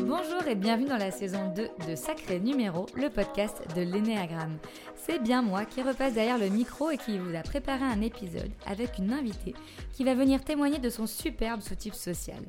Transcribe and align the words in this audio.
Bonjour 0.00 0.46
et 0.46 0.54
bienvenue 0.54 0.88
dans 0.88 0.98
la 0.98 1.10
saison 1.10 1.52
2 1.54 1.68
de 1.88 1.94
Sacré 1.94 2.38
Numéro, 2.38 2.86
le 2.94 3.08
podcast 3.08 3.62
de 3.74 3.80
l'Énéagramme. 3.80 4.58
C'est 4.94 5.18
bien 5.18 5.40
moi 5.40 5.64
qui 5.64 5.80
repasse 5.80 6.12
derrière 6.12 6.38
le 6.38 6.48
micro 6.48 6.90
et 6.90 6.98
qui 6.98 7.18
vous 7.18 7.34
a 7.34 7.42
préparé 7.42 7.82
un 7.82 8.02
épisode 8.02 8.50
avec 8.66 8.98
une 8.98 9.12
invitée 9.12 9.54
qui 9.92 10.04
va 10.04 10.14
venir 10.14 10.44
témoigner 10.44 10.78
de 10.78 10.90
son 10.90 11.06
superbe 11.06 11.62
sous-type 11.62 11.94
social. 11.94 12.42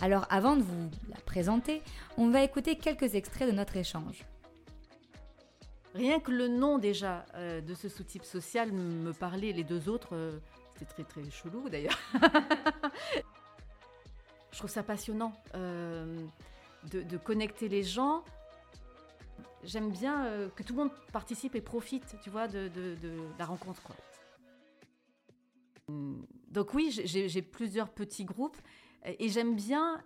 Alors 0.00 0.26
avant 0.30 0.56
de 0.56 0.62
vous 0.62 0.90
la 1.10 1.20
présenter, 1.26 1.82
on 2.16 2.30
va 2.30 2.42
écouter 2.42 2.76
quelques 2.76 3.14
extraits 3.14 3.50
de 3.50 3.54
notre 3.54 3.76
échange. 3.76 4.24
Rien 5.94 6.20
que 6.20 6.30
le 6.30 6.48
nom 6.48 6.78
déjà 6.78 7.26
euh, 7.34 7.60
de 7.60 7.74
ce 7.74 7.88
sous-type 7.88 8.24
social 8.24 8.72
me 8.72 9.12
parlait, 9.12 9.52
les 9.52 9.64
deux 9.64 9.88
autres, 9.90 10.14
euh, 10.16 10.38
c'était 10.72 11.04
très 11.04 11.04
très 11.04 11.30
chelou 11.30 11.68
d'ailleurs. 11.68 11.98
Je 14.54 14.58
trouve 14.60 14.70
ça 14.70 14.84
passionnant 14.84 15.32
euh, 15.56 16.16
de, 16.84 17.16
connecter 17.16 17.68
les 17.68 17.82
gens. 17.82 18.22
J'aime 19.64 19.90
bien 19.90 20.48
que 20.54 20.62
tout 20.62 20.74
le 20.74 20.84
monde 20.84 20.92
participe 21.12 21.56
et 21.56 21.60
profite, 21.60 22.14
tu 22.22 22.30
vois, 22.30 22.46
de, 22.46 22.70
la 23.36 23.46
rencontre. 23.46 23.82
Donc 25.88 26.72
oui, 26.72 26.92
j'ai 26.92 27.42
plusieurs 27.42 27.88
petits 27.88 28.24
groupes 28.24 28.56
et 29.04 29.28
j'aime 29.28 29.56
bien, 29.56 30.00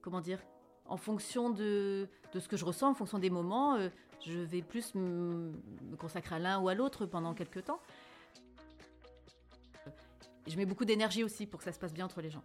comment 0.00 0.22
dire, 0.22 0.38
en 0.86 0.96
fonction 0.96 1.50
de, 1.50 2.08
ce 2.32 2.48
que 2.48 2.56
je 2.56 2.64
ressens, 2.64 2.88
en 2.88 2.94
fonction 2.94 3.18
des 3.18 3.28
moments, 3.28 3.76
je 4.24 4.38
vais 4.38 4.62
plus 4.62 4.94
me, 4.94 5.52
consacrer 5.98 6.36
à 6.36 6.38
l'un 6.38 6.58
ou 6.58 6.70
à 6.70 6.74
l'autre 6.74 7.04
pendant 7.04 7.34
quelques 7.34 7.64
temps. 7.64 7.80
Je 10.46 10.56
mets 10.56 10.64
beaucoup 10.64 10.86
d'énergie 10.86 11.22
aussi 11.22 11.46
pour 11.46 11.58
que 11.58 11.64
ça 11.64 11.72
se 11.72 11.78
passe 11.78 11.92
bien 11.92 12.06
entre 12.06 12.22
les 12.22 12.30
gens. 12.30 12.42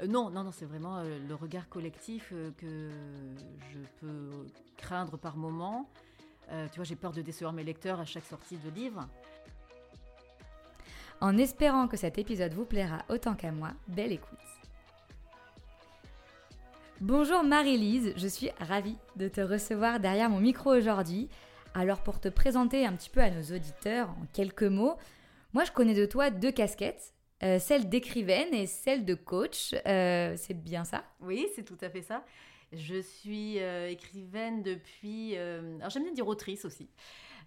Euh, 0.00 0.06
non, 0.06 0.30
non, 0.30 0.44
non, 0.44 0.52
c'est 0.52 0.64
vraiment 0.64 0.98
euh, 0.98 1.18
le 1.28 1.34
regard 1.34 1.68
collectif 1.68 2.30
euh, 2.32 2.50
que 2.58 2.90
je 3.72 3.78
peux 4.00 4.46
craindre 4.76 5.16
par 5.16 5.36
moment. 5.36 5.88
tu 6.48 6.76
vois, 6.76 6.84
j'ai 6.84 6.96
peur 6.96 7.12
de 7.12 7.22
décevoir 7.22 7.52
mes 7.52 7.64
lecteurs 7.64 8.00
à 8.00 8.04
chaque 8.04 8.24
sortie 8.24 8.56
de 8.56 8.70
livre. 8.70 9.06
En 11.20 11.36
espérant 11.36 11.88
que 11.88 11.96
cet 11.96 12.16
épisode 12.16 12.54
vous 12.54 12.64
plaira 12.64 13.04
autant 13.08 13.34
qu'à 13.34 13.50
moi, 13.50 13.72
belle 13.88 14.12
écoute. 14.12 14.38
Bonjour 17.00 17.44
Marie-Lise, 17.44 18.12
je 18.16 18.26
suis 18.26 18.50
ravie 18.60 18.96
de 19.16 19.28
te 19.28 19.40
recevoir 19.40 20.00
derrière 20.00 20.30
mon 20.30 20.40
micro 20.40 20.74
aujourd'hui. 20.74 21.28
Alors 21.74 22.00
pour 22.00 22.18
te 22.18 22.28
présenter 22.28 22.86
un 22.86 22.92
petit 22.92 23.10
peu 23.10 23.20
à 23.20 23.30
nos 23.30 23.54
auditeurs 23.54 24.10
en 24.10 24.26
quelques 24.32 24.64
mots, 24.64 24.96
moi 25.52 25.64
je 25.64 25.70
connais 25.70 25.94
de 25.94 26.06
toi 26.06 26.30
deux 26.30 26.50
casquettes, 26.50 27.14
euh, 27.42 27.58
celle 27.58 27.88
d'écrivaine 27.88 28.52
et 28.52 28.66
celle 28.66 29.04
de 29.04 29.14
coach. 29.14 29.74
Euh, 29.86 30.34
c'est 30.36 30.54
bien 30.54 30.84
ça? 30.84 31.04
Oui, 31.20 31.46
c'est 31.54 31.64
tout 31.64 31.78
à 31.80 31.90
fait 31.90 32.02
ça. 32.02 32.24
Je 32.72 33.00
suis 33.00 33.58
euh, 33.60 33.88
écrivaine 33.90 34.62
depuis... 34.62 35.36
alors 35.36 35.90
j'aime 35.90 36.04
bien 36.04 36.12
dire 36.12 36.28
autrice 36.28 36.64
aussi. 36.64 36.88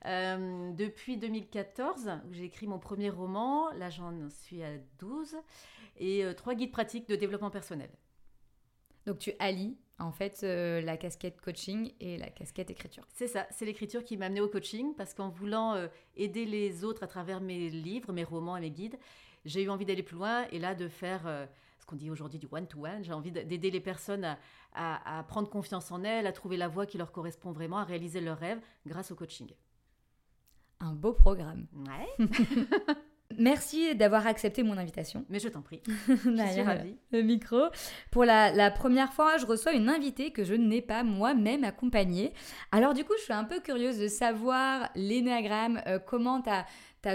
depuis 0.06 1.18
2014, 1.18 2.10
où 2.28 2.34
j'ai 2.34 2.46
écrit 2.46 2.68
mon 2.68 2.80
premier 2.80 3.10
roman, 3.10 3.72
là 3.74 3.90
j'en 3.90 4.30
suis 4.30 4.64
à 4.64 4.72
12, 5.00 5.36
et 6.00 6.24
trois 6.36 6.56
guides 6.56 6.72
pratiques 6.72 7.08
de 7.08 7.16
développement 7.16 7.52
personnel. 7.52 7.90
Donc 9.06 9.20
tu 9.20 9.32
allies 9.40 9.78
en 10.02 10.12
fait 10.12 10.42
euh, 10.44 10.82
la 10.82 10.98
casquette 10.98 11.40
coaching 11.42 11.92
et 12.00 12.18
la 12.18 12.30
casquette 12.30 12.70
écriture. 12.70 13.08
C'est 13.14 13.28
ça, 13.28 13.48
c'est 13.52 13.66
l'écriture 13.66 14.04
qui 14.04 14.18
m'a 14.18 14.26
amenée 14.26 14.42
au 14.42 14.48
coaching 14.48 14.94
parce 14.96 15.14
qu'en 15.14 15.30
voulant 15.30 15.76
euh, 15.76 15.88
aider 16.16 16.46
les 16.46 16.84
autres 16.84 17.04
à 17.04 17.08
travers 17.08 17.42
mes 17.42 17.70
livres, 17.70 18.12
mes 18.12 18.24
romans 18.24 18.58
et 18.58 18.62
mes 18.62 18.72
guides, 18.72 18.98
j'ai 19.46 19.64
eu 19.64 19.70
envie 19.70 19.86
d'aller 19.86 20.04
plus 20.04 20.16
loin 20.16 20.46
et 20.52 20.60
là 20.60 20.76
de 20.76 20.88
faire 20.88 21.26
euh, 21.26 21.46
ce 21.80 21.86
qu'on 21.86 21.96
dit 21.96 22.10
aujourd'hui 22.10 22.40
du 22.40 22.48
one-to-one. 22.52 23.04
J'ai 23.04 23.14
envie 23.14 23.32
d'aider 23.32 23.72
les 23.72 23.80
personnes 23.80 24.38
à, 24.74 25.20
à, 25.20 25.24
prendre 25.24 25.50
confiance 25.50 25.92
en 25.92 26.04
elles, 26.04 26.28
à 26.28 26.32
trouver 26.32 26.58
la 26.58 26.68
voie 26.68 26.86
qui 26.86 26.98
leur 26.98 27.12
correspond 27.12 27.52
vraiment, 27.52 27.78
à 27.78 27.84
réaliser 27.84 28.22
leurs 28.22 28.38
rêves 28.38 28.60
grâce 28.86 29.12
au 29.12 29.16
coaching. 29.16 29.52
Un 30.80 30.94
beau 30.94 31.14
programme. 31.14 31.68
Ouais. 31.76 32.28
Merci 33.38 33.96
d'avoir 33.96 34.28
accepté 34.28 34.64
mon 34.64 34.78
invitation. 34.78 35.26
Mais 35.30 35.40
je 35.40 35.48
t'en 35.48 35.62
prie. 35.62 35.82
je 36.08 36.52
suis 36.52 36.62
ravie. 36.62 36.96
Le 37.12 37.22
micro. 37.22 37.58
Pour 38.12 38.26
la, 38.26 38.72
première 38.72 39.14
fois, 39.14 39.38
je 39.38 39.46
reçois 39.46 39.74
une 39.74 39.90
invitée 39.90 40.32
que 40.32 40.44
je 40.44 40.54
n'ai 40.54 40.82
pas 40.82 41.04
moi-même 41.04 41.64
accompagnée. 41.64 42.34
Alors 42.72 42.94
du 42.94 43.04
coup, 43.04 43.14
je 43.18 43.24
suis 43.24 43.34
un 43.34 43.44
peu 43.44 43.60
curieuse 43.60 44.00
de 44.00 44.08
savoir 44.08 44.90
l'énéagramme, 44.96 45.82
euh, 45.88 46.00
comment 46.00 46.42
tu 46.42 46.50
as, 46.50 46.66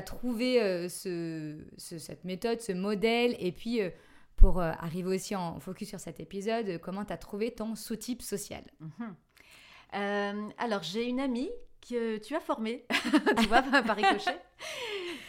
trouvé 0.03 0.63
euh, 0.63 0.89
ce, 0.89 1.59
cette 1.77 2.25
méthode, 2.25 2.61
ce 2.61 2.73
modèle, 2.73 3.37
et 3.39 3.53
puis 3.53 3.81
euh, 3.81 3.91
pour 4.37 4.61
arriver 4.61 5.15
aussi 5.15 5.35
en 5.35 5.59
focus 5.61 5.89
sur 5.89 6.01
cet 6.01 6.21
épisode, 6.21 6.79
comment 6.81 7.05
tu 7.05 7.13
as 7.13 7.17
trouvé 7.17 7.53
ton 7.53 7.75
sous-type 7.75 8.23
social? 8.23 8.65
Mhm. 8.81 10.53
alors, 10.59 10.83
j'ai 10.83 11.09
une 11.09 11.21
amie 11.21 11.51
que 11.89 12.19
tu 12.19 12.35
as 12.35 12.41
formée, 12.41 12.85
tu 13.39 13.47
vois, 13.47 13.63
par 13.63 13.97
ricochet 13.97 14.39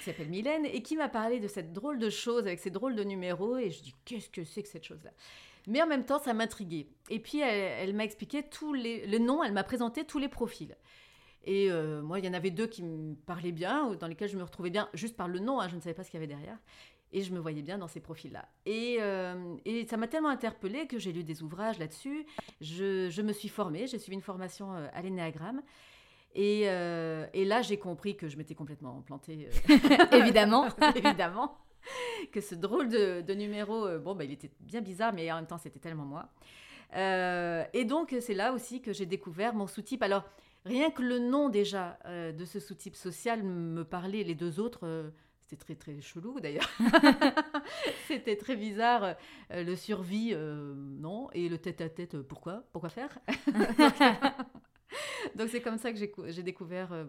s'appelle 0.08 0.30
Mylène 0.30 0.66
et 0.66 0.82
qui 0.82 0.96
m'a 0.96 1.10
parlé 1.10 1.40
de 1.40 1.48
cette 1.48 1.74
drôle 1.74 2.00
de 2.00 2.10
chose 2.10 2.42
avec 2.42 2.60
ces 2.60 2.70
drôles 2.70 2.96
de 2.96 3.04
numéros. 3.04 3.58
Et 3.58 3.70
je 3.70 3.82
dis, 3.82 3.96
qu'est-ce 4.06 4.30
que 4.30 4.44
c'est 4.44 4.64
que 4.64 4.70
cette 4.70 4.84
chose-là? 4.84 5.12
Mais 5.68 5.82
en 5.82 5.88
même 5.88 6.06
temps, 6.06 6.20
ça 6.20 6.34
m'intriguait. 6.34 6.88
Et 7.10 7.20
puis, 7.20 7.40
elle, 7.42 7.94
m'a 7.94 8.06
expliqué 8.06 8.44
tous 8.44 8.74
les, 8.74 9.06
le 9.06 9.20
nom, 9.20 9.44
elle 9.44 9.52
m'a 9.52 9.64
présenté 9.64 10.06
tous 10.06 10.18
les 10.18 10.30
profils. 10.30 10.76
Et 11.44 11.72
euh, 11.72 12.02
moi, 12.02 12.20
il 12.20 12.26
y 12.26 12.30
en 12.30 12.34
avait 12.34 12.52
deux 12.52 12.68
qui 12.68 12.84
me 12.84 13.16
parlaient 13.16 13.52
bien, 13.52 13.94
dans 13.96 14.08
lesquels 14.08 14.30
je 14.30 14.38
me 14.38 14.44
retrouvais 14.44 14.70
bien 14.70 14.90
juste 14.94 15.16
par 15.16 15.28
le 15.28 15.40
nom, 15.40 15.62
hein, 15.62 15.70
je 15.70 15.76
ne 15.76 15.82
savais 15.82 15.94
pas 15.94 16.04
ce 16.04 16.12
qu'il 16.12 16.20
y 16.20 16.24
avait 16.24 16.34
derrière. 16.34 16.58
Et 17.14 17.22
je 17.22 17.34
me 17.34 17.40
voyais 17.40 17.62
bien 17.62 17.78
dans 17.78 17.88
ces 17.88 18.02
profils-là. 18.02 18.50
Et, 18.66 18.98
euh, 19.00 19.56
et, 19.64 19.86
ça 19.86 19.96
m'a 19.96 20.08
tellement 20.08 20.30
interpellée 20.30 20.88
que 20.88 21.00
j'ai 21.00 21.14
lu 21.14 21.24
des 21.24 21.42
ouvrages 21.42 21.80
là-dessus. 21.80 22.26
Je, 22.60 23.10
je, 23.10 23.22
me 23.22 23.32
suis 23.32 23.48
formée, 23.48 23.88
j'ai 23.88 23.98
suivi 23.98 24.16
une 24.16 24.22
formation 24.22 24.74
euh, 24.74 24.88
à 24.94 25.02
l'énéagramme. 25.02 25.62
Euh, 26.38 27.26
et, 27.34 27.46
là, 27.46 27.62
j'ai 27.62 27.78
compris 27.78 28.18
que 28.18 28.28
je 28.28 28.36
m'étais 28.36 28.56
complètement 28.56 29.02
plantée. 29.04 29.48
Évidemment. 30.12 30.68
évidemment. 30.96 31.58
Que 32.34 32.42
ce 32.42 32.56
drôle 32.56 32.90
de, 32.90 33.34
numéro, 33.34 33.98
bon, 34.00 34.14
bah, 34.14 34.26
il 34.26 34.32
était 34.34 34.52
bien 34.60 34.82
bizarre, 34.82 35.14
mais 35.14 35.32
en 35.32 35.38
même 35.38 35.48
temps, 35.48 35.58
c'était 35.58 35.80
tellement 35.80 36.04
moi. 36.04 36.28
et 37.74 37.86
donc, 37.86 38.14
c'est 38.20 38.34
là 38.34 38.52
aussi 38.52 38.82
que 38.82 38.92
j'ai 38.92 39.06
découvert 39.06 39.54
mon 39.54 39.68
sous-type. 39.68 40.04
Alors, 40.04 40.26
rien 40.68 40.92
que 40.92 41.02
le 41.02 41.20
nom 41.20 41.50
déjà 41.50 41.98
de 42.06 42.46
ce 42.46 42.60
sous-type 42.60 42.96
social 42.96 43.44
me 43.44 43.84
parlait, 43.84 44.24
les 44.24 44.36
deux 44.36 44.60
autres, 44.60 45.12
c'était 45.42 45.56
très 45.56 45.76
très 45.76 46.02
chelou 46.02 46.40
d'ailleurs. 46.40 46.70
c'était 48.08 48.36
très 48.36 48.56
bizarre. 48.56 49.16
le 49.50 49.76
survie, 49.76 50.36
non. 50.36 51.30
Et 51.34 51.50
le 51.50 51.58
tête-à-tête, 51.58 52.22
pourquoi? 52.22 52.64
Pourquoi 52.72 52.90
faire? 52.90 53.18
Donc 55.36 55.50
c'est 55.50 55.62
comme 55.62 55.78
ça 55.78 55.92
que 55.92 55.98
j'ai 56.30 56.44
découvert 56.44 56.92
euh, 56.94 57.06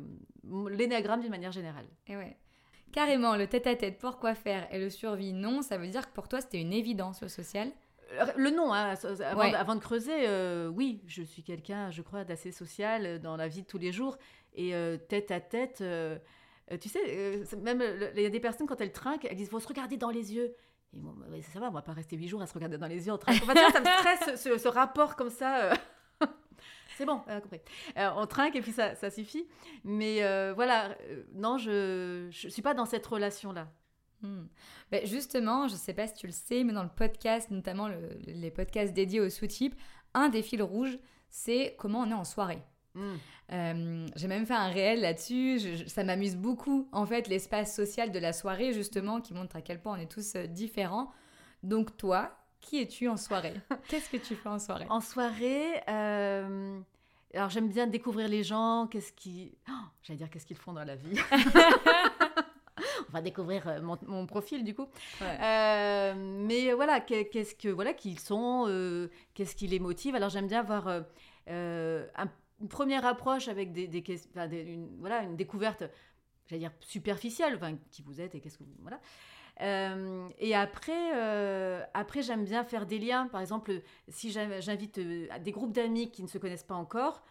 l'énéagramme 0.71 1.21
d'une 1.21 1.31
manière 1.31 1.53
générale. 1.53 1.87
Et 2.07 2.17
ouais. 2.17 2.37
Carrément, 2.93 3.37
le 3.37 3.47
tête-à-tête, 3.47 3.99
pourquoi 3.99 4.35
faire? 4.35 4.73
Et 4.73 4.79
le 4.79 4.91
survie, 4.91 5.33
non, 5.33 5.63
ça 5.63 5.77
veut 5.77 5.89
dire 5.89 6.09
que 6.09 6.15
pour 6.15 6.29
toi 6.29 6.41
c'était 6.41 6.61
une 6.61 6.73
évidence 6.73 7.21
le 7.23 7.29
social 7.29 7.69
euh, 7.69 7.71
le 8.37 8.51
nom, 8.51 8.73
hein, 8.73 8.95
avant, 9.55 9.75
de 9.75 9.81
creuser, 9.81 10.29
euh, 10.29 10.69
oui, 10.69 11.03
je 11.07 11.23
suis 11.23 11.43
quelqu'un, 11.43 11.91
je 11.91 12.03
crois, 12.03 12.25
d'assez 12.25 12.53
social 12.53 13.21
dans 13.21 13.37
la 13.37 13.49
vie 13.49 13.63
de 13.63 13.67
tous 13.67 13.79
les 13.79 13.93
jours. 13.93 14.19
Et 14.55 14.73
tête 15.09 15.31
à 15.31 15.41
tête, 15.41 15.83
tu 16.81 16.89
sais, 16.89 17.43
même 17.57 17.83
il 18.17 18.23
y 18.23 18.27
a 18.27 18.31
des 18.31 18.41
personnes 18.41 18.67
quand 18.67 18.81
elles 18.81 18.93
trinquent, 18.93 19.27
elles 19.29 19.37
disent 19.37 19.51
faut 19.51 19.61
se 19.61 19.69
regarder 19.69 19.97
dans 19.97 20.11
les 20.11 20.35
yeux. 20.35 20.55
Et 20.95 21.01
bon, 21.01 21.15
ça 21.53 21.61
va, 21.61 21.69
on 21.69 21.73
va 21.73 21.83
pas 21.83 21.93
rester 21.93 22.17
huit 22.17 22.29
jours 22.29 22.41
à 22.41 22.47
se 22.47 22.55
regarder 22.55 22.79
dans 22.79 22.87
les 22.87 23.07
yeux 23.07 23.13
en 23.13 23.19
train. 23.19 23.33
ça 23.73 23.81
me 23.81 23.87
stresse 23.87 24.43
ce, 24.43 24.57
ce 24.57 24.69
rapport 24.69 25.17
comme 25.17 25.31
ça. 25.31 25.73
C'est 26.99 27.07
bon, 27.07 27.21
on 27.29 27.41
compris. 27.41 27.61
Euh, 27.97 28.11
on 28.17 28.27
trinque 28.27 28.57
et 28.57 28.61
puis 28.61 28.73
ça, 28.73 28.97
ça 28.97 29.09
suffit. 29.09 29.47
Mais 29.85 30.25
euh, 30.25 30.53
voilà, 30.53 30.97
euh, 31.03 31.23
non, 31.33 31.57
je 31.57 32.27
ne 32.27 32.51
suis 32.51 32.61
pas 32.61 32.75
dans 32.75 32.87
cette 32.87 33.07
relation-là. 33.07 33.69
Hmm. 34.23 34.47
Ben, 34.91 35.07
justement, 35.07 35.69
je 35.69 35.75
ne 35.75 35.79
sais 35.79 35.95
pas 35.95 36.07
si 36.07 36.15
tu 36.15 36.27
le 36.27 36.33
sais, 36.33 36.65
mais 36.65 36.73
dans 36.73 36.83
le 36.83 36.89
podcast, 36.89 37.51
notamment 37.51 37.89
les 38.27 38.51
podcasts 38.51 38.93
dédiés 38.93 39.21
au 39.21 39.31
sous-type, 39.31 39.75
un 40.15 40.29
des 40.29 40.43
fils 40.43 40.63
rouges, 40.63 40.99
c'est 41.29 41.77
comment 41.79 42.01
on 42.01 42.11
est 42.11 42.15
en 42.15 42.25
soirée. 42.25 42.63
Hmm. 42.95 44.07
J'ai 44.17 44.27
même 44.27 44.45
fait 44.45 44.55
un 44.55 44.69
réel 44.69 45.01
là-dessus. 45.01 45.87
ça 45.87 46.05
m'amuse 46.05 46.37
beaucoup, 46.37 46.89
en 46.93 47.07
fait, 47.07 47.29
l'espace 47.29 47.75
social 47.75 48.11
de 48.11 48.19
la 48.19 48.33
soirée, 48.33 48.73
justement, 48.73 49.21
qui 49.21 49.35
montre 49.35 49.57
à 49.57 49.63
quel 49.63 49.81
point 49.81 49.97
on 49.97 50.01
est 50.01 50.11
tous 50.11 50.37
différents. 50.37 51.13
Donc, 51.63 51.97
toi, 51.97 52.37
qui 52.61 52.81
es-tu 52.81 53.09
en 53.09 53.17
soirée? 53.17 53.55
Qu'est-ce 53.89 54.11
que 54.11 54.17
tu 54.17 54.35
fais 54.35 54.49
en 54.49 54.59
soirée? 54.59 54.87
En 54.89 55.01
soirée, 55.01 55.81
euh, 55.89 56.79
alors 57.35 57.51
j'aime 57.51 57.69
bien 57.69 57.87
découvrir 57.87 58.29
les 58.29 58.43
gens, 58.43 58.89
qu'est-ce 58.91 59.13
qui... 59.13 59.57
Oh, 59.69 59.73
j'allais 60.03 60.19
dire 60.19 60.31
qu'est-ce 60.31 60.47
qu'ils 60.47 60.57
font 60.57 60.73
dans 60.73 60.85
la 60.85 60.97
vie? 60.97 61.19
On 63.09 63.13
va 63.13 63.23
découvrir 63.23 63.67
euh, 63.67 63.81
mon, 63.81 64.27
profil 64.27 64.65
du 64.65 64.75
coup. 64.75 64.87
Euh, 65.23 66.15
mais 66.17 66.73
voilà, 66.73 67.01
qu'est-ce 67.01 67.55
que 67.55 67.69
voilà 67.69 67.95
qu'ils 67.95 68.19
sont, 68.19 68.67
qu'est-ce 69.35 69.57
qui 69.57 69.67
les 69.67 69.79
motive? 69.79 70.15
Alors 70.15 70.29
j'aime 70.29 70.47
bien 70.47 70.61
avoir 70.61 71.05
une 71.47 72.69
première 72.69 73.07
approche 73.07 73.49
avec 73.49 73.73
des, 73.73 73.87
une, 74.37 74.99
voilà 75.01 75.23
une 75.23 75.37
découverte 75.37 75.85
j'allais 76.49 76.61
dire, 76.61 76.73
superficielle, 76.81 77.55
enfin, 77.57 77.77
qui 77.91 78.03
vous 78.03 78.21
êtes 78.21 78.35
et 78.35 78.41
qu'est-ce 78.41 78.59
que 78.59 78.65
vous... 78.65 78.75
Voilà. 78.81 79.01
Euh, 79.61 80.29
et 80.39 80.55
après, 80.55 81.13
euh, 81.17 81.83
après 81.95 82.23
j'aime 82.23 82.45
bien 82.45 82.65
faire 82.65 82.87
des 82.87 82.99
liens. 82.99 83.27
Par 83.27 83.41
exemple, 83.41 83.83
si 84.09 84.31
j'invite 84.31 84.99
euh, 84.99 85.27
des 85.41 85.51
groupes 85.51 85.73
d'amis 85.73 86.11
qui 86.11 86.23
ne 86.23 86.29
se 86.29 86.39
connaissent 86.39 86.65
pas 86.65 86.75
encore, 86.75 87.23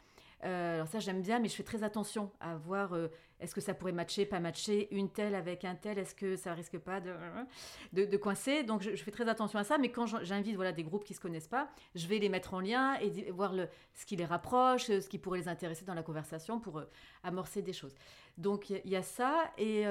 alors 0.42 0.88
ça 0.88 1.00
j'aime 1.00 1.22
bien, 1.22 1.40
mais 1.40 1.50
je 1.50 1.56
fais 1.56 1.64
très 1.64 1.82
attention 1.84 2.32
à 2.40 2.56
voir 2.56 2.96
est-ce 3.40 3.54
que 3.54 3.62
ça 3.62 3.74
pourrait 3.74 3.92
matcher, 3.92 4.26
pas 4.26 4.40
matcher, 4.40 4.88
une 4.92 5.10
telle 5.10 5.36
avec 5.36 5.66
un 5.66 5.76
tel, 5.76 5.98
est-ce 6.00 6.16
que 6.16 6.36
ça 6.36 6.54
risque 6.54 6.78
pas 6.78 7.00
de, 7.00 8.06
de, 8.06 8.18
coincer? 8.18 8.64
Donc 8.64 8.82
je, 8.82 8.96
fais 8.96 9.12
très 9.12 9.30
attention 9.30 9.60
à 9.60 9.64
ça, 9.64 9.78
mais 9.78 9.92
quand 9.92 10.06
j'invite 10.24 10.56
voilà, 10.56 10.72
des 10.72 10.84
groupes 10.84 11.04
qui 11.04 11.14
ne 11.14 11.18
se 11.18 11.22
connaissent 11.22 11.48
pas, 11.48 11.70
je 11.96 12.08
vais 12.08 12.18
les 12.18 12.30
mettre 12.30 12.54
en 12.54 12.60
lien 12.60 12.96
et 13.00 13.32
voir 13.32 13.54
le, 13.54 13.68
ce 13.94 14.06
qui 14.06 14.16
les 14.16 14.26
rapproche, 14.26 14.86
ce 14.86 15.08
qui 15.08 15.18
pourrait 15.18 15.40
les 15.40 15.48
intéresser 15.48 15.86
dans 15.86 15.94
la 15.94 16.04
conversation 16.04 16.60
pour 16.60 16.82
amorcer 17.24 17.62
des 17.62 17.74
choses. 17.74 17.96
Donc 18.38 18.70
il 18.70 18.90
y, 18.90 18.96
a 18.96 19.04
ça 19.04 19.52
et... 19.58 19.86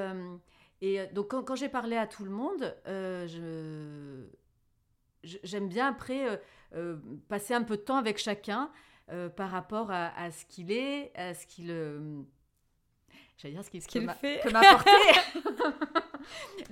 Et 0.80 1.00
euh, 1.00 1.06
donc, 1.12 1.28
quand, 1.28 1.54
j'ai 1.54 1.68
parlé 1.68 1.96
à 1.96 2.06
tout 2.06 2.24
le 2.24 2.30
monde, 2.30 2.76
euh, 2.86 4.26
j'aime 5.22 5.68
bien 5.68 5.88
après 5.88 6.40
euh, 6.74 6.96
passer 7.28 7.54
un 7.54 7.62
peu 7.62 7.76
de 7.76 7.82
temps 7.82 7.96
avec 7.96 8.18
chacun 8.18 8.70
par 9.36 9.50
rapport 9.50 9.92
à, 9.92 10.32
ce 10.32 10.44
qu'il 10.46 10.72
est, 10.72 11.12
à 11.14 11.32
ce 11.32 11.46
qu'il. 11.46 11.70
J'allais 13.36 13.54
dire 13.54 13.64
ce 13.64 13.70
qu'il 13.70 13.84
qu 13.86 14.08
fait. 14.20 14.40
Que 14.42 14.50
m'apporter. 14.50 14.90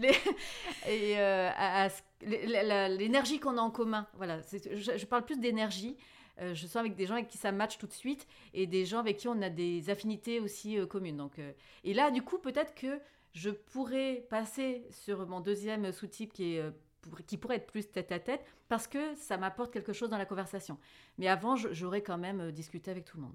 et 0.89 1.19
à, 1.19 1.89
l'énergie 2.23 3.39
qu'on 3.39 3.59
a 3.59 3.61
en 3.61 3.71
commun. 3.71 4.07
Voilà, 4.15 4.41
je, 4.51 4.97
je, 4.97 5.07
parle 5.07 5.25
plus 5.25 5.39
d'énergie. 5.39 5.97
je 6.41 6.67
sens 6.67 6.77
avec 6.77 6.97
des 6.97 7.07
gens 7.07 7.15
avec 7.15 7.29
qui 7.29 7.37
ça 7.37 7.53
match 7.53 7.77
tout 7.77 7.87
de 7.87 7.93
suite 7.93 8.27
et 8.55 8.67
des 8.67 8.87
gens 8.87 8.99
avec 8.99 9.19
qui 9.19 9.29
on 9.29 9.43
a 9.43 9.51
des 9.51 9.91
affinités 9.91 10.41
aussi 10.41 10.79
communes. 10.89 11.19
Donc, 11.19 11.35
et 11.85 11.95
là, 11.95 12.11
du 12.11 12.23
coup, 12.23 12.39
peut-être 12.39 12.75
que 12.75 12.99
je 13.35 13.51
pourrais 13.51 14.25
passer 14.31 14.87
sur 14.91 15.27
mon 15.27 15.41
deuxième 15.41 15.93
sous-type 15.93 16.33
qui, 16.33 16.55
est, 16.55 16.61
euh, 16.61 16.71
qui 17.27 17.37
pourrait 17.37 17.57
être 17.57 17.67
plus 17.67 17.91
tête 17.91 18.13
à 18.13 18.21
tête 18.21 18.45
parce 18.69 18.87
que 18.87 19.15
ça 19.17 19.37
m'apporte 19.37 19.73
quelque 19.73 19.93
chose 19.93 20.09
dans 20.09 20.19
la 20.19 20.25
conversation. 20.25 20.79
Mais 21.19 21.29
avant, 21.29 21.57
j'aurais 21.57 22.03
quand 22.03 22.19
même 22.19 22.41
euh, 22.41 22.53
discuté 22.53 22.91
avec 22.91 23.05
tout 23.05 23.17
le 23.17 23.25
monde. 23.25 23.35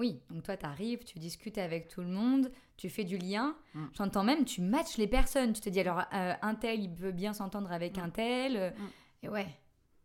Oui, 0.00 0.18
donc 0.30 0.44
toi, 0.44 0.56
tu 0.56 0.64
arrives, 0.64 1.04
tu 1.04 1.18
discutes 1.18 1.58
avec 1.58 1.88
tout 1.88 2.00
le 2.00 2.08
monde, 2.08 2.50
tu 2.78 2.88
fais 2.88 3.04
du 3.04 3.18
lien. 3.18 3.54
Mm. 3.74 3.84
J'entends 3.92 4.24
même, 4.24 4.46
tu 4.46 4.62
matches 4.62 4.96
les 4.96 5.06
personnes. 5.06 5.52
Tu 5.52 5.60
te 5.60 5.68
dis, 5.68 5.78
alors, 5.78 6.00
euh, 6.14 6.32
un 6.40 6.54
tel, 6.54 6.82
il 6.82 6.88
veut 6.88 7.12
bien 7.12 7.34
s'entendre 7.34 7.70
avec 7.70 7.98
mm. 7.98 8.00
un 8.00 8.08
tel. 8.08 8.74
Mm. 8.78 8.86
Et 9.24 9.28
ouais, 9.28 9.46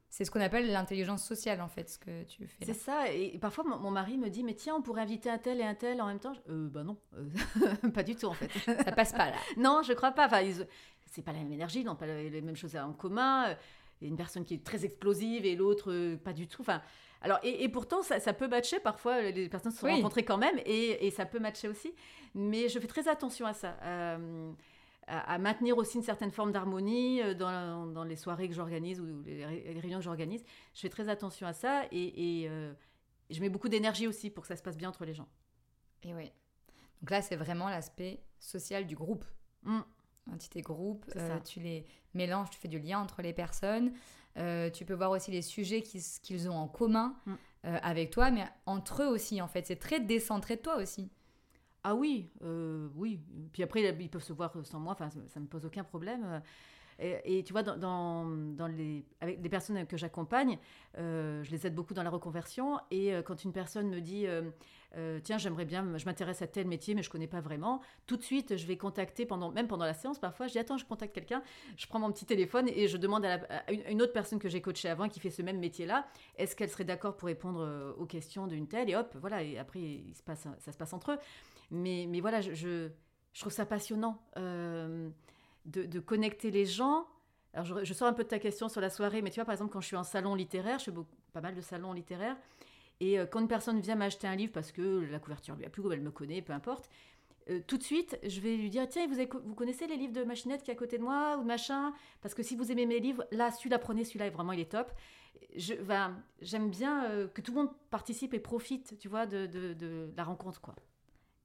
c'est 0.09 0.25
ce 0.25 0.31
qu'on 0.31 0.41
appelle 0.41 0.69
l'intelligence 0.69 1.23
sociale, 1.25 1.61
en 1.61 1.69
fait, 1.69 1.89
ce 1.89 1.97
que 1.97 2.23
tu 2.23 2.45
fais. 2.45 2.65
C'est 2.65 2.73
ça. 2.73 3.09
Et 3.09 3.39
parfois, 3.39 3.63
mon, 3.63 3.89
mari 3.89 4.17
me 4.17 4.29
dit, 4.29 4.43
mais 4.43 4.53
tiens, 4.53 4.75
on 4.75 4.81
pourrait 4.81 5.03
inviter 5.03 5.29
un 5.29 5.37
tel 5.37 5.61
et 5.61 5.63
un 5.63 5.75
tel 5.75 6.01
en 6.01 6.07
même 6.07 6.19
temps. 6.19 6.35
Euh, 6.49 6.67
bah 6.67 6.83
non, 6.83 6.97
euh, 7.13 7.89
pas 7.93 8.03
du 8.03 8.17
tout, 8.17 8.27
en 8.27 8.33
fait. 8.33 8.51
ça 8.65 8.91
passe 8.91 9.13
pas, 9.13 9.29
là. 9.29 9.37
non, 9.57 9.81
je 9.81 9.93
crois 9.93 10.11
pas. 10.11 10.25
Enfin, 10.25 10.41
c'est 11.05 11.21
pas 11.21 11.31
la 11.31 11.39
même 11.39 11.53
énergie, 11.53 11.85
non, 11.85 11.95
pas 11.95 12.05
les 12.05 12.41
mêmes 12.41 12.57
choses 12.57 12.75
en 12.75 12.91
commun. 12.91 13.55
Il 14.01 14.05
y 14.05 14.07
a 14.07 14.09
une 14.09 14.17
personne 14.17 14.43
qui 14.43 14.55
est 14.55 14.63
très 14.63 14.83
explosive 14.83 15.45
et 15.45 15.55
l'autre, 15.55 15.91
euh, 15.91 16.17
pas 16.17 16.33
du 16.33 16.47
tout. 16.47 16.61
Enfin, 16.61 16.81
alors, 17.21 17.39
et, 17.43 17.67
pourtant, 17.69 18.03
ça, 18.03 18.19
ça, 18.19 18.33
peut 18.33 18.47
matcher. 18.47 18.79
Parfois, 18.79 19.21
les 19.21 19.49
personnes 19.49 19.71
se 19.71 19.79
sont 19.79 19.87
rencontrées 19.87 20.23
quand 20.23 20.37
même 20.37 20.59
et, 20.65 21.07
et, 21.07 21.11
ça 21.11 21.25
peut 21.25 21.39
matcher 21.39 21.67
aussi. 21.67 21.93
Mais 22.35 22.69
je 22.69 22.79
fais 22.79 22.87
très 22.87 23.07
attention 23.07 23.45
à 23.45 23.53
ça. 23.53 23.77
Euh, 23.83 24.51
à, 25.07 25.37
maintenir 25.37 25.77
aussi 25.77 25.97
une 25.97 26.03
certaine 26.03 26.31
forme 26.31 26.51
d'harmonie 26.51 27.21
euh, 27.21 27.33
dans, 27.33 27.85
dans, 27.87 28.03
les 28.03 28.15
soirées 28.15 28.47
que 28.47 28.55
j'organise 28.55 28.99
ou 28.99 29.23
les, 29.23 29.45
réunions 29.79 29.99
que 29.99 30.03
j'organise. 30.03 30.43
Je 30.73 30.81
fais 30.81 30.89
très 30.89 31.09
attention 31.09 31.47
à 31.47 31.53
ça 31.53 31.83
et, 31.91 32.45
euh, 32.49 32.73
je 33.29 33.39
mets 33.41 33.49
beaucoup 33.49 33.69
d'énergie 33.69 34.07
aussi 34.07 34.29
pour 34.29 34.43
que 34.43 34.47
ça 34.47 34.55
se 34.55 34.63
passe 34.63 34.77
bien 34.77 34.89
entre 34.89 35.05
les 35.05 35.13
gens. 35.13 35.27
Et 36.03 36.13
oui. 36.13 36.31
Donc 37.01 37.09
là, 37.11 37.21
c'est 37.21 37.35
vraiment 37.35 37.69
l'aspect 37.69 38.19
social 38.39 38.85
du 38.85 38.95
groupe. 38.95 39.25
Mmh. 39.63 39.79
Un 40.31 40.37
petit 40.37 40.61
groupe, 40.61 41.05
euh, 41.15 41.39
tu 41.41 41.59
les 41.59 41.85
mélanges, 42.13 42.49
tu 42.49 42.59
fais 42.59 42.67
du 42.67 42.79
lien 42.79 42.99
entre 42.99 43.21
les 43.21 43.33
personnes. 43.33 43.91
tu 44.35 44.85
peux 44.85 44.93
voir 44.93 45.11
aussi 45.11 45.31
les 45.31 45.41
sujets 45.41 45.81
qu'ils 45.81 46.49
ont 46.49 46.55
en 46.55 46.67
commun 46.67 47.15
mm. 47.25 47.33
avec 47.63 48.09
toi, 48.11 48.31
mais 48.31 48.45
entre 48.65 49.03
eux 49.03 49.07
aussi, 49.07 49.41
en 49.41 49.47
fait. 49.47 49.65
C'est 49.67 49.75
très 49.75 49.99
décentré 49.99 50.55
de 50.55 50.61
toi 50.61 50.77
aussi. 50.77 51.09
Ah 51.87 51.93
oui, 51.93 52.31
euh, 52.41 52.89
oui. 52.95 53.19
Puis 53.53 53.61
après, 53.61 53.83
ils 53.83 54.09
peuvent 54.09 54.23
se 54.23 54.33
voir 54.33 54.51
sans 54.63 54.79
moi, 54.79 54.93
enfin, 54.93 55.11
ça 55.11 55.39
ne 55.39 55.45
me 55.45 55.47
pose 55.47 55.67
aucun 55.67 55.83
problème. 55.83 56.41
Et, 56.99 57.43
tu 57.43 57.51
vois, 57.51 57.63
dans, 57.63 58.25
les, 58.67 59.05
avec 59.19 59.41
les 59.41 59.49
personnes 59.49 59.85
que 59.85 59.97
j'accompagne, 59.97 60.57
euh, 60.97 61.43
je 61.43 61.51
les 61.51 61.67
aide 61.67 61.75
beaucoup 61.75 61.93
dans 61.93 62.03
la 62.03 62.09
reconversion. 62.09 62.79
Et 62.89 63.13
euh, 63.13 63.21
quand 63.21 63.43
une 63.43 63.51
personne 63.51 63.89
me 63.89 63.99
dit, 63.99 64.25
tiens, 65.23 65.37
j'aimerais 65.37 65.65
bien, 65.65 65.97
je 65.97 66.05
m'intéresse 66.05 66.41
à 66.41 66.47
tel 66.47 66.67
métier, 66.67 66.95
mais 66.95 67.03
je 67.03 67.09
ne 67.09 67.11
connais 67.11 67.27
pas 67.27 67.41
vraiment, 67.41 67.81
tout 68.07 68.15
de 68.15 68.21
suite, 68.21 68.55
je 68.55 68.65
vais 68.65 68.77
contacter, 68.77 69.25
pendant, 69.25 69.51
même 69.51 69.67
pendant 69.67 69.83
la 69.85 69.93
séance, 69.93 70.19
parfois, 70.19 70.47
je 70.47 70.53
dis, 70.53 70.59
attends, 70.59 70.77
je 70.77 70.85
contacte 70.85 71.13
quelqu'un, 71.13 71.43
je 71.75 71.85
prends 71.87 71.99
mon 71.99 72.11
petit 72.11 72.25
téléphone 72.25 72.69
et 72.69 72.87
je 72.87 72.95
demande 72.95 73.25
à, 73.25 73.39
une, 73.69 74.01
autre 74.01 74.13
personne 74.13 74.39
que 74.39 74.47
j'ai 74.47 74.61
coachée 74.61 74.87
avant 74.87 75.09
qui 75.09 75.19
fait 75.19 75.31
ce 75.31 75.41
même 75.41 75.59
métier-là, 75.59 76.07
est-ce 76.37 76.55
qu'elle 76.55 76.69
serait 76.69 76.85
d'accord 76.85 77.17
pour 77.17 77.27
répondre 77.27 77.95
aux 77.97 78.05
questions 78.05 78.47
d'une 78.47 78.67
telle? 78.67 78.89
Et 78.89 78.95
hop, 78.95 79.13
voilà, 79.19 79.43
et 79.43 79.57
après, 79.57 80.03
ça 80.25 80.71
se 80.71 80.77
passe 80.77 80.93
entre 80.93 81.11
eux. 81.11 81.17
Mais, 81.71 82.21
voilà, 82.21 82.41
je, 82.41 82.89
trouve 83.39 83.51
ça 83.51 83.65
passionnant 83.65 84.21
euh, 84.37 85.09
de, 85.65 85.83
de, 85.83 85.99
connecter 85.99 86.51
les 86.51 86.65
gens. 86.65 87.07
Alors, 87.53 87.65
je, 87.65 87.83
je, 87.83 87.93
sors 87.93 88.07
un 88.07 88.13
peu 88.13 88.23
de 88.23 88.29
ta 88.29 88.39
question 88.39 88.69
sur 88.69 88.81
la 88.81 88.89
soirée, 88.89 89.21
mais 89.21 89.29
tu 89.29 89.35
vois, 89.35 89.45
par 89.45 89.53
exemple, 89.53 89.71
quand 89.71 89.81
je 89.81 89.87
suis 89.87 89.95
en 89.95 90.03
salon 90.03 90.35
littéraire, 90.35 90.79
je 90.79 90.85
fais 90.85 90.91
beaucoup, 90.91 91.15
pas 91.33 91.41
mal 91.41 91.55
de 91.55 91.61
salons 91.61 91.93
littéraires, 91.93 92.37
et 92.99 93.19
euh, 93.19 93.25
quand 93.25 93.39
une 93.39 93.47
personne 93.47 93.79
vient 93.79 93.95
m'acheter 93.95 94.27
un 94.27 94.35
livre 94.35 94.53
parce 94.53 94.71
que 94.71 95.05
la 95.11 95.19
couverture 95.19 95.55
lui 95.55 95.65
a 95.65 95.69
plu 95.69 95.83
ou 95.83 95.91
elle 95.91 96.01
me 96.01 96.11
connaît, 96.11 96.41
peu 96.41 96.53
importe, 96.53 96.89
euh, 97.49 97.59
tout 97.67 97.77
de 97.77 97.83
suite, 97.83 98.17
je 98.23 98.39
vais 98.39 98.55
lui 98.55 98.69
dire 98.69 98.87
Tiens, 98.87 99.07
vous, 99.07 99.15
vous 99.43 99.55
connaissez 99.55 99.87
les 99.87 99.97
livres 99.97 100.13
de 100.13 100.23
Machinette 100.23 100.63
qui 100.63 100.71
est 100.71 100.73
à 100.73 100.77
côté 100.77 100.97
de 100.97 101.03
moi 101.03 101.37
ou 101.37 101.41
de 101.41 101.47
machin? 101.47 101.93
Parce 102.21 102.33
que 102.33 102.41
si 102.41 102.55
vous 102.55 102.71
aimez 102.71 102.85
mes 102.85 102.99
livres, 102.99 103.25
là, 103.31 103.51
celui-là, 103.51 103.79
prenez 103.79 104.03
celui-là, 104.03 104.29
vraiment, 104.29 104.53
il 104.53 104.59
est 104.59 104.71
top. 104.71 104.91
J'aime 105.55 106.69
bien 106.69 107.27
que 107.33 107.41
tout 107.41 107.51
le 107.51 107.57
monde 107.57 107.71
participe 107.91 108.33
et 108.33 108.39
profite, 108.39 108.97
tu 108.97 109.07
vois, 109.07 109.25
de, 109.25 109.45
de, 109.45 109.73
de 109.73 110.11
la 110.17 110.23
rencontre, 110.23 110.59
quoi. 110.59 110.75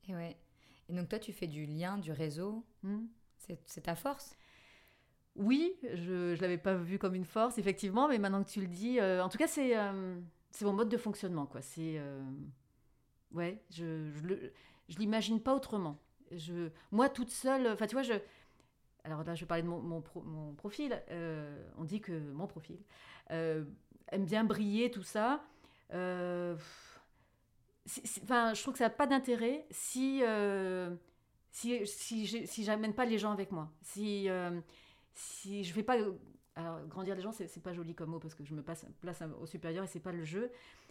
Et 0.09 0.15
ouais. 0.15 0.37
Et 0.89 0.95
donc 0.95 1.09
toi, 1.09 1.19
tu 1.19 1.33
fais 1.33 1.47
du 1.47 1.67
lien, 1.67 1.99
du 1.99 2.13
réseau. 2.13 2.65
Hmm. 2.83 3.07
C'est 3.67 3.83
ta 3.83 3.95
force? 3.95 4.37
Oui, 5.37 5.75
je 5.95 6.35
ne 6.35 6.41
l'avais 6.41 6.59
pas 6.59 6.75
vu 6.75 6.99
comme 6.99 7.15
une 7.15 7.25
force, 7.25 7.59
effectivement, 7.59 8.09
mais 8.09 8.19
maintenant 8.19 8.43
que 8.43 8.51
tu 8.51 8.61
le 8.61 8.67
dis, 8.67 8.99
euh, 9.01 9.23
en 9.23 9.29
tout 9.29 9.39
cas, 9.39 9.47
c'est 9.47 9.77
euh, 9.77 10.19
c'est 10.51 10.65
mon 10.65 10.73
mode 10.73 10.89
de 10.89 10.97
fonctionnement. 10.97 11.47
quoi. 11.47 11.63
C'est 11.63 11.99
euh, 11.99 12.23
Ouais, 13.33 13.63
je 13.71 14.11
je, 14.89 14.99
l'imagine 14.99 15.41
pas 15.41 15.55
autrement. 15.55 15.99
Je, 16.33 16.71
moi, 16.91 17.09
toute 17.09 17.31
seule, 17.31 17.69
enfin, 17.69 17.87
tu 17.87 17.95
vois, 17.95 18.03
je... 18.03 18.15
Alors 19.05 19.25
là, 19.25 19.35
je 19.35 19.41
vais 19.41 19.47
parler 19.47 19.63
de 19.63 19.69
mon, 19.69 19.81
mon, 19.81 20.53
profil. 20.55 21.01
on 21.79 21.85
dit 21.85 22.01
que 22.01 22.13
mon 22.33 22.47
profil 22.47 22.79
aime 23.31 24.25
bien 24.25 24.45
briller, 24.45 24.91
tout 24.91 25.03
ça. 25.03 25.43
Je 25.91 26.57
trouve 28.61 28.73
que 28.73 28.79
ça 28.79 28.85
n'a 28.85 28.91
pas 28.91 29.07
d'intérêt 29.07 29.67
si, 29.71 30.23
euh, 31.67 31.85
si, 31.85 32.27
si, 32.27 32.47
si 32.47 32.65
j'amène 32.65 32.95
pas 32.95 33.05
les 33.05 33.19
gens 33.19 33.33
avec 33.33 33.53
moi. 33.53 33.71
Si, 33.83 34.29
euh, 34.29 34.61
si 35.13 35.65
je 35.65 35.73
fais 35.73 35.83
pas. 35.83 35.97
Alors, 36.57 36.85
grandir 36.87 37.15
les 37.15 37.23
gens, 37.23 37.33
c'est 37.33 37.63
pas 37.63 37.73
joli 37.73 37.95
comme 37.95 38.11
mot 38.11 38.19
parce 38.19 38.35
que 38.35 38.45
je 38.45 38.55
me 38.55 38.63
passe, 38.63 38.85
place 39.01 39.23
au 39.41 39.47
supérieur 39.47 39.85
et 39.85 39.87
c'est 39.87 40.01
pas 40.01 40.13
le 40.13 40.25
jeu. 40.25 40.51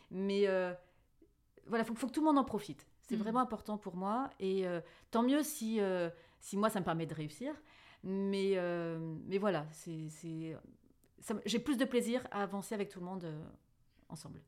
Mais 0.10 0.48
euh, 0.48 0.74
voilà, 1.68 1.84
il 1.84 1.88
faut, 1.88 1.96
faut, 1.96 2.08
que 2.08 2.14
tout 2.14 2.22
le 2.22 2.26
monde 2.26 2.38
en 2.38 2.46
profite. 2.46 2.88
C'est 3.08 3.18
mm. 3.18 3.20
vraiment 3.20 3.40
important 3.40 3.78
pour 3.78 3.96
moi. 3.96 4.30
Et 4.40 4.66
tant 5.12 5.24
mieux 5.24 5.44
si, 5.44 5.80
si 6.40 6.58
moi, 6.58 6.70
ça 6.70 6.80
me 6.80 6.86
permet 6.86 7.06
de 7.06 7.14
réussir. 7.14 7.54
Mais, 8.04 8.58
mais 9.26 9.38
voilà, 9.38 9.68
j'ai 11.46 11.60
plus 11.60 11.78
de 11.78 11.86
plaisir 11.86 12.26
à 12.32 12.44
avancer 12.44 12.74
avec 12.74 12.90
tout 12.90 13.00
le 13.00 13.06
monde 13.06 13.28
ensemble. 14.08 14.42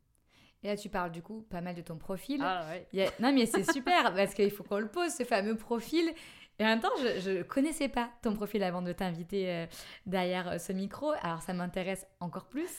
Et 0.64 0.68
là, 0.68 0.78
tu 0.78 0.90
parles 0.90 1.12
du 1.12 1.22
coup 1.22 1.42
pas 1.50 1.62
mal 1.62 1.76
de 1.76 1.82
ton 1.82 1.98
profil. 1.98 2.42
Ah 2.44 2.68
ouais. 2.70 3.10
Non, 3.20 3.34
mais 3.34 3.46
c'est 3.46 3.70
super 3.72 4.14
parce 4.16 4.34
qu'il 4.34 4.52
faut 4.52 4.64
qu'on 4.64 4.80
le 4.80 4.88
pose, 4.88 5.12
ce 5.12 5.24
fameux 5.24 5.56
profil. 5.56 6.14
Et 6.60 6.64
en 6.64 6.68
même 6.68 6.80
temps, 6.80 6.90
je 6.98 7.40
ne 7.40 7.44
connaissais 7.44 7.90
pas 7.90 8.12
ton 8.22 8.36
profil 8.36 8.62
avant 8.62 8.84
de 8.84 8.92
t'inviter 8.94 9.50
euh, 9.50 9.66
derrière 10.06 10.48
euh, 10.48 10.58
ce 10.60 10.72
micro. 10.72 11.12
Alors, 11.24 11.42
ça 11.42 11.54
m'intéresse 11.54 12.06
encore 12.20 12.46
plus. 12.46 12.70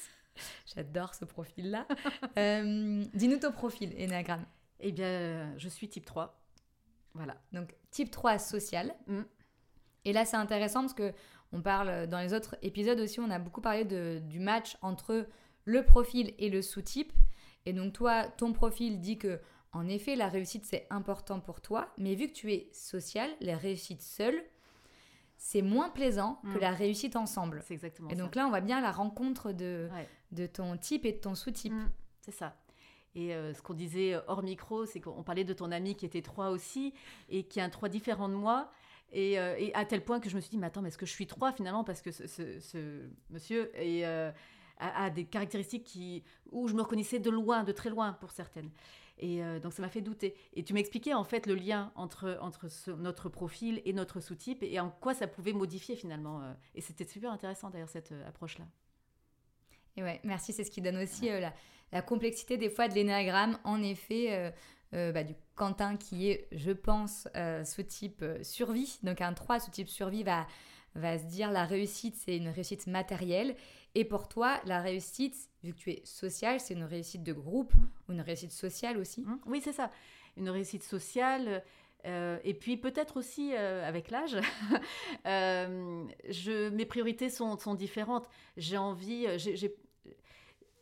J'adore 0.72 1.14
ce 1.14 1.24
profil-là. 1.24 1.86
Euh, 2.38 3.04
dis-nous 3.12 3.38
ton 3.38 3.52
profil, 3.52 3.92
Enneagram. 3.98 4.46
Eh 4.80 4.92
bien, 4.92 5.52
je 5.58 5.68
suis 5.68 5.88
type 5.88 6.06
3. 6.06 6.40
Voilà. 7.14 7.36
Donc, 7.52 7.74
type 7.90 8.10
3 8.10 8.38
social. 8.38 8.94
Mm. 9.06 9.22
Et 10.04 10.12
là, 10.12 10.24
c'est 10.24 10.36
intéressant 10.36 10.80
parce 10.80 10.94
que 10.94 11.12
on 11.52 11.60
parle 11.60 12.06
dans 12.06 12.20
les 12.20 12.32
autres 12.32 12.56
épisodes 12.62 12.98
aussi, 13.00 13.20
on 13.20 13.30
a 13.30 13.38
beaucoup 13.38 13.60
parlé 13.60 13.84
de, 13.84 14.20
du 14.24 14.38
match 14.38 14.78
entre 14.80 15.26
le 15.64 15.84
profil 15.84 16.32
et 16.38 16.48
le 16.48 16.62
sous-type. 16.62 17.12
Et 17.66 17.72
donc 17.72 17.92
toi, 17.92 18.24
ton 18.24 18.52
profil 18.52 19.00
dit 19.00 19.18
que 19.18 19.40
en 19.72 19.88
effet, 19.88 20.16
la 20.16 20.28
réussite 20.28 20.64
c'est 20.66 20.86
important 20.90 21.40
pour 21.40 21.60
toi, 21.60 21.88
mais 21.96 22.14
vu 22.14 22.28
que 22.28 22.32
tu 22.32 22.52
es 22.52 22.68
social, 22.72 23.30
la 23.40 23.56
réussite 23.56 24.02
seule, 24.02 24.42
c'est 25.38 25.62
moins 25.62 25.88
plaisant 25.88 26.40
que 26.44 26.58
mm. 26.58 26.60
la 26.60 26.70
réussite 26.70 27.16
ensemble. 27.16 27.62
C'est 27.66 27.74
exactement 27.74 28.10
Et 28.10 28.14
donc 28.14 28.34
là, 28.34 28.46
on 28.46 28.50
voit 28.50 28.60
bien 28.60 28.80
la 28.80 28.92
rencontre 28.92 29.52
de, 29.52 29.88
de 30.30 30.46
ton 30.46 30.76
type 30.76 31.04
et 31.04 31.12
de 31.12 31.18
ton 31.18 31.34
sous-type. 31.34 31.72
Mm, 31.72 31.90
c'est 32.20 32.32
ça. 32.32 32.56
Et 33.14 33.32
ce 33.32 33.60
qu'on 33.60 33.74
disait 33.74 34.16
hors 34.26 34.42
micro, 34.42 34.86
c'est 34.86 35.00
qu'on 35.00 35.22
parlait 35.22 35.44
de 35.44 35.52
ton 35.52 35.70
ami 35.70 35.94
qui 35.96 36.06
était 36.06 36.22
3 36.22 36.48
aussi, 36.48 36.94
et 37.28 37.44
qui 37.44 37.58
est 37.58 37.62
un 37.62 37.68
3 37.68 37.88
différent 37.90 38.28
de 38.28 38.34
moi. 38.34 38.70
Et, 39.12 39.38
à 39.74 39.84
tel 39.84 40.02
point 40.02 40.20
que 40.20 40.30
je 40.30 40.36
me 40.36 40.40
suis 40.40 40.50
dit, 40.50 40.58
mais 40.58 40.68
attends, 40.68 40.80
mais 40.80 40.88
est-ce 40.88 40.96
que 40.96 41.06
je 41.06 41.12
suis 41.12 41.26
3 41.26 41.52
finalement? 41.52 41.84
Parce 41.84 42.00
que 42.00 42.10
ce, 42.10 43.08
monsieur 43.30 43.70
a, 44.78 45.10
des 45.10 45.24
caractéristiques 45.24 45.84
qui, 45.84 46.22
où 46.50 46.68
je 46.68 46.74
me 46.74 46.82
reconnaissais 46.82 47.18
de 47.18 47.30
loin, 47.30 47.64
de 47.64 47.72
très 47.72 47.90
loin 47.90 48.12
pour 48.14 48.30
certaines. 48.30 48.70
Et 49.18 49.42
euh, 49.42 49.60
donc 49.60 49.72
ça 49.72 49.82
m'a 49.82 49.88
fait 49.88 50.00
douter. 50.00 50.34
Et 50.54 50.64
tu 50.64 50.74
m'expliquais 50.74 51.14
en 51.14 51.24
fait 51.24 51.46
le 51.46 51.54
lien 51.54 51.92
entre, 51.94 52.38
entre 52.40 52.66
notre 52.98 53.28
profil 53.28 53.80
et 53.84 53.92
notre 53.92 54.20
sous-type 54.20 54.62
et 54.62 54.80
en 54.80 54.90
quoi 54.90 55.14
ça 55.14 55.26
pouvait 55.26 55.52
modifier 55.52 55.96
finalement. 55.96 56.42
Euh. 56.42 56.52
et 56.74 56.80
c'était 56.80 57.04
super 57.04 57.30
intéressant 57.30 57.70
d'ailleurs 57.70 57.88
cette 57.88 58.12
euh, 58.12 58.28
approche-là. 58.28 58.64
Et 59.96 60.02
ouais, 60.02 60.20
merci. 60.24 60.52
C'est 60.52 60.64
ce 60.64 60.70
qui 60.70 60.80
donne 60.80 60.96
aussi 60.96 61.28
la, 61.28 61.52
la, 61.92 62.02
complexité 62.02 62.56
des 62.56 62.70
fois 62.70 62.88
de 62.88 62.94
l'énéagramme. 62.94 63.58
En 63.62 63.82
effet, 63.82 64.54
bah, 64.90 65.22
du 65.22 65.34
Quentin 65.54 65.98
qui 65.98 66.30
est, 66.30 66.48
je 66.50 66.70
pense, 66.70 67.28
sous-type 67.66 68.24
survie. 68.40 68.98
Donc 69.02 69.20
un 69.20 69.34
3 69.34 69.60
sous-type 69.60 69.90
survie 69.90 70.22
va, 70.22 70.46
va 70.94 71.18
se 71.18 71.24
dire 71.24 71.50
la 71.50 71.66
réussite, 71.66 72.16
c'est 72.16 72.38
une 72.38 72.48
réussite 72.48 72.86
matérielle. 72.86 73.54
Et 73.94 74.04
pour 74.04 74.28
toi, 74.28 74.60
la 74.64 74.80
réussite, 74.80 75.36
vu 75.62 75.72
que 75.72 75.78
tu 75.78 75.90
es 75.90 76.02
social, 76.04 76.60
c'est 76.60 76.74
une 76.74 76.84
réussite 76.84 77.22
de 77.22 77.32
groupe 77.32 77.72
ou 78.08 78.12
une 78.12 78.22
réussite 78.22 78.52
sociale 78.52 78.96
aussi? 78.96 79.22
Mmh. 79.22 79.38
Oui, 79.46 79.60
c'est 79.62 79.72
ça. 79.72 79.90
Une 80.36 80.48
réussite 80.48 80.82
sociale. 80.82 81.62
Euh, 82.04 82.38
et 82.44 82.54
puis 82.54 82.76
peut-être 82.76 83.16
aussi 83.16 83.52
euh, 83.54 83.86
avec 83.86 84.10
l'âge, 84.10 84.36
euh, 85.26 86.04
je, 86.28 86.68
mes 86.70 86.84
priorités 86.84 87.30
sont, 87.30 87.56
sont 87.58 87.74
différentes. 87.74 88.28
J'ai 88.56 88.76
envie, 88.76 89.26
j'ai, 89.38 89.76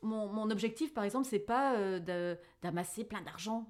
mon, 0.03 0.29
mon, 0.29 0.51
objectif, 0.51 0.95
par 0.95 1.05
exemple, 1.05 1.27
c'est 1.29 1.39
pas 1.39 1.77
d'amasser 2.63 3.05
plein 3.05 3.21
d'argent, 3.21 3.69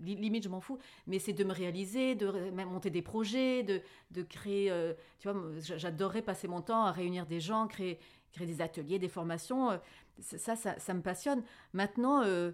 limite 0.00 0.44
je 0.44 0.48
m'en 0.48 0.60
fous, 0.60 0.78
mais 1.08 1.18
c'est 1.18 1.32
de 1.32 1.42
me 1.42 1.52
réaliser, 1.52 2.14
de 2.14 2.50
monter 2.50 2.90
des 2.90 3.02
projets, 3.02 3.64
de, 3.64 3.80
de 4.12 4.22
créer. 4.22 4.72
tu 5.18 5.28
vois, 5.28 5.42
j'adorerais 5.58 6.22
passer 6.22 6.46
mon 6.46 6.60
temps 6.60 6.84
à 6.84 6.92
réunir 6.92 7.26
des 7.26 7.40
gens, 7.40 7.66
créer, 7.66 7.98
créer 8.32 8.46
des 8.46 8.60
ateliers, 8.60 8.98
des 8.98 9.08
formations. 9.08 9.70
Euh, 9.70 9.78
ça, 10.20 10.56
ça, 10.56 10.94
me 10.94 11.02
passionne. 11.02 11.42
Maintenant, 11.72 12.22
euh, 12.24 12.52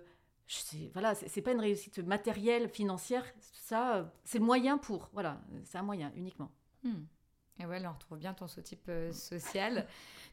voilà, 0.93 1.15
c'est 1.15 1.43
pas 1.43 1.53
une 1.53 1.61
réussite 1.61 1.99
matérielle, 1.99 2.69
financière. 2.69 3.25
Ça, 3.41 3.97
euh, 3.97 4.05
c'est 4.25 4.39
le 4.39 4.45
moyen 4.45 4.79
pour. 4.79 5.11
Voilà, 5.13 5.41
c'est 5.65 5.79
un 5.79 5.83
moyen 5.83 6.13
uniquement. 6.15 6.51
Hmm. 6.85 7.05
Et 7.59 7.67
ouais, 7.67 7.81
là, 7.81 7.91
on 7.91 7.95
retrouve 7.95 8.19
bien 8.19 8.35
ton 8.35 8.47
sous-type 8.47 8.91
social. 9.13 9.87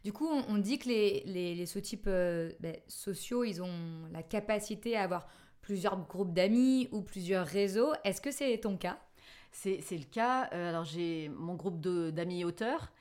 du 0.03 0.11
coup, 0.11 0.27
on, 0.27 0.57
dit 0.57 0.77
que 0.77 0.89
les, 0.89 1.23
les, 1.25 1.65
sous-types 1.65 2.05
ben, 2.05 2.75
sociaux, 2.87 3.45
ils 3.45 3.61
ont 3.63 4.09
la 4.11 4.23
capacité 4.23 4.97
à 4.97 5.03
avoir 5.03 5.27
plusieurs 5.61 5.97
groupes 6.05 6.33
d'amis 6.33 6.89
ou 6.91 7.01
plusieurs 7.01 7.47
réseaux. 7.47 7.93
Est-ce 8.03 8.19
que 8.19 8.29
c'est 8.29 8.57
ton 8.57 8.75
cas? 8.75 8.99
C'est, 9.53 9.79
le 9.89 10.03
cas. 10.03 10.41
alors, 10.41 10.83
j'ai 10.83 11.29
mon 11.29 11.55
groupe 11.55 11.79
d'amis 11.79 12.43
auteurs. 12.43 12.91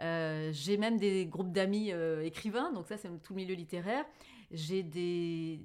Euh, 0.00 0.50
j'ai 0.52 0.76
même 0.76 0.98
des 0.98 1.26
groupes 1.26 1.52
d'amis 1.52 1.92
euh, 1.92 2.22
écrivains, 2.22 2.72
donc 2.72 2.86
ça 2.86 2.96
c'est 2.96 3.08
tout 3.22 3.32
le 3.32 3.36
milieu 3.36 3.54
littéraire. 3.54 4.04
J'ai 4.50 4.82
des 4.82 5.60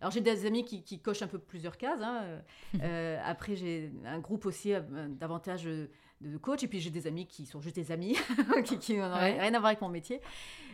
alors 0.00 0.12
j'ai 0.12 0.20
des 0.20 0.44
amis 0.44 0.64
qui, 0.64 0.82
qui, 0.82 1.00
cochent 1.00 1.22
un 1.22 1.26
peu 1.28 1.38
plusieurs 1.38 1.76
cases. 1.76 2.00
Hein. 2.02 2.42
Euh, 2.82 3.20
après 3.24 3.54
j'ai 3.56 3.92
un 4.04 4.18
groupe 4.18 4.46
aussi 4.46 4.72
davantage 5.08 5.64
de 5.64 6.36
coach 6.38 6.62
et 6.64 6.68
puis 6.68 6.80
j'ai 6.80 6.90
des 6.90 7.06
amis 7.06 7.26
qui 7.26 7.46
sont 7.46 7.60
juste 7.60 7.76
des 7.76 7.92
amis 7.92 8.16
qui, 8.64 8.96
n'ont 8.96 9.14
rien 9.14 9.54
à 9.54 9.58
voir 9.58 9.66
avec 9.66 9.80
mon 9.80 9.88
métier 9.88 10.20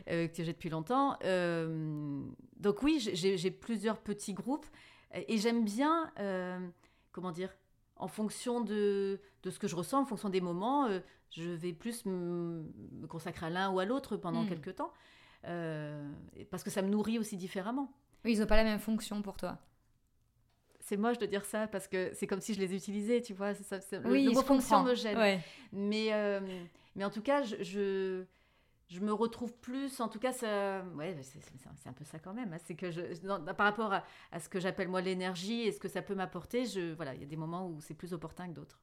que 0.06 0.30
j'ai 0.32 0.52
depuis 0.52 0.70
longtemps. 0.70 1.18
donc 2.56 2.82
oui 2.82 2.98
j'ai 3.12 3.50
plusieurs 3.50 3.98
petits 3.98 4.32
groupes 4.32 4.66
et 5.12 5.36
j'aime 5.36 5.64
bien 5.64 6.10
comment 7.12 7.32
dire 7.32 7.54
en 7.96 8.08
fonction 8.08 8.62
de, 8.62 9.20
de, 9.42 9.50
ce 9.50 9.58
que 9.58 9.68
je 9.68 9.76
ressens, 9.76 10.00
en 10.00 10.04
fonction 10.04 10.28
des 10.28 10.40
moments, 10.40 10.86
euh, 10.86 11.00
je 11.30 11.50
vais 11.50 11.72
plus 11.72 12.04
me, 12.06 12.64
consacrer 13.08 13.46
à 13.46 13.50
l'un 13.50 13.70
ou 13.70 13.78
à 13.78 13.84
l'autre 13.84 14.16
pendant 14.16 14.42
hmm. 14.42 14.48
quelques 14.48 14.76
temps, 14.76 14.92
euh, 15.46 16.10
parce 16.50 16.62
que 16.62 16.70
ça 16.70 16.82
me 16.82 16.88
nourrit 16.88 17.18
aussi 17.18 17.36
différemment. 17.36 17.92
Oui, 18.24 18.34
ils 18.34 18.40
n'ont 18.40 18.46
pas 18.46 18.56
la 18.56 18.64
même 18.64 18.80
fonction 18.80 19.22
pour 19.22 19.36
toi. 19.36 19.58
C'est 20.80 20.96
moche 20.96 21.18
de 21.18 21.26
dire 21.26 21.44
ça 21.44 21.68
parce 21.68 21.88
que 21.88 22.10
c'est 22.14 22.26
comme 22.26 22.40
si 22.40 22.54
je 22.54 22.60
les 22.60 22.74
utilisais, 22.74 23.20
tu 23.22 23.32
vois. 23.32 23.54
Ça, 23.54 23.78
oui, 24.06 24.24
le, 24.24 24.32
mot 24.32 24.42
fonction 24.42 24.82
me 24.82 24.94
gêne. 24.94 25.40
Mais, 25.72 26.12
euh, 26.12 26.40
mais 26.96 27.04
en 27.04 27.10
tout 27.10 27.22
cas, 27.22 27.42
je 27.42 28.24
je 28.90 28.98
me 28.98 29.12
retrouve 29.12 29.54
plus, 29.54 30.00
en 30.00 30.08
tout 30.08 30.18
cas, 30.18 30.32
ça, 30.32 30.84
ouais, 30.96 31.16
c'est 31.22 31.88
un 31.88 31.92
peu 31.92 32.04
ça 32.04 32.18
quand 32.18 32.34
même. 32.34 32.52
Hein. 32.52 32.58
c'est 32.64 32.74
que 32.74 32.90
je, 32.90 33.02
par 33.52 33.66
rapport 33.66 33.92
à, 33.92 34.40
ce 34.40 34.48
que 34.48 34.58
j'appelle 34.58 34.88
moi 34.88 35.00
l'énergie 35.00 35.62
et 35.62 35.72
ce 35.72 35.78
que 35.78 35.88
ça 35.88 36.02
peut 36.02 36.16
m'apporter, 36.16 36.66
je, 36.66 36.92
voilà, 36.94 37.14
il 37.14 37.20
y 37.20 37.22
a 37.22 37.26
des 37.26 37.36
moments 37.36 37.68
où 37.68 37.80
c'est 37.80 37.94
plus 37.94 38.12
opportun 38.12 38.48
que 38.48 38.54
d'autres. 38.54 38.80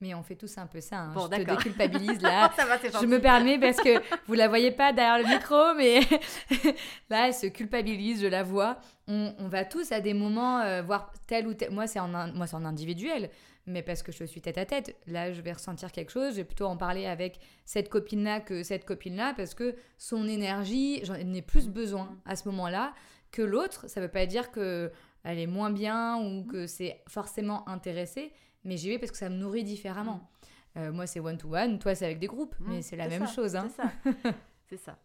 Mais 0.00 0.14
on 0.14 0.22
fait 0.22 0.36
tous 0.36 0.58
un 0.58 0.66
peu 0.66 0.80
ça. 0.80 0.98
Hein. 0.98 1.14
je 1.16 1.36
te 1.36 1.42
déculpabilise 1.42 2.20
là. 2.22 2.52
ça 2.54 2.66
va, 2.66 2.76
je 2.78 3.06
me 3.06 3.20
permets 3.20 3.58
parce 3.58 3.78
que 3.78 4.00
vous 4.26 4.34
la 4.34 4.48
voyez 4.48 4.70
pas 4.70 4.92
derrière 4.92 5.18
le 5.18 5.34
micro, 5.34 5.74
mais 5.76 6.00
là, 7.10 7.28
elle 7.28 7.34
se 7.34 7.46
culpabilise, 7.46 8.22
je 8.22 8.28
la 8.28 8.42
vois. 8.42 8.78
On, 9.08 9.34
on 9.38 9.48
va 9.48 9.64
tous 9.64 9.90
à 9.90 10.00
des 10.00 10.14
moments 10.14 10.60
euh, 10.60 10.82
voir 10.82 11.12
tel 11.26 11.48
ou 11.48 11.54
tel. 11.54 11.70
Moi, 11.70 11.86
c'est 11.86 11.98
en, 11.98 12.08
moi, 12.08 12.46
c'est 12.46 12.56
en 12.56 12.64
individuel 12.64 13.30
mais 13.68 13.82
parce 13.82 14.02
que 14.02 14.10
je 14.10 14.24
suis 14.24 14.40
tête 14.40 14.58
à 14.58 14.66
tête. 14.66 14.96
Là, 15.06 15.32
je 15.32 15.40
vais 15.40 15.52
ressentir 15.52 15.92
quelque 15.92 16.10
chose, 16.10 16.32
je 16.32 16.36
vais 16.38 16.44
plutôt 16.44 16.66
en 16.66 16.76
parler 16.76 17.06
avec 17.06 17.38
cette 17.64 17.88
copine-là 17.88 18.40
que 18.40 18.62
cette 18.62 18.84
copine-là, 18.84 19.34
parce 19.36 19.54
que 19.54 19.76
son 19.98 20.26
énergie, 20.26 21.00
j'en 21.04 21.14
ai 21.14 21.42
plus 21.42 21.68
besoin 21.68 22.16
à 22.24 22.34
ce 22.34 22.48
moment-là 22.48 22.94
que 23.30 23.42
l'autre. 23.42 23.88
Ça 23.88 24.00
ne 24.00 24.06
veut 24.06 24.10
pas 24.10 24.26
dire 24.26 24.50
que 24.50 24.90
elle 25.24 25.38
est 25.38 25.46
moins 25.46 25.70
bien 25.70 26.16
ou 26.16 26.44
que 26.44 26.66
c'est 26.66 27.02
forcément 27.06 27.68
intéressé, 27.68 28.32
mais 28.68 28.76
j'y 28.76 28.90
vais 28.90 28.98
parce 28.98 29.10
que 29.10 29.18
ça 29.18 29.28
me 29.28 29.36
nourrit 29.36 29.64
différemment. 29.64 30.30
Euh, 30.76 30.92
moi, 30.92 31.06
c'est 31.06 31.18
one-to-one, 31.18 31.78
toi, 31.78 31.94
c'est 31.94 32.04
avec 32.04 32.18
des 32.18 32.26
groupes, 32.26 32.54
mmh, 32.60 32.70
mais 32.70 32.82
c'est 32.82 32.96
la 32.96 33.08
même 33.08 33.26
chose. 33.26 33.56
Hein. 33.56 33.68
C'est 33.68 33.82
ça. 33.82 33.92
c'est 34.68 34.76
ça. 34.76 34.98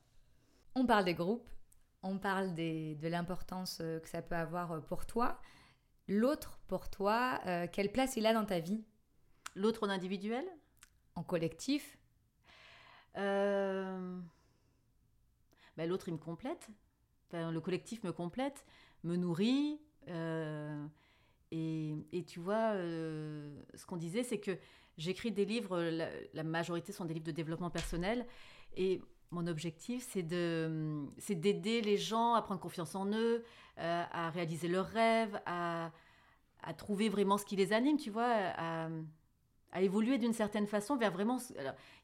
On 0.76 0.86
parle 0.86 1.06
des 1.06 1.14
groupes, 1.14 1.50
on 2.04 2.18
parle 2.18 2.54
des, 2.54 2.96
de 2.96 3.08
l'importance 3.08 3.80
euh, 3.82 4.00
que 4.00 4.10
ça 4.10 4.22
peut 4.22 4.36
avoir 4.36 4.74
euh, 4.74 4.80
pour 4.82 5.06
toi. 5.06 5.40
L'autre, 6.08 6.60
pour 6.68 6.90
toi, 6.90 7.40
euh, 7.48 7.66
quelle 7.72 7.92
place 7.92 8.18
il 8.18 8.26
a 8.26 8.34
dans 8.34 8.46
ta 8.46 8.60
vie? 8.60 8.84
L'autre 9.56 9.88
en 9.88 9.90
individuel? 9.90 10.46
En 11.16 11.24
collectif? 11.24 11.98
Euh, 13.18 14.20
ben, 15.78 15.90
L'autre, 15.90 16.10
il 16.10 16.14
me 16.14 16.18
complète. 16.18 16.68
le 17.32 17.60
collectif 17.60 18.04
me 18.04 18.12
complète, 18.12 18.66
me 19.04 19.16
nourrit. 19.16 19.80
Euh, 20.10 20.86
et, 21.54 22.24
tu 22.24 22.40
vois, 22.40 22.74
ce 22.74 23.86
qu'on 23.86 23.98
disait, 23.98 24.24
c'est 24.24 24.40
que 24.40 24.58
j'écris 24.98 25.32
des 25.32 25.46
livres, 25.46 25.80
la, 26.34 26.44
majorité 26.44 26.92
sont 26.92 27.06
des 27.06 27.14
livres 27.14 27.26
de 27.26 27.32
développement 27.32 27.70
personnel. 27.70 28.26
Et 28.76 29.02
mon 29.32 29.46
objectif, 29.48 30.08
c'est 30.10 30.24
d'aider 30.24 31.82
les 31.82 31.98
gens 31.98 32.34
à 32.34 32.42
prendre 32.42 32.60
confiance 32.60 32.96
en 32.96 33.06
eux, 33.08 33.44
euh, 33.80 34.04
à 34.12 34.30
réaliser 34.32 34.68
leurs 34.68 34.88
rêves, 34.88 35.40
à, 35.46 35.92
trouver 36.78 37.10
vraiment 37.10 37.38
ce 37.38 37.46
qui 37.46 37.56
les 37.56 37.74
anime, 37.74 37.98
tu 37.98 38.10
vois, 38.10 38.54
à 39.74 39.82
évoluer 39.82 40.18
d'une 40.18 40.34
certaine 40.34 40.68
façon 40.68 40.96
vers 40.96 41.12
vraiment... 41.12 41.38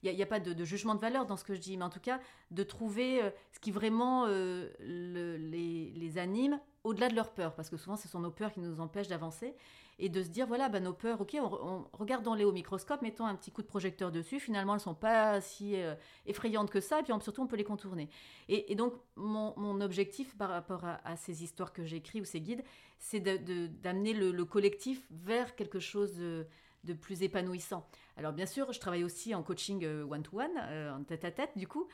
Il 0.04 0.14
n'y 0.14 0.22
a, 0.22 0.26
pas 0.26 0.40
de, 0.40 0.66
jugement 0.66 0.96
de 0.96 1.00
valeur 1.00 1.26
dans 1.26 1.38
ce 1.38 1.44
que 1.44 1.54
je 1.54 1.60
dis, 1.60 1.78
mais 1.78 1.86
en 1.86 1.90
tout 1.90 2.00
cas, 2.00 2.20
de 2.52 2.64
trouver 2.64 3.24
euh, 3.24 3.30
ce 3.54 3.60
qui 3.60 3.72
vraiment 3.72 4.26
euh, 4.28 4.70
les, 4.80 5.92
les, 5.96 6.18
anime 6.18 6.60
au-delà 6.84 7.10
de 7.10 7.16
leurs 7.16 7.32
peurs, 7.32 7.56
parce 7.56 7.70
que 7.70 7.78
souvent, 7.78 7.96
ce 7.96 8.08
sont 8.08 8.20
nos 8.20 8.32
peurs 8.32 8.52
qui 8.52 8.60
nous 8.60 8.80
empêchent 8.80 9.08
d'avancer 9.08 9.56
et 10.00 10.10
de 10.10 10.24
se 10.24 10.30
dire 10.30 10.48
voilà, 10.48 10.70
bah, 10.70 10.80
nos 10.80 10.94
peurs, 10.94 11.22
ok, 11.22 11.38
on, 11.42 11.86
regardons-les 11.94 12.46
au 12.46 12.52
microscope, 12.52 13.02
mettons 13.02 13.26
un 13.26 13.36
petit 13.36 13.52
coup 13.52 13.62
de 13.62 13.68
projecteur 13.68 14.12
dessus, 14.12 14.40
finalement 14.40 14.74
elles 14.74 14.80
sont 14.80 14.96
pas 14.96 15.42
si 15.42 15.76
euh, 15.76 15.94
effrayantes 16.26 16.72
que 16.72 16.80
ça, 16.80 17.00
et 17.00 17.04
puis 17.04 17.14
surtout 17.22 17.42
on 17.42 17.48
peut 17.48 17.58
les 17.58 17.66
contourner. 17.66 18.10
Et, 18.48 18.76
donc 18.76 18.94
mon, 19.16 19.82
objectif 19.82 20.38
par 20.38 20.50
rapport 20.50 20.84
à, 20.86 21.16
ces 21.16 21.44
histoires 21.44 21.74
que 21.74 21.86
j'écris 21.86 22.22
ou 22.22 22.26
ces 22.26 22.42
guides, 22.42 22.64
c'est 22.98 23.20
d'amener 23.20 24.14
le, 24.14 24.46
collectif 24.46 25.06
vers 25.12 25.56
quelque 25.56 25.80
chose 25.80 26.16
de, 26.18 26.48
plus 26.94 27.24
épanouissant. 27.24 27.88
Alors 28.18 28.34
bien 28.34 28.46
sûr, 28.46 28.72
je 28.74 28.80
travaille 28.80 29.04
aussi 29.04 29.36
en 29.36 29.44
coaching 29.44 29.84
euh, 29.84 30.04
one-to-one, 30.04 30.52
euh, 30.58 30.94
en 30.94 31.04
tête-à-tête 31.04 31.52
du 31.56 31.68
coup. 31.68 31.88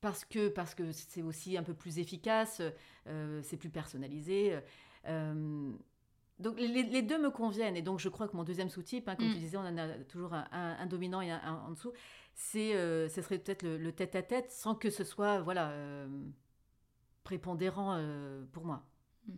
parce 0.00 0.24
que 0.24 0.48
parce 0.48 0.74
que 0.74 0.92
c'est 0.92 1.22
aussi 1.22 1.56
un 1.56 1.62
peu 1.62 1.74
plus 1.74 1.98
efficace, 1.98 2.62
c'est 3.42 3.56
plus 3.56 3.70
personnalisé. 3.70 4.58
Donc 6.40 6.58
les, 6.58 7.02
deux 7.02 7.18
me 7.20 7.30
conviennent 7.30 7.76
et 7.76 7.82
donc 7.82 8.00
je 8.00 8.08
crois 8.08 8.26
que 8.26 8.34
mon 8.34 8.44
deuxième 8.44 8.70
sous-type, 8.70 9.08
hein, 9.08 9.14
comme 9.14 9.28
mm. 9.28 9.32
tu 9.34 9.38
disais, 9.38 9.58
on 9.58 9.60
en 9.60 9.76
a 9.76 9.88
toujours 10.04 10.32
un, 10.32 10.86
dominant 10.86 11.20
et 11.20 11.30
un, 11.30 11.62
en 11.66 11.70
dessous. 11.70 11.92
C'est, 12.34 12.74
euh, 12.74 13.10
ce 13.10 13.20
serait 13.20 13.38
peut-être 13.38 13.62
le, 13.62 13.92
tête-à-tête 13.92 14.50
sans 14.50 14.74
que 14.74 14.88
ce 14.88 15.04
soit 15.04 15.40
voilà 15.40 15.70
euh, 15.72 16.08
prépondérant 17.24 17.94
euh, 17.98 18.42
pour 18.52 18.64
moi. 18.64 18.86
Mm. 19.26 19.32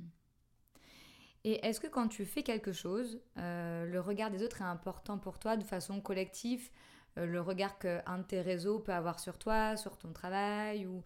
Et 1.44 1.64
est-ce 1.66 1.80
que 1.80 1.88
quand 1.88 2.08
tu 2.08 2.24
fais 2.24 2.42
quelque 2.42 2.72
chose, 2.72 3.20
le 3.36 3.98
regard 3.98 4.30
des 4.30 4.42
autres 4.42 4.60
est 4.60 4.64
important 4.64 5.18
pour 5.18 5.38
toi 5.38 5.56
de 5.56 5.64
façon 5.64 6.00
collective 6.00 6.70
Le 7.16 7.40
regard 7.40 7.78
qu'un 7.78 8.18
de 8.18 8.22
tes 8.22 8.40
réseaux 8.40 8.78
peut 8.78 8.92
avoir 8.92 9.18
sur 9.18 9.38
toi, 9.38 9.76
sur 9.76 9.98
ton 9.98 10.12
travail 10.12 10.86
ou 10.86 11.02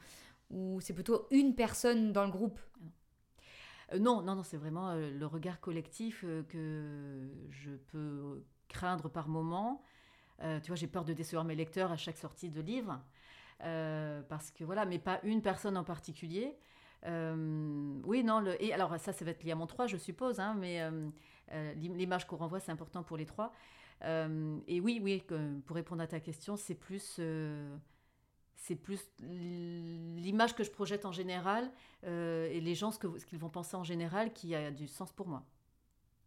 ou 0.50 0.80
c'est 0.80 0.94
plutôt 0.94 1.26
une 1.30 1.54
personne 1.54 2.12
dans 2.12 2.24
le 2.24 2.30
groupe? 2.30 2.60
Euh, 3.92 3.98
non, 3.98 4.22
non, 4.22 4.36
non, 4.36 4.42
c'est 4.42 4.56
vraiment 4.56 4.90
euh, 4.90 5.10
le 5.10 5.26
regard 5.26 5.60
collectif 5.60 6.24
euh, 6.24 6.42
que 6.44 7.28
je 7.50 7.72
peux 7.72 8.44
craindre 8.68 9.08
par 9.08 9.28
moment. 9.28 9.82
tu 10.62 10.68
vois, 10.68 10.76
j'ai 10.76 10.88
peur 10.88 11.04
de 11.04 11.12
décevoir 11.12 11.44
mes 11.44 11.54
lecteurs 11.54 11.92
à 11.92 11.96
chaque 11.96 12.18
sortie 12.18 12.50
de 12.50 12.60
livre. 12.60 13.00
parce 13.60 14.50
que 14.50 14.64
voilà, 14.64 14.84
mais 14.84 14.98
pas 14.98 15.20
une 15.22 15.40
personne 15.40 15.76
en 15.76 15.84
particulier. 15.84 16.58
Oui, 17.04 18.24
non, 18.24 18.44
et 18.58 18.72
alors 18.72 18.98
ça, 18.98 19.12
ça 19.12 19.24
va 19.24 19.30
être 19.30 19.44
lié 19.44 19.52
à 19.52 19.54
mon 19.54 19.66
3, 19.66 19.86
je 19.86 19.96
suppose, 19.96 20.40
hein, 20.40 20.56
mais 20.58 20.82
l'image 21.76 22.26
qu'on 22.26 22.36
renvoie, 22.36 22.60
c'est 22.60 22.72
important 22.72 23.02
pour 23.02 23.16
les 23.16 23.26
trois. 23.26 23.52
et 24.02 24.80
oui, 24.80 25.00
oui, 25.02 25.22
pour 25.66 25.76
répondre 25.76 26.02
à 26.02 26.06
ta 26.06 26.20
question, 26.20 26.56
c'est 26.56 26.74
plus 26.74 27.20
c'est 28.66 28.74
plus 28.74 29.00
l'image 29.20 30.54
que 30.54 30.64
je 30.64 30.70
projette 30.70 31.04
en 31.04 31.12
général 31.12 31.70
euh, 32.04 32.48
et 32.50 32.60
les 32.60 32.74
gens 32.74 32.90
ce 32.90 32.98
qu'ils 32.98 33.38
vont 33.38 33.48
penser 33.48 33.76
en 33.76 33.84
général 33.84 34.32
qui 34.32 34.54
a 34.54 34.70
du 34.70 34.88
sens 34.88 35.12
pour 35.12 35.28
moi. 35.28 35.44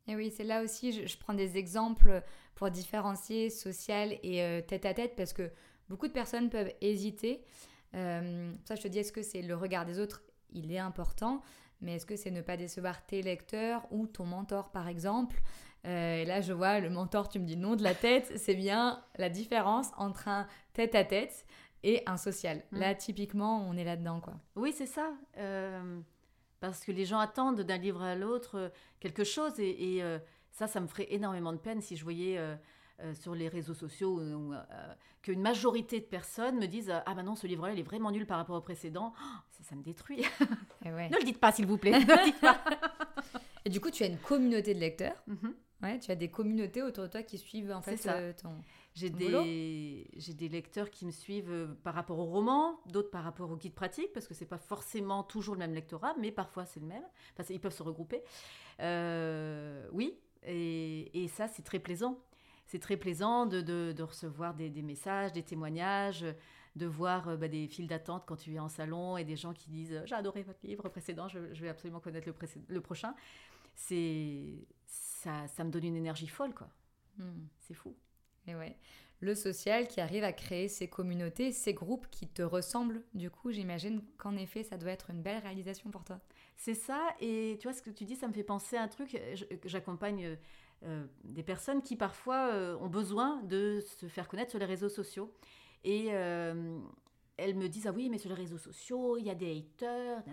Et 0.07 0.15
oui, 0.15 0.31
c'est 0.35 0.43
là 0.43 0.63
aussi, 0.63 1.05
je, 1.05 1.17
prends 1.17 1.33
des 1.33 1.57
exemples 1.57 2.23
pour 2.55 2.71
différencier 2.71 3.49
social 3.49 4.17
et 4.23 4.41
euh, 4.41 4.61
tête 4.61 4.85
à 4.85 4.93
tête 4.93 5.15
parce 5.15 5.33
que 5.33 5.51
beaucoup 5.87 6.07
de 6.07 6.13
personnes 6.13 6.49
peuvent 6.49 6.71
hésiter. 6.81 7.43
Euh, 7.93 8.53
ça, 8.63 8.75
je 8.75 8.81
te 8.81 8.87
dis, 8.87 8.99
est-ce 8.99 9.11
que 9.11 9.21
c'est 9.21 9.41
le 9.41 9.55
regard 9.55 9.85
des 9.85 9.99
autres 9.99 10.23
Il 10.51 10.71
est 10.71 10.79
important, 10.79 11.41
mais 11.81 11.95
est-ce 11.95 12.05
que 12.05 12.15
c'est 12.15 12.31
ne 12.31 12.41
pas 12.41 12.57
décevoir 12.57 13.05
tes 13.05 13.21
lecteurs 13.21 13.85
ou 13.91 14.07
ton 14.07 14.25
mentor, 14.25 14.71
par 14.71 14.87
exemple? 14.87 15.41
Et 15.85 16.25
là, 16.25 16.41
je 16.41 16.51
vois 16.51 16.81
le 16.81 16.89
mentor, 16.89 17.29
tu 17.29 17.39
me 17.39 17.45
dis 17.45 17.55
non 17.55 17.77
de 17.77 17.83
la 17.83 17.95
tête, 17.95 18.33
c'est 18.35 18.53
bien 18.53 19.01
la 19.17 19.29
différence 19.29 19.87
entre 19.97 20.27
un 20.27 20.45
tête 20.73 20.93
à 20.93 21.05
tête 21.05 21.45
et 21.83 22.03
un 22.05 22.17
social. 22.17 22.63
Mm. 22.71 22.79
Là, 22.79 22.95
typiquement, 22.95 23.67
on 23.67 23.77
est 23.77 23.83
là-dedans, 23.83 24.19
quoi. 24.19 24.33
Oui, 24.55 24.73
c'est 24.75 24.85
ça. 24.85 25.13
Euh, 25.37 25.99
parce 26.59 26.83
que 26.83 26.91
les 26.91 27.05
gens 27.05 27.19
attendent 27.19 27.61
d'un 27.61 27.77
livre 27.77 28.01
à 28.01 28.15
l'autre 28.15 28.57
euh, 28.57 28.69
quelque 28.99 29.23
chose. 29.23 29.53
Et, 29.59 29.99
euh, 30.03 30.19
ça, 30.51 30.67
ça 30.67 30.79
me 30.79 30.87
ferait 30.87 31.07
énormément 31.11 31.53
de 31.53 31.57
peine 31.57 31.81
si 31.81 31.95
je 31.95 32.03
voyais 32.03 32.37
sur 33.13 33.35
les 33.35 33.47
réseaux 33.47 33.73
sociaux 33.73 34.21
qu'une 35.21 35.41
majorité 35.41 35.99
de 35.99 36.05
personnes 36.05 36.57
me 36.57 36.67
disent 36.67 36.91
Ah, 37.05 37.13
ben 37.13 37.23
non, 37.23 37.35
ce 37.35 37.47
livre-là, 37.47 37.73
il 37.73 37.79
est 37.79 37.83
vraiment 37.83 38.11
nul 38.11 38.25
par 38.25 38.37
rapport 38.37 38.55
au 38.55 38.61
précédent. 38.61 39.13
Oh, 39.21 39.53
ça, 39.63 39.75
me 39.75 39.83
détruit. 39.83 40.23
Eh 40.85 40.89
ne 40.89 41.17
le 41.17 41.23
dites 41.23 41.39
pas, 41.39 41.51
s'il 41.51 41.65
vous 41.65 41.77
plaît. 41.77 41.91
ne 41.99 41.99
le 41.99 42.25
dites 42.25 42.39
pas. 42.39 42.63
et 43.65 43.69
du 43.69 43.79
coup, 43.79 43.91
tu 43.91 44.03
as 44.03 44.07
une 44.07 44.17
communauté 44.17 44.73
de 44.73 44.79
lecteurs. 44.79 45.23
Mm-hmm. 45.29 45.53
Ouais, 45.81 45.99
tu 45.99 46.11
as 46.11 46.15
des 46.15 46.29
communautés 46.29 46.81
autour 46.81 47.05
de 47.05 47.09
toi 47.09 47.23
qui 47.23 47.37
suivent 47.37 47.71
en 47.71 47.81
fait 47.81 47.97
ton. 48.41 48.61
J'ai 48.95 49.09
des, 49.09 50.09
j'ai 50.17 50.33
des 50.33 50.49
lecteurs 50.49 50.89
qui 50.89 51.05
me 51.05 51.11
suivent 51.11 51.51
euh, 51.51 51.67
par 51.83 51.93
rapport 51.93 52.19
au 52.19 52.25
roman, 52.25 52.81
d'autres 52.87 53.11
par 53.11 53.23
rapport 53.23 53.49
au 53.49 53.55
guide 53.55 53.73
pratique, 53.73 54.11
parce 54.13 54.27
que 54.27 54.33
c'est 54.33 54.45
pas 54.45 54.57
forcément 54.57 55.23
toujours 55.23 55.55
le 55.55 55.59
même 55.59 55.73
lectorat, 55.73 56.15
mais 56.19 56.31
parfois 56.31 56.65
c'est 56.65 56.81
le 56.81 56.85
même. 56.85 57.03
Enfin, 57.33 57.47
ils 57.53 57.61
peuvent 57.61 57.73
se 57.73 57.83
regrouper. 57.83 58.21
Euh, 58.81 59.87
oui, 59.93 60.19
et, 60.43 61.23
et 61.23 61.27
ça, 61.29 61.47
c'est 61.47 61.61
très 61.61 61.79
plaisant. 61.79 62.19
C'est 62.69 62.77
très 62.77 62.97
plaisant 62.97 63.47
de, 63.47 63.61
de, 63.61 63.93
de 63.97 64.03
recevoir 64.03 64.53
des, 64.53 64.69
des, 64.69 64.83
messages, 64.83 65.33
des 65.33 65.41
témoignages, 65.41 66.23
de 66.75 66.85
voir 66.85 67.27
euh, 67.27 67.35
bah, 67.35 67.47
des 67.47 67.67
files 67.67 67.87
d'attente 67.87 68.25
quand 68.27 68.35
tu 68.35 68.53
es 68.53 68.59
en 68.59 68.69
salon 68.69 69.17
et 69.17 69.23
des 69.23 69.35
gens 69.35 69.53
qui 69.53 69.71
disent 69.71 69.99
J'ai 70.05 70.13
adoré 70.13 70.43
votre 70.43 70.59
livre 70.63 70.87
précédent, 70.87 71.27
je, 71.27 71.51
je 71.51 71.61
vais 71.63 71.69
absolument 71.69 71.99
connaître 71.99 72.27
le, 72.27 72.35
le 72.67 72.81
prochain. 72.81 73.15
C'est 73.73 74.67
ça, 74.85 75.47
ça 75.47 75.63
me 75.63 75.71
donne 75.71 75.85
une 75.85 75.95
énergie 75.95 76.27
folle, 76.27 76.53
quoi. 76.53 76.69
Hmm. 77.17 77.47
C'est 77.57 77.73
fou. 77.73 77.95
Et 78.45 78.53
ouais. 78.53 78.77
Le 79.19 79.33
social 79.33 79.87
qui 79.87 79.99
arrive 79.99 80.23
à 80.23 80.31
créer 80.31 80.67
ces 80.67 80.87
communautés, 80.87 81.51
ces 81.51 81.73
groupes 81.73 82.07
qui 82.11 82.27
te 82.27 82.43
ressemblent, 82.43 83.03
du 83.15 83.31
coup, 83.31 83.51
j'imagine 83.51 84.03
qu'en 84.19 84.37
effet, 84.37 84.61
ça 84.61 84.77
doit 84.77 84.91
être 84.91 85.09
une 85.09 85.23
belle 85.23 85.41
réalisation 85.41 85.89
pour 85.89 86.03
toi. 86.03 86.21
C'est 86.55 86.75
ça, 86.75 87.01
et 87.19 87.57
tu 87.59 87.67
vois, 87.67 87.73
ce 87.73 87.81
que 87.81 87.89
tu 87.89 88.05
dis, 88.05 88.15
ça 88.15 88.27
me 88.27 88.33
fait 88.33 88.43
penser 88.43 88.77
à 88.77 88.83
un 88.83 88.87
truc. 88.87 89.19
J'accompagne 89.65 90.37
euh, 90.83 91.05
des 91.23 91.43
personnes 91.43 91.81
qui 91.81 91.95
parfois 91.95 92.53
euh, 92.53 92.77
ont 92.77 92.87
besoin 92.87 93.41
de 93.43 93.81
se 93.81 94.07
faire 94.07 94.27
connaître 94.27 94.51
sur 94.51 94.59
les 94.59 94.65
réseaux 94.65 94.89
sociaux. 94.89 95.33
Et 95.83 96.07
euh, 96.11 96.79
elles 97.37 97.55
me 97.55 97.67
disent 97.67 97.87
Ah 97.87 97.91
oui, 97.91 98.09
mais 98.09 98.17
sur 98.17 98.29
les 98.29 98.35
réseaux 98.35 98.57
sociaux, 98.57 99.17
il 99.17 99.25
y 99.25 99.29
a 99.29 99.35
des 99.35 99.57
haters. 99.57 100.23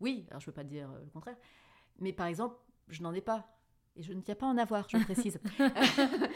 Oui, 0.00 0.26
alors 0.30 0.40
je 0.40 0.46
ne 0.46 0.50
veux 0.50 0.54
pas 0.54 0.64
dire 0.64 0.88
le 1.04 1.10
contraire. 1.10 1.36
Mais 2.00 2.12
par 2.12 2.26
exemple, 2.26 2.56
je 2.88 3.02
n'en 3.02 3.12
ai 3.12 3.20
pas 3.20 3.58
et 3.98 4.02
je 4.02 4.12
ne 4.12 4.20
tiens 4.20 4.36
pas 4.36 4.46
à 4.46 4.50
en 4.50 4.58
avoir, 4.58 4.88
je 4.88 4.96
précise. 4.98 5.40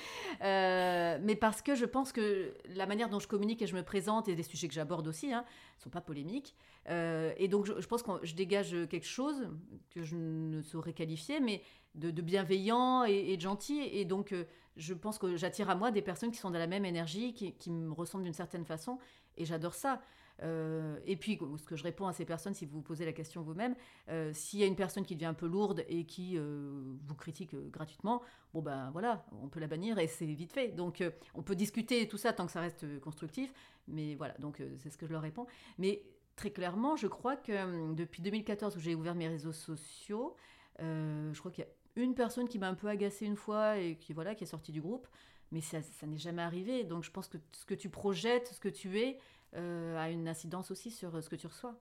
Euh, 0.42 1.18
mais 1.22 1.37
parce 1.37 1.62
que 1.62 1.76
je 1.76 1.85
pense 1.85 2.11
que 2.11 2.57
la 2.74 2.87
manière 2.87 3.09
dont 3.09 3.20
je 3.20 3.28
communique 3.28 3.62
et 3.62 3.68
je 3.68 3.76
me 3.76 3.85
présente 3.85 4.26
et 4.26 4.35
des 4.35 4.42
sujets 4.42 4.66
que 4.66 4.74
j'aborde 4.74 5.07
aussi 5.07 5.28
ne 5.28 5.35
hein, 5.35 5.44
sont 5.78 5.90
pas 5.90 6.00
polémiques. 6.00 6.57
Euh, 6.88 7.33
et 7.37 7.46
donc 7.46 7.64
je, 7.64 7.87
pense 7.87 8.02
que 8.02 8.11
je 8.24 8.35
dégage 8.35 8.74
quelque 8.90 9.07
chose 9.07 9.48
que 9.90 10.02
je 10.02 10.16
ne 10.16 10.61
saurais 10.61 10.94
qualifier, 10.94 11.38
mais 11.38 11.62
de, 11.94 12.22
bienveillant 12.22 13.05
et, 13.05 13.37
de 13.37 13.40
gentil. 13.40 13.81
Et 13.81 14.05
donc 14.05 14.33
euh, 14.33 14.44
je 14.76 14.94
pense 14.94 15.18
que 15.18 15.37
j'attire 15.37 15.70
à 15.70 15.74
moi 15.74 15.90
des 15.90 16.02
personnes 16.02 16.31
qui 16.31 16.38
sont 16.38 16.50
de 16.50 16.59
la 16.59 16.66
même 16.66 16.85
énergie, 16.85 17.35
qui, 17.35 17.70
me 17.70 17.92
ressemblent 17.92 18.24
d'une 18.24 18.33
certaine 18.33 18.64
façon. 18.64 18.98
Et 19.37 19.44
j'adore 19.44 19.74
ça. 19.74 20.00
Euh, 20.42 20.98
et 21.07 21.16
puis, 21.16 21.38
ce 21.59 21.66
que 21.66 21.76
je 21.76 21.85
réponds 21.85 22.07
à 22.07 22.12
ces 22.12 22.24
personnes, 22.24 22.55
si 22.55 22.64
vous 22.64 22.76
vous 22.76 22.83
posez 22.83 23.05
la 23.05 23.12
question 23.12 23.42
vous-même, 23.42 23.76
euh, 24.09 24.33
s'il 24.33 24.59
y 24.59 24.62
a 24.62 24.66
une 24.66 24.76
personne 24.76 25.05
qui 25.05 25.14
devient 25.14 25.26
un 25.26 25.35
peu 25.35 25.46
lourde 25.46 25.85
et 25.88 26.05
qui 26.05 26.38
vous 26.38 27.14
critique 27.14 27.55
gratuitement, 27.70 28.22
bon 28.55 28.62
ben 28.62 28.90
voilà, 28.92 29.24
on 29.42 29.48
peut 29.48 29.61
la 29.61 29.66
bannir 29.66 29.98
et 29.98 30.07
c'est 30.07 30.26
vite 30.26 30.52
fait. 30.52 30.68
Donc, 30.68 31.05
on 31.35 31.42
peut 31.42 31.55
discuter 31.55 32.09
tout 32.09 32.18
ça 32.18 32.33
tant 32.33 32.46
que 32.46 32.52
ça 32.52 32.61
reste 32.61 33.00
constructif, 33.00 33.52
mais 33.88 34.14
voilà, 34.14 34.35
donc 34.38 34.62
c'est 34.78 34.90
ce 34.90 34.96
que 34.96 35.07
je 35.07 35.12
leur 35.12 35.22
réponds. 35.22 35.46
Mais 35.78 36.02
très 36.35 36.50
clairement, 36.50 36.96
je 36.96 37.07
crois 37.07 37.37
que 37.37 37.92
depuis 37.92 38.22
2014 38.22 38.76
où 38.76 38.81
j'ai 38.81 38.94
ouvert 38.94 39.14
mes 39.14 39.28
réseaux 39.28 39.52
sociaux, 39.52 40.35
je 40.78 41.38
crois 41.38 41.50
qu'il 41.50 41.64
y 41.64 41.66
a 41.66 41.70
une 41.96 42.14
personne 42.14 42.48
qui 42.48 42.59
m'a 42.59 42.68
un 42.68 42.74
peu 42.74 42.88
agacée 42.88 43.26
une 43.26 43.37
fois 43.37 43.78
et 43.78 43.96
qui 43.96 44.12
voilà 44.12 44.35
qui 44.35 44.44
est 44.44 44.46
sortie 44.46 44.72
du 44.72 44.81
groupe, 44.81 45.07
mais 45.52 45.61
ça, 45.61 45.83
ça 45.83 46.07
n'est 46.07 46.18
jamais 46.18 46.42
arrivé. 46.42 46.85
Donc, 46.85 47.05
je 47.05 47.11
pense 47.11 47.28
que 47.28 47.38
ce 47.52 47.64
que 47.64 47.74
tu 47.74 47.90
projettes, 47.90 48.48
ce 48.48 48.59
que 48.59 48.70
tu 48.70 48.98
es, 48.98 49.18
euh, 49.55 49.96
a 49.98 50.09
une 50.09 50.26
incidence 50.26 50.70
aussi 50.70 50.90
sur 50.90 51.14
euh, 51.14 51.20
ce 51.20 51.28
que 51.28 51.37
tu 51.37 51.46
reçois. 51.46 51.78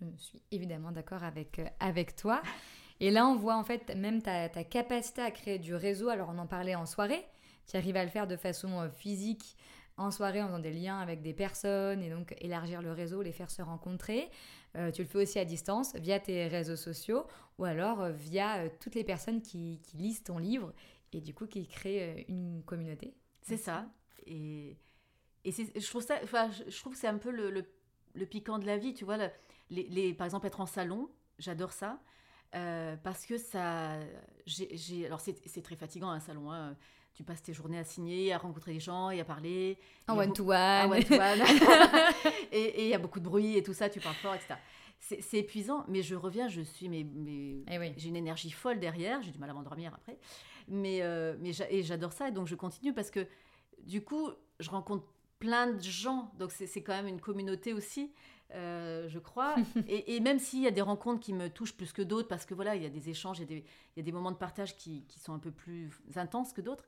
Je 0.00 0.06
suis 0.22 0.42
évidemment 0.52 0.92
d'accord 0.92 1.24
avec, 1.24 1.58
euh, 1.58 1.66
avec 1.80 2.14
toi. 2.14 2.42
Et 3.00 3.10
là, 3.10 3.26
on 3.26 3.34
voit 3.34 3.56
en 3.56 3.64
fait 3.64 3.94
même 3.96 4.22
ta, 4.22 4.48
ta, 4.48 4.62
capacité 4.62 5.20
à 5.20 5.32
créer 5.32 5.58
du 5.58 5.74
réseau. 5.74 6.08
Alors, 6.08 6.30
on 6.30 6.38
en 6.38 6.46
parlait 6.46 6.76
en 6.76 6.86
soirée. 6.86 7.26
Tu 7.66 7.76
arrives 7.76 7.96
à 7.96 8.04
le 8.04 8.10
faire 8.10 8.28
de 8.28 8.36
façon 8.36 8.88
physique 8.90 9.56
en 9.96 10.10
soirée 10.10 10.42
en 10.42 10.46
faisant 10.46 10.58
des 10.58 10.72
liens 10.72 10.98
avec 10.98 11.22
des 11.22 11.32
personnes 11.32 12.02
et 12.02 12.10
donc 12.10 12.34
élargir 12.40 12.82
le 12.82 12.92
réseau, 12.92 13.22
les 13.22 13.32
faire 13.32 13.50
se 13.50 13.62
rencontrer. 13.62 14.28
Tu 14.92 15.02
le 15.02 15.08
fais 15.08 15.18
aussi 15.18 15.38
à 15.38 15.44
distance 15.44 15.94
via 15.96 16.18
tes 16.18 16.48
réseaux 16.48 16.76
sociaux 16.76 17.26
ou 17.58 17.64
alors 17.64 18.08
via 18.08 18.68
toutes 18.80 18.94
les 18.94 19.04
personnes 19.04 19.40
qui, 19.40 19.80
qui, 19.84 19.96
lisent 19.96 20.24
ton 20.24 20.38
livre 20.38 20.72
et 21.12 21.20
du 21.20 21.32
coup 21.32 21.46
qui 21.46 21.66
créent 21.66 22.24
une 22.28 22.62
communauté. 22.64 23.14
C'est 23.42 23.56
ça. 23.56 23.86
Et 24.26 24.76
et 25.44 25.52
je 25.52 25.86
trouve 25.86 26.02
ça, 26.02 26.18
enfin, 26.22 26.50
je 26.50 26.80
trouve 26.80 26.94
que 26.94 26.98
c'est 26.98 27.06
un 27.06 27.18
peu 27.18 27.30
le, 27.30 27.50
le, 28.14 28.26
piquant 28.26 28.58
de 28.58 28.64
la 28.64 28.78
vie, 28.78 28.94
tu 28.94 29.04
vois. 29.04 29.18
les, 29.68 29.82
les, 29.88 30.14
par 30.14 30.24
exemple, 30.24 30.46
être 30.46 30.60
en 30.60 30.66
salon, 30.66 31.10
j'adore 31.38 31.72
ça. 31.72 32.00
Euh, 32.54 32.96
parce 33.02 33.26
que 33.26 33.36
ça. 33.36 33.98
j'ai 34.46 35.06
alors, 35.06 35.20
c'est 35.20 35.62
très 35.62 35.76
fatigant 35.76 36.08
un 36.08 36.20
salon. 36.20 36.50
Hein. 36.52 36.76
Tu 37.14 37.22
passes 37.22 37.42
tes 37.42 37.52
journées 37.52 37.78
à 37.78 37.84
signer, 37.84 38.32
à 38.32 38.38
rencontrer 38.38 38.72
des 38.72 38.80
gens 38.80 39.10
et 39.10 39.20
à 39.20 39.24
parler. 39.24 39.78
En 40.08 40.18
one-to-one. 40.18 40.92
One 40.92 41.02
et 42.52 42.84
il 42.84 42.88
y 42.88 42.94
a 42.94 42.98
beaucoup 42.98 43.20
de 43.20 43.24
bruit 43.24 43.56
et 43.56 43.62
tout 43.62 43.74
ça, 43.74 43.88
tu 43.88 44.00
parles 44.00 44.16
fort, 44.16 44.34
etc. 44.34 44.54
C'est 44.98 45.38
épuisant, 45.38 45.84
mais 45.86 46.02
je 46.02 46.14
reviens, 46.14 46.48
je 46.48 46.62
suis. 46.62 46.88
Mais, 46.88 47.04
mais 47.04 47.56
eh 47.70 47.94
J'ai 47.96 48.08
une 48.08 48.16
énergie 48.16 48.50
folle 48.50 48.80
derrière, 48.80 49.22
j'ai 49.22 49.30
du 49.30 49.38
mal 49.38 49.50
à 49.50 49.52
m'endormir 49.52 49.92
après. 49.94 50.18
Mais, 50.66 51.02
euh, 51.02 51.36
mais 51.40 51.52
j'adore 51.82 52.12
ça 52.12 52.28
et 52.28 52.32
donc 52.32 52.46
je 52.46 52.54
continue 52.54 52.94
parce 52.94 53.10
que 53.10 53.26
du 53.82 54.02
coup, 54.02 54.30
je 54.60 54.70
rencontre 54.70 55.04
plein 55.38 55.66
de 55.66 55.82
gens, 55.82 56.32
donc 56.38 56.52
c'est 56.52 56.82
quand 56.82 56.94
même 56.94 57.06
une 57.06 57.20
communauté 57.20 57.74
aussi, 57.74 58.10
euh, 58.52 59.08
je 59.08 59.18
crois. 59.18 59.56
et, 59.88 60.20
même 60.20 60.38
s'il 60.38 60.60
y 60.60 60.66
a 60.66 60.70
des 60.70 60.80
rencontres 60.80 61.20
qui 61.20 61.32
me 61.32 61.48
touchent 61.48 61.76
plus 61.76 61.92
que 61.92 62.02
d'autres, 62.02 62.28
parce 62.28 62.46
que 62.46 62.54
voilà, 62.54 62.76
il 62.76 62.82
y 62.82 62.86
a 62.86 62.90
des 62.90 63.08
échanges, 63.08 63.40
il 63.40 63.62
y 63.96 64.00
a 64.00 64.02
des, 64.02 64.12
moments 64.12 64.32
de 64.32 64.36
partage 64.36 64.76
qui, 64.76 65.04
sont 65.18 65.32
un 65.32 65.38
peu 65.38 65.50
plus 65.50 65.90
intenses 66.16 66.52
que 66.52 66.60
d'autres. 66.60 66.86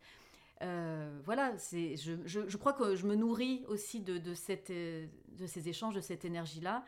Euh, 0.62 1.20
voilà, 1.24 1.56
c'est, 1.58 1.96
je, 1.96 2.14
je, 2.24 2.56
crois 2.56 2.72
que 2.72 2.96
je 2.96 3.06
me 3.06 3.14
nourris 3.14 3.64
aussi 3.68 4.00
de, 4.00 4.18
de, 4.18 4.34
cette, 4.34 4.70
de 4.70 5.46
ces 5.46 5.68
échanges, 5.68 5.94
de 5.94 6.00
cette 6.00 6.24
énergie-là. 6.24 6.84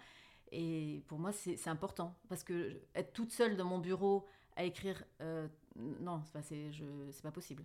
Et 0.52 1.02
pour 1.08 1.18
moi, 1.18 1.32
c'est 1.32 1.68
important. 1.68 2.14
Parce 2.28 2.44
que 2.44 2.80
être 2.94 3.12
toute 3.12 3.32
seule 3.32 3.56
dans 3.56 3.66
mon 3.66 3.78
bureau 3.78 4.26
à 4.56 4.64
écrire, 4.64 5.04
euh, 5.20 5.46
non, 5.76 6.22
c'est, 6.42 6.70
c'est 7.12 7.22
pas 7.22 7.30
possible. 7.30 7.64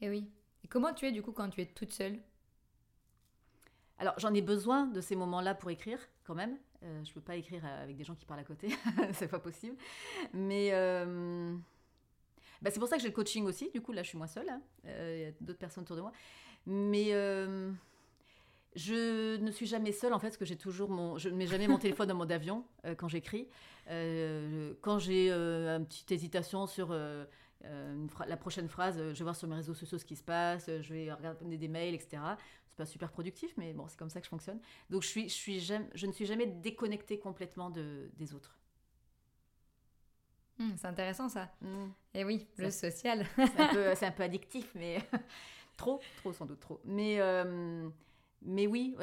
Et 0.00 0.08
oui. 0.08 0.30
Et 0.64 0.68
comment 0.68 0.92
tu 0.92 1.06
es 1.06 1.12
du 1.12 1.22
coup 1.22 1.32
quand 1.32 1.48
tu 1.50 1.60
es 1.60 1.66
toute 1.66 1.92
seule? 1.92 2.18
Alors 4.00 4.14
j'en 4.18 4.34
ai 4.34 4.42
besoin 4.42 4.86
de 4.86 5.00
ces 5.00 5.14
moments-là 5.14 5.54
pour 5.54 5.70
écrire 5.70 6.00
quand 6.24 6.34
même. 6.34 6.56
Euh, 6.82 7.04
je 7.04 7.12
peux 7.12 7.20
pas 7.20 7.36
écrire 7.36 7.64
avec 7.64 7.96
des 7.96 8.04
gens 8.04 8.14
qui 8.14 8.24
parlent 8.24 8.40
à 8.40 8.44
côté, 8.44 8.68
c'est 9.12 9.28
pas 9.28 9.38
possible. 9.38 9.76
Mais 10.32 10.70
euh, 10.72 11.54
bah, 12.62 12.70
c'est 12.72 12.80
pour 12.80 12.88
ça 12.88 12.96
que 12.96 13.02
j'ai 13.02 13.08
le 13.08 13.14
coaching 13.14 13.44
aussi. 13.44 13.70
Du 13.72 13.80
coup 13.80 13.92
là 13.92 14.02
je 14.02 14.08
suis 14.08 14.18
moins 14.18 14.26
seule. 14.26 14.48
Hein. 14.48 14.62
Euh, 14.86 15.16
il 15.16 15.22
y 15.22 15.26
a 15.26 15.32
d'autres 15.40 15.58
personnes 15.58 15.84
autour 15.84 15.96
de 15.96 16.02
moi. 16.02 16.12
Mais 16.66 17.12
Je 18.76 19.36
ne 19.36 19.50
suis 19.50 19.66
jamais 19.66 19.92
seule 19.92 20.12
en 20.12 20.18
fait, 20.18 20.28
parce 20.28 20.36
que 20.36 20.44
j'ai 20.44 20.56
toujours 20.56 20.90
mon, 20.90 21.18
je 21.18 21.28
ne 21.28 21.34
mets 21.36 21.46
jamais 21.46 21.66
mon 21.66 21.78
téléphone 21.84 22.08
dans 22.08 22.14
mode 22.14 22.32
avion 22.32 22.64
euh, 22.84 22.94
quand 22.94 23.08
j'écris. 23.08 23.48
Euh, 23.88 24.74
quand 24.80 24.98
j'ai 24.98 25.30
euh, 25.30 25.76
une 25.76 25.86
petite 25.86 26.12
hésitation 26.12 26.66
sur 26.66 26.94
la 26.94 28.36
prochaine 28.36 28.68
phrase, 28.68 28.96
je 28.96 29.18
vais 29.18 29.24
voir 29.24 29.36
sur 29.36 29.48
mes 29.48 29.56
réseaux 29.56 29.74
sociaux 29.74 29.98
ce 29.98 30.04
qui 30.04 30.16
se 30.16 30.22
passe, 30.22 30.70
je 30.80 30.94
vais 30.94 31.12
regarder 31.12 31.58
des 31.58 31.68
mails, 31.68 31.94
etc. 31.94 32.22
C'est 32.70 32.76
pas 32.76 32.86
super 32.86 33.10
productif, 33.10 33.52
mais 33.56 33.72
bon, 33.72 33.86
c'est 33.88 33.98
comme 33.98 34.10
ça 34.10 34.20
que 34.20 34.24
je 34.24 34.30
fonctionne. 34.30 34.60
Donc 34.88 35.02
je 35.02 35.08
suis, 35.08 35.28
je 35.28 35.34
suis, 35.34 35.60
je 35.60 36.06
ne 36.06 36.12
suis 36.12 36.26
jamais 36.26 36.46
déconnectée 36.46 37.18
complètement 37.18 37.70
de, 37.70 38.10
des 38.16 38.32
autres. 38.34 38.56
Hmm, 40.58 40.72
c'est 40.76 40.86
intéressant 40.86 41.28
ça. 41.28 41.52
Hmm. 41.60 41.88
Et 42.14 42.24
oui, 42.24 42.46
le 42.58 42.70
social. 42.70 43.26
c'est 43.36 44.06
un, 44.06 44.12
peu 44.12 44.22
addictif, 44.22 44.70
mais 44.74 44.98
trop, 45.76 46.00
trop 46.18 46.32
sans 46.32 46.46
doute 46.46 46.60
trop. 46.60 46.80
Mais 46.84 47.18
mais 48.42 48.66
oui, 48.66 48.96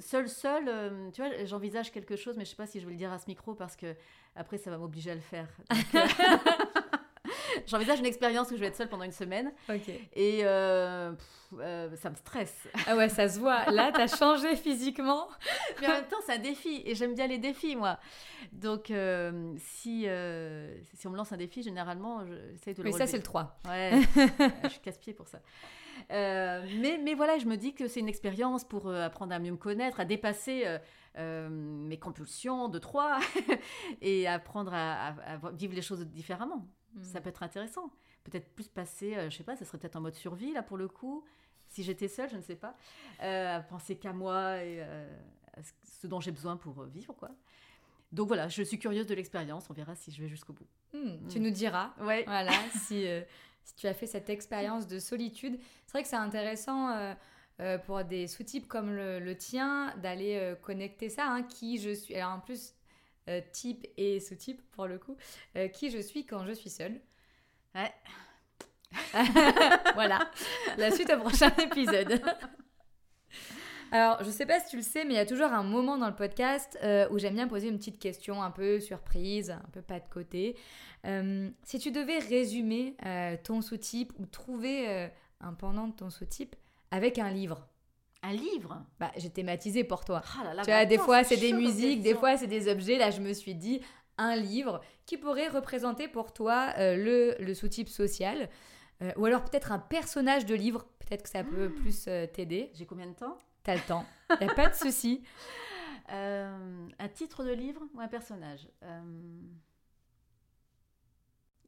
seul, 0.00 0.28
seul, 0.28 0.64
euh, 0.68 1.10
tu 1.12 1.22
vois, 1.22 1.44
j'envisage 1.44 1.92
quelque 1.92 2.16
chose, 2.16 2.36
mais 2.36 2.44
je 2.44 2.50
sais 2.50 2.56
pas 2.56 2.66
si 2.66 2.80
je 2.80 2.86
vais 2.86 2.92
le 2.92 2.96
dire 2.98 3.12
à 3.12 3.18
ce 3.18 3.26
micro 3.28 3.54
parce 3.54 3.76
que 3.76 3.94
après 4.34 4.58
ça 4.58 4.70
va 4.70 4.78
m'obliger 4.78 5.12
à 5.12 5.14
le 5.14 5.20
faire. 5.20 5.48
Euh, 5.94 6.69
j'envisage 7.70 8.00
une 8.00 8.06
expérience 8.06 8.50
où 8.50 8.56
je 8.56 8.60
vais 8.60 8.66
être 8.66 8.76
seule 8.76 8.88
pendant 8.88 9.04
une 9.04 9.12
semaine. 9.12 9.52
Ok. 9.68 9.88
Et 10.14 10.40
euh, 10.44 11.12
ça 11.96 12.10
me 12.10 12.16
stresse. 12.16 12.68
Ah 12.86 12.96
ouais, 12.96 13.08
ça 13.08 13.28
se 13.28 13.38
voit. 13.38 13.70
Là, 13.70 13.92
tu 13.92 14.00
as 14.00 14.06
changé 14.06 14.56
physiquement. 14.56 15.28
Mais 15.80 15.86
en 15.86 15.92
même 15.92 16.08
temps, 16.08 16.18
c'est 16.26 16.34
un 16.34 16.38
défi. 16.38 16.82
Et 16.84 16.94
j'aime 16.94 17.14
bien 17.14 17.26
les 17.26 17.38
défis, 17.38 17.76
moi. 17.76 17.98
Donc, 18.52 18.92
si, 19.58 20.06
si 20.94 21.06
on 21.06 21.10
me 21.10 21.16
lance 21.16 21.32
un 21.32 21.36
défi, 21.36 21.62
généralement, 21.62 22.24
j'essaie 22.52 22.74
de 22.74 22.82
le 22.82 22.90
Mais 22.90 22.96
ça, 22.96 23.06
c'est 23.06 23.16
le 23.16 23.22
3. 23.22 23.60
Ouais, 23.68 24.00
je 24.64 24.68
suis 24.68 24.80
casse-pied 24.80 25.14
pour 25.14 25.28
ça. 25.28 25.38
Euh, 26.10 26.66
mais, 26.80 26.98
mais 26.98 27.14
voilà, 27.14 27.38
je 27.38 27.46
me 27.46 27.56
dis 27.56 27.74
que 27.74 27.88
c'est 27.88 28.00
une 28.00 28.08
expérience 28.08 28.64
pour 28.64 28.88
euh, 28.88 29.04
apprendre 29.04 29.34
à 29.34 29.38
mieux 29.38 29.52
me 29.52 29.56
connaître, 29.56 30.00
à 30.00 30.04
dépasser 30.04 30.64
euh, 31.16 31.48
mes 31.50 31.98
compulsions 31.98 32.68
de 32.68 32.78
trois 32.78 33.20
et 34.00 34.26
apprendre 34.26 34.72
à, 34.74 35.14
vivre 35.52 35.74
les 35.74 35.82
choses 35.82 36.00
différemment. 36.06 36.66
Ça 37.02 37.20
peut 37.20 37.28
être 37.28 37.42
intéressant. 37.42 37.90
Peut-être 38.24 38.54
plus 38.54 38.68
passer, 38.68 39.16
je 39.30 39.36
sais 39.36 39.44
pas, 39.44 39.56
ça 39.56 39.64
serait 39.64 39.78
peut-être 39.78 39.96
en 39.96 40.00
mode 40.00 40.14
survie 40.14 40.52
là 40.52 40.62
pour 40.62 40.76
le 40.76 40.88
coup. 40.88 41.24
Si 41.68 41.82
j'étais 41.82 42.08
seule, 42.08 42.28
je 42.28 42.36
ne 42.36 42.42
sais 42.42 42.56
pas, 42.56 42.74
à 43.20 43.60
penser 43.60 43.96
qu'à 43.96 44.12
moi 44.12 44.62
et 44.62 44.82
à 44.82 45.62
ce 45.84 46.06
dont 46.06 46.20
j'ai 46.20 46.32
besoin 46.32 46.56
pour 46.56 46.82
vivre, 46.84 47.14
quoi. 47.14 47.30
Donc 48.12 48.26
voilà, 48.26 48.48
je 48.48 48.62
suis 48.64 48.78
curieuse 48.78 49.06
de 49.06 49.14
l'expérience. 49.14 49.70
On 49.70 49.72
verra 49.72 49.94
si 49.94 50.10
je 50.10 50.20
vais 50.20 50.28
jusqu'au 50.28 50.52
bout. 50.52 50.66
Hmm, 50.92 51.28
tu 51.28 51.38
nous 51.38 51.50
diras. 51.50 51.94
Ouais. 52.00 52.24
Voilà, 52.26 52.50
si 52.86 53.06
si 53.64 53.74
tu 53.76 53.86
as 53.86 53.94
fait 53.94 54.06
cette 54.06 54.30
expérience 54.30 54.86
de 54.86 54.98
solitude. 54.98 55.58
C'est 55.86 55.92
vrai 55.92 56.02
que 56.02 56.08
c'est 56.08 56.16
intéressant 56.16 56.90
euh, 56.90 57.14
euh, 57.60 57.78
pour 57.78 58.04
des 58.04 58.26
sous-types 58.26 58.68
comme 58.68 58.94
le, 58.94 59.34
tien 59.36 59.94
d'aller 59.98 60.36
euh, 60.36 60.54
connecter 60.54 61.08
ça, 61.08 61.26
hein, 61.26 61.42
qui 61.42 61.78
je 61.78 61.90
suis. 61.90 62.14
Alors 62.14 62.32
en 62.32 62.40
plus, 62.40 62.74
type 63.52 63.86
et 63.96 64.18
sous-type 64.18 64.60
pour 64.72 64.88
le 64.88 64.98
coup, 64.98 65.16
qui 65.72 65.90
je 65.90 65.98
suis 65.98 66.26
quand 66.26 66.44
je 66.46 66.52
suis 66.52 66.70
seule. 66.70 67.00
Ouais. 67.76 67.92
voilà, 69.94 70.28
la 70.76 70.90
suite 70.90 71.12
au 71.12 71.18
prochain 71.20 71.50
épisode. 71.58 72.20
Alors, 73.92 74.22
je 74.22 74.30
sais 74.30 74.46
pas 74.46 74.60
si 74.60 74.70
tu 74.70 74.76
le 74.76 74.82
sais, 74.82 75.04
mais 75.04 75.14
il 75.14 75.16
y 75.16 75.20
a 75.20 75.26
toujours 75.26 75.52
un 75.52 75.64
moment 75.64 75.98
dans 75.98 76.08
le 76.08 76.14
podcast 76.14 76.78
où 77.10 77.18
j'aime 77.18 77.34
bien 77.34 77.48
poser 77.48 77.68
une 77.68 77.78
petite 77.78 77.98
question 77.98 78.42
un 78.42 78.50
peu 78.50 78.80
surprise, 78.80 79.50
un 79.50 79.68
peu 79.72 79.82
pas 79.82 79.98
de 79.98 80.08
côté. 80.08 80.56
Euh, 81.06 81.48
si 81.64 81.78
tu 81.78 81.92
devais 81.92 82.18
résumer 82.18 82.96
euh, 83.06 83.36
ton 83.42 83.62
sous-type 83.62 84.12
ou 84.18 84.26
trouver 84.26 84.88
euh, 84.88 85.08
un 85.40 85.54
pendant 85.54 85.86
de 85.86 85.92
ton 85.94 86.10
sous-type 86.10 86.54
avec 86.90 87.18
un 87.18 87.30
livre. 87.30 87.66
Un 88.22 88.32
livre? 88.32 88.84
Bah, 88.98 89.10
j'ai 89.16 89.30
thématisé 89.30 89.82
pour 89.82 90.04
toi. 90.04 90.22
Ah 90.38 90.44
là 90.44 90.54
là, 90.54 90.62
tu 90.62 90.70
vois, 90.70 90.84
des 90.84 90.98
fois 90.98 91.24
c'est 91.24 91.38
des 91.38 91.54
musiques, 91.54 92.02
des 92.02 92.14
fois 92.14 92.36
c'est 92.36 92.46
des 92.46 92.70
objets. 92.70 92.98
Là, 92.98 93.10
je 93.10 93.20
me 93.20 93.32
suis 93.32 93.54
dit 93.54 93.80
un 94.18 94.36
livre 94.36 94.82
qui 95.06 95.16
pourrait 95.16 95.48
représenter 95.48 96.06
pour 96.06 96.34
toi 96.34 96.74
le, 96.76 97.34
le 97.40 97.54
sous-type 97.54 97.88
social. 97.88 98.50
ou 99.16 99.24
alors 99.24 99.42
peut-être 99.44 99.72
un 99.72 99.78
personnage 99.78 100.44
de 100.44 100.54
livre. 100.54 100.86
Peut-être 100.98 101.22
que 101.22 101.30
ça 101.30 101.42
peut 101.42 101.72
ah. 101.74 101.80
plus 101.80 102.04
t'aider. 102.34 102.70
J'ai 102.74 102.84
combien 102.84 103.06
de 103.06 103.14
temps? 103.14 103.38
T'as 103.62 103.74
le 103.74 103.82
temps. 103.82 104.06
Y 104.40 104.44
a 104.44 104.54
pas 104.54 104.68
de 104.68 104.74
souci. 104.74 105.22
un 106.08 107.08
titre 107.12 107.44
de 107.44 107.52
livre 107.52 107.82
ou 107.94 108.00
un 108.00 108.08
personnage? 108.08 108.68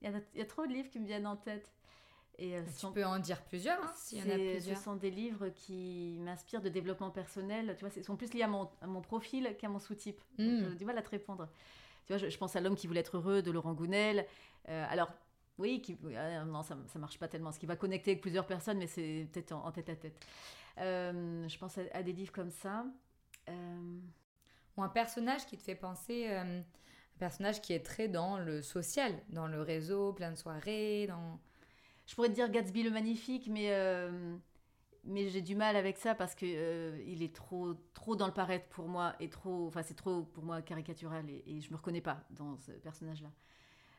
Il 0.03 0.11
y, 0.35 0.41
a, 0.41 0.45
trop 0.45 0.67
de 0.67 0.73
livres 0.73 0.91
qui 0.91 0.99
me 0.99 1.07
viennent 1.07 1.27
en 1.27 1.37
tête. 1.37 1.71
Et, 2.39 2.57
euh, 2.57 2.63
tu 2.79 2.87
peux 2.93 3.05
en 3.05 3.19
dire 3.19 3.41
plusieurs, 3.45 3.81
hein, 3.81 3.93
s'il 3.95 4.19
y 4.19 4.23
en 4.23 4.35
a 4.35 4.39
plusieurs. 4.39 4.77
Ce 4.77 4.83
sont 4.83 4.97
des 4.97 5.11
livres 5.11 5.51
qui 5.51 6.19
m'inspirent 6.21 6.63
de 6.63 6.71
développement 6.71 7.11
personnel. 7.11 7.75
Tu 7.77 7.85
vois, 7.85 7.95
ils 7.95 8.03
sont 8.03 8.17
plus 8.17 8.33
liés 8.33 8.43
à 8.43 8.49
mon, 8.49 8.69
à 8.81 8.87
mon 8.87 9.01
profil 9.01 9.55
qu'à 9.59 9.69
mon 9.69 9.79
sous-type. 9.79 10.21
Hmm. 10.39 10.71
J'ai 10.71 10.75
du 10.75 10.85
mal 10.85 10.99
à 10.99 11.03
te 11.03 11.11
répondre. 11.11 11.49
Tu 12.07 12.13
vois, 12.13 12.29
je, 12.29 12.37
pense 12.37 12.57
à 12.57 12.61
L'homme 12.61 12.75
qui 12.75 12.87
voulait 12.87 13.01
être 13.01 13.17
heureux 13.17 13.43
de 13.43 13.51
Laurent 13.51 13.75
Gounel. 13.75 14.27
Euh, 14.69 14.87
alors, 14.89 15.13
oui, 15.59 15.83
qui, 15.83 15.97
euh, 16.05 16.45
non, 16.45 16.63
ça, 16.63 16.77
ça 16.89 16.99
marche 16.99 17.19
pas 17.19 17.29
tellement. 17.29 17.53
Ce 17.53 17.61
qui 17.61 17.67
va 17.67 17.77
connecter 17.77 18.13
avec 18.13 18.23
plusieurs 18.23 18.47
personnes, 18.47 18.79
mais 18.79 18.89
c'est 18.89 19.29
peut-être 19.33 19.53
en, 19.53 19.71
tête 19.71 19.91
à 19.91 19.97
tête. 19.97 20.27
Je 20.79 21.59
pense 21.59 21.79
à, 21.93 22.03
des 22.03 22.13
livres 22.13 22.33
comme 22.33 22.51
ça. 22.51 22.85
Ou 23.49 24.83
un 24.83 24.89
personnage 24.89 25.47
qui 25.47 25.57
te 25.57 25.63
fait 25.63 25.75
penser 25.75 26.29
personnage 27.23 27.61
qui 27.61 27.73
est 27.73 27.85
très 27.85 28.09
dans 28.09 28.37
le 28.39 28.63
social, 28.63 29.15
dans 29.29 29.47
le 29.47 29.63
réseau, 29.63 30.13
plein 30.13 30.33
de 30.33 30.37
soirées, 30.37 31.07
dans... 31.07 31.39
Je 32.05 32.17
pourrais 32.17 32.29
te 32.29 32.35
dire 32.35 32.51
Gatsby 32.51 32.83
le 32.83 32.91
magnifique, 32.91 33.49
mais, 33.49 33.69
euh, 33.71 34.37
mais 35.05 35.29
j'ai 35.29 35.41
du 35.41 35.55
mal 35.55 35.77
avec 35.77 35.99
ça 35.99 36.17
parce 36.17 36.35
que 36.35 36.45
euh, 36.45 37.01
il 37.07 37.23
est 37.23 37.33
trop, 37.33 37.75
trop 37.95 38.17
dans 38.17 38.27
le 38.27 38.33
paraître 38.33 38.67
pour 38.71 38.89
moi 38.89 39.15
et 39.21 39.29
trop, 39.29 39.69
enfin 39.69 39.85
c'est 39.85 39.95
trop 39.95 40.23
pour 40.23 40.43
moi 40.43 40.63
caricatural 40.63 41.31
et, 41.31 41.45
et, 41.47 41.61
je 41.61 41.71
me 41.71 41.77
reconnais 41.77 42.01
pas 42.01 42.25
dans 42.31 42.57
ce 42.57 42.73
personnage-là. 42.73 43.31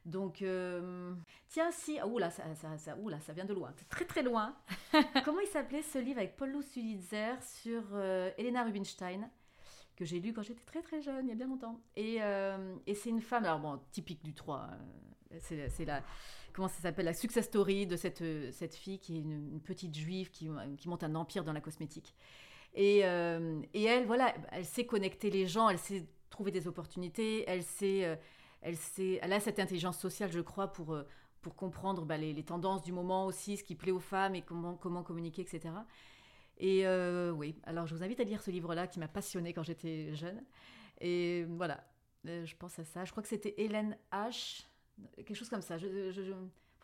Donc, 0.05 0.41
euh, 0.41 1.13
tiens, 1.47 1.71
si, 1.71 1.97
ah, 1.99 2.07
oula, 2.07 2.29
ça, 2.29 2.43
ça, 2.55 2.77
ça, 2.77 2.95
ça 3.19 3.33
vient 3.33 3.45
de 3.45 3.53
loin, 3.53 3.73
très 3.89 4.05
très 4.05 4.21
loin. 4.21 4.55
Comment 5.25 5.39
il 5.39 5.47
s'appelait 5.47 5.81
ce 5.81 5.97
livre 5.97 6.19
avec 6.19 6.35
Paul 6.35 6.61
Sulitzer 6.63 7.35
sur 7.41 7.97
Elena 8.37 8.63
Rubinstein 8.63 9.29
que 9.95 10.05
j'ai 10.05 10.19
lu 10.19 10.33
quand 10.33 10.41
j'étais 10.41 10.63
très 10.65 10.81
très 10.81 11.01
jeune, 11.01 11.27
il 11.27 11.29
y 11.29 11.31
a 11.31 11.35
bien 11.35 11.47
longtemps. 11.47 11.79
Et, 11.95 12.17
euh, 12.21 12.75
et 12.87 12.95
c'est 12.95 13.09
une 13.09 13.21
femme, 13.21 13.45
alors 13.45 13.59
bon, 13.59 13.79
typique 13.91 14.23
du 14.23 14.33
3, 14.33 14.69
euh, 15.31 15.37
c'est 15.39 15.85
la, 15.85 16.01
comment 16.53 16.67
ça 16.67 16.81
s'appelle, 16.81 17.05
la 17.05 17.13
success 17.13 17.45
story 17.45 17.85
de 17.87 17.95
cette, 17.95 18.23
cette 18.51 18.75
fille 18.75 18.99
qui 18.99 19.17
est 19.17 19.21
une, 19.21 19.61
petite 19.61 19.95
juive 19.95 20.29
qui, 20.31 20.49
qui, 20.77 20.89
monte 20.89 21.03
un 21.03 21.15
empire 21.15 21.43
dans 21.43 21.53
la 21.53 21.61
cosmétique. 21.61 22.15
Et, 22.73 23.01
euh, 23.03 23.61
et, 23.73 23.83
elle, 23.83 24.05
voilà, 24.05 24.33
elle 24.51 24.65
sait 24.65 24.85
connecter 24.85 25.29
les 25.29 25.47
gens, 25.47 25.69
elle 25.69 25.77
sait 25.77 26.05
trouver 26.29 26.51
des 26.51 26.67
opportunités, 26.67 27.43
elle 27.47 27.61
sait, 27.61 28.19
elle 28.63 28.77
sait, 28.77 29.19
elle 29.21 29.33
a 29.33 29.39
cette 29.39 29.59
intelligence 29.59 29.99
sociale, 29.99 30.31
je 30.31 30.39
crois, 30.39 30.71
pour, 30.71 30.97
pour 31.41 31.55
comprendre 31.55 32.05
bah, 32.05 32.17
les, 32.17 32.43
tendances 32.43 32.81
du 32.81 32.91
moment 32.91 33.25
aussi, 33.27 33.57
ce 33.57 33.63
qui 33.63 33.75
plaît 33.75 33.91
aux 33.91 33.99
femmes 33.99 34.33
et 34.33 34.41
comment, 34.41 34.75
communiquer, 34.75 35.43
etc. 35.43 35.73
Et 36.57 36.87
euh, 36.87 37.31
oui, 37.31 37.55
alors 37.63 37.85
je 37.85 37.95
vous 37.95 38.03
invite 38.03 38.19
à 38.19 38.23
lire 38.23 38.41
ce 38.41 38.49
livre-là 38.49 38.87
qui 38.87 38.99
m'a 38.99 39.07
passionné 39.07 39.53
quand 39.53 39.63
j'étais 39.63 40.15
jeune. 40.15 40.41
Et 41.01 41.43
voilà, 41.43 41.83
euh, 42.27 42.45
je 42.45 42.55
pense 42.55 42.79
à 42.79 42.85
ça. 42.85 43.05
Je 43.05 43.11
crois 43.11 43.21
que 43.21 43.29
c'était 43.29 43.53
Hélène 43.57 43.97
H. 44.11 44.65
Quelque 45.17 45.33
chose 45.33 45.49
comme 45.49 45.61
ça. 45.61 45.77
Je 45.77 46.33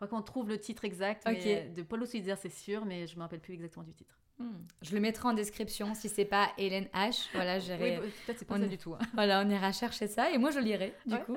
qu'on 0.08 0.22
trouve 0.22 0.50
le 0.50 0.60
titre 0.60 0.86
exact. 0.86 1.24
Mais, 1.26 1.70
de 1.76 1.82
Paulo 1.82 2.06
Switzer, 2.06 2.36
c'est 2.40 2.52
sûr, 2.52 2.86
mais 2.86 3.08
je 3.08 3.14
ne 3.14 3.18
me 3.18 3.24
rappelle 3.24 3.40
plus 3.40 3.54
exactement 3.54 3.84
du 3.84 3.94
titre. 3.94 4.18
Hmm. 4.38 4.66
Je 4.82 4.96
le 4.96 5.02
mettrai 5.02 5.28
en 5.28 5.34
description 5.34 5.94
si 5.94 6.08
c'est 6.08 6.24
pas 6.24 6.50
Hélène 6.58 6.88
H. 6.94 7.28
Voilà, 7.34 7.60
j'irai. 7.60 8.00
Oui, 8.00 8.10
peut-être 8.26 8.40
c'est 8.40 8.48
pas 8.48 8.58
ça 8.58 8.68
du 8.68 8.78
tout. 8.78 8.94
Hein. 8.94 9.00
Voilà, 9.14 9.44
on 9.46 9.50
ira 9.50 9.74
chercher 9.74 10.08
ça 10.08 10.32
et 10.32 10.38
moi 10.38 10.52
je 10.52 10.60
lirai 10.60 10.96
du 11.06 11.18
coup. 11.20 11.36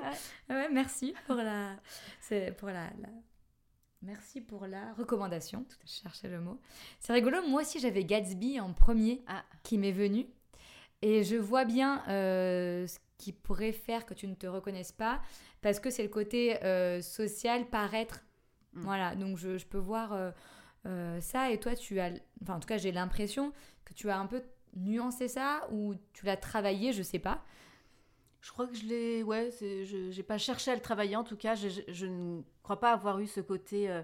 Ouais. 0.49 0.69
merci 0.71 1.13
pour 1.27 1.35
la, 1.35 1.75
c'est 2.21 2.55
pour 2.55 2.69
la, 2.69 2.85
la, 3.01 3.09
Merci 4.03 4.41
pour 4.41 4.67
la 4.67 4.93
recommandation. 4.93 5.63
Tout 5.63 5.77
à 5.81 5.87
chercher 5.87 6.27
le 6.27 6.41
mot. 6.41 6.59
C'est 6.99 7.13
rigolo. 7.13 7.37
Moi 7.47 7.61
aussi, 7.61 7.79
j'avais 7.79 8.03
Gatsby 8.03 8.59
en 8.59 8.73
premier 8.73 9.23
ah. 9.27 9.43
qui 9.63 9.77
m'est 9.77 9.93
venu. 9.93 10.27
Et 11.01 11.23
je 11.23 11.37
vois 11.37 11.63
bien 11.63 12.03
euh, 12.09 12.85
ce 12.85 12.99
qui 13.17 13.31
pourrait 13.31 13.71
faire 13.71 14.05
que 14.05 14.13
tu 14.13 14.27
ne 14.27 14.35
te 14.35 14.45
reconnaisses 14.47 14.91
pas 14.91 15.21
parce 15.61 15.79
que 15.79 15.89
c'est 15.89 16.03
le 16.03 16.09
côté 16.09 16.61
euh, 16.63 17.01
social, 17.01 17.65
paraître. 17.69 18.19
Mm. 18.73 18.81
Voilà. 18.81 19.15
Donc, 19.15 19.37
je, 19.37 19.65
peux 19.65 19.77
voir 19.77 20.33
euh, 20.85 21.19
ça. 21.21 21.51
Et 21.51 21.59
toi, 21.59 21.75
tu 21.75 21.99
as. 21.99 22.11
Enfin, 22.41 22.55
en 22.55 22.59
tout 22.59 22.67
cas, 22.67 22.77
j'ai 22.77 22.91
l'impression 22.91 23.53
que 23.85 23.93
tu 23.93 24.09
as 24.09 24.19
un 24.19 24.25
peu 24.25 24.41
nuancé 24.75 25.27
ça 25.27 25.67
ou 25.71 25.95
tu 26.13 26.25
l'as 26.25 26.37
travaillé, 26.37 26.93
je 26.93 27.03
sais 27.03 27.19
pas. 27.19 27.43
Je 28.41 28.51
crois 28.51 28.67
que 28.67 28.75
je 28.75 28.85
l'ai. 28.85 29.23
Ouais, 29.23 29.51
je 29.61 30.15
n'ai 30.15 30.23
pas 30.23 30.37
cherché 30.37 30.71
à 30.71 30.75
le 30.75 30.81
travailler 30.81 31.15
en 31.15 31.23
tout 31.23 31.37
cas. 31.37 31.55
Je, 31.55 31.69
je, 31.87 32.05
ne 32.05 32.41
crois 32.61 32.79
pas 32.79 32.91
avoir 32.91 33.19
eu 33.19 33.27
ce 33.27 33.39
côté, 33.39 33.89
euh, 33.89 34.01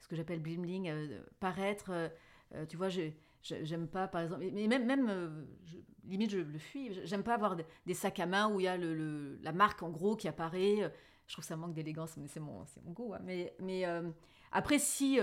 ce 0.00 0.08
que 0.08 0.16
j'appelle 0.16 0.42
euh, 0.46 1.20
paraître. 1.40 1.90
Euh, 1.90 2.66
tu 2.68 2.76
vois, 2.78 2.88
je 2.88 3.10
j'aime 3.42 3.88
pas, 3.88 4.08
par 4.08 4.22
exemple. 4.22 4.46
Mais 4.52 4.66
même, 4.66 4.86
même 4.86 5.46
limite, 6.04 6.30
je 6.30 6.38
le 6.38 6.58
fuis. 6.58 7.00
J'aime 7.04 7.22
pas 7.22 7.34
avoir 7.34 7.56
des 7.84 7.94
sacs 7.94 8.20
à 8.20 8.26
main 8.26 8.48
où 8.48 8.60
il 8.60 8.64
y 8.64 8.68
a 8.68 8.78
le, 8.78 9.38
la 9.42 9.52
marque 9.52 9.82
en 9.82 9.90
gros 9.90 10.16
qui 10.16 10.28
apparaît. 10.28 10.90
Je 11.32 11.36
trouve 11.36 11.46
ça 11.46 11.56
manque 11.56 11.72
d'élégance, 11.72 12.18
mais 12.18 12.28
c'est 12.28 12.40
mon, 12.40 12.66
goût. 12.88 13.14
Hein. 13.14 13.20
Mais, 13.24 13.54
mais 13.58 13.84
après, 14.52 14.78
si 14.78 15.18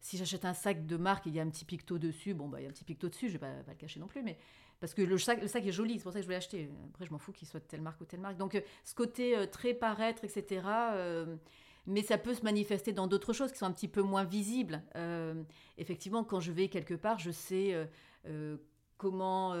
si 0.00 0.16
j'achète 0.16 0.44
un 0.44 0.54
sac 0.54 0.86
de 0.86 0.96
marque 0.96 1.26
et 1.26 1.30
il 1.30 1.36
y 1.36 1.40
a 1.40 1.42
un 1.42 1.50
petit 1.50 1.64
picto 1.64 1.98
dessus, 1.98 2.34
bon, 2.34 2.48
bah, 2.48 2.60
il 2.60 2.64
y 2.64 2.66
a 2.66 2.70
un 2.70 2.72
petit 2.72 2.84
picto 2.84 3.08
dessus, 3.08 3.28
je 3.28 3.34
vais 3.34 3.38
pas, 3.38 3.52
le 3.68 3.74
cacher 3.74 4.00
non 4.00 4.06
plus, 4.06 4.22
mais 4.22 4.38
parce 4.80 4.94
que 4.94 5.02
le 5.02 5.18
sac, 5.18 5.42
est 5.42 5.72
joli, 5.72 5.98
c'est 5.98 6.02
pour 6.02 6.12
ça 6.12 6.20
que 6.20 6.22
je 6.22 6.28
vais 6.28 6.34
l'acheter. 6.34 6.70
Après, 6.88 7.04
je 7.04 7.12
m'en 7.12 7.18
fous 7.18 7.32
qu'il 7.32 7.46
soit 7.46 7.60
de 7.60 7.66
telle 7.66 7.82
marque 7.82 8.00
ou 8.00 8.06
telle 8.06 8.20
marque. 8.20 8.38
Donc, 8.38 8.54
euh, 8.54 8.62
ce 8.84 8.94
côté 8.94 9.36
euh, 9.36 9.46
très 9.46 9.74
paraître, 9.74 10.24
etc., 10.24 10.62
euh, 10.94 11.36
mais 11.86 12.02
ça 12.02 12.16
peut 12.16 12.34
se 12.34 12.42
manifester 12.42 12.94
dans 12.94 13.06
d'autres 13.06 13.34
choses 13.34 13.52
qui 13.52 13.58
sont 13.58 13.66
un 13.66 13.72
petit 13.72 13.88
peu 13.88 14.02
moins 14.02 14.24
visibles. 14.24 14.82
effectivement, 15.76 16.24
quand 16.24 16.40
je 16.40 16.52
vais 16.52 16.68
quelque 16.68 16.94
part, 16.94 17.18
je 17.18 17.30
sais 17.30 17.74
comment, 19.00 19.54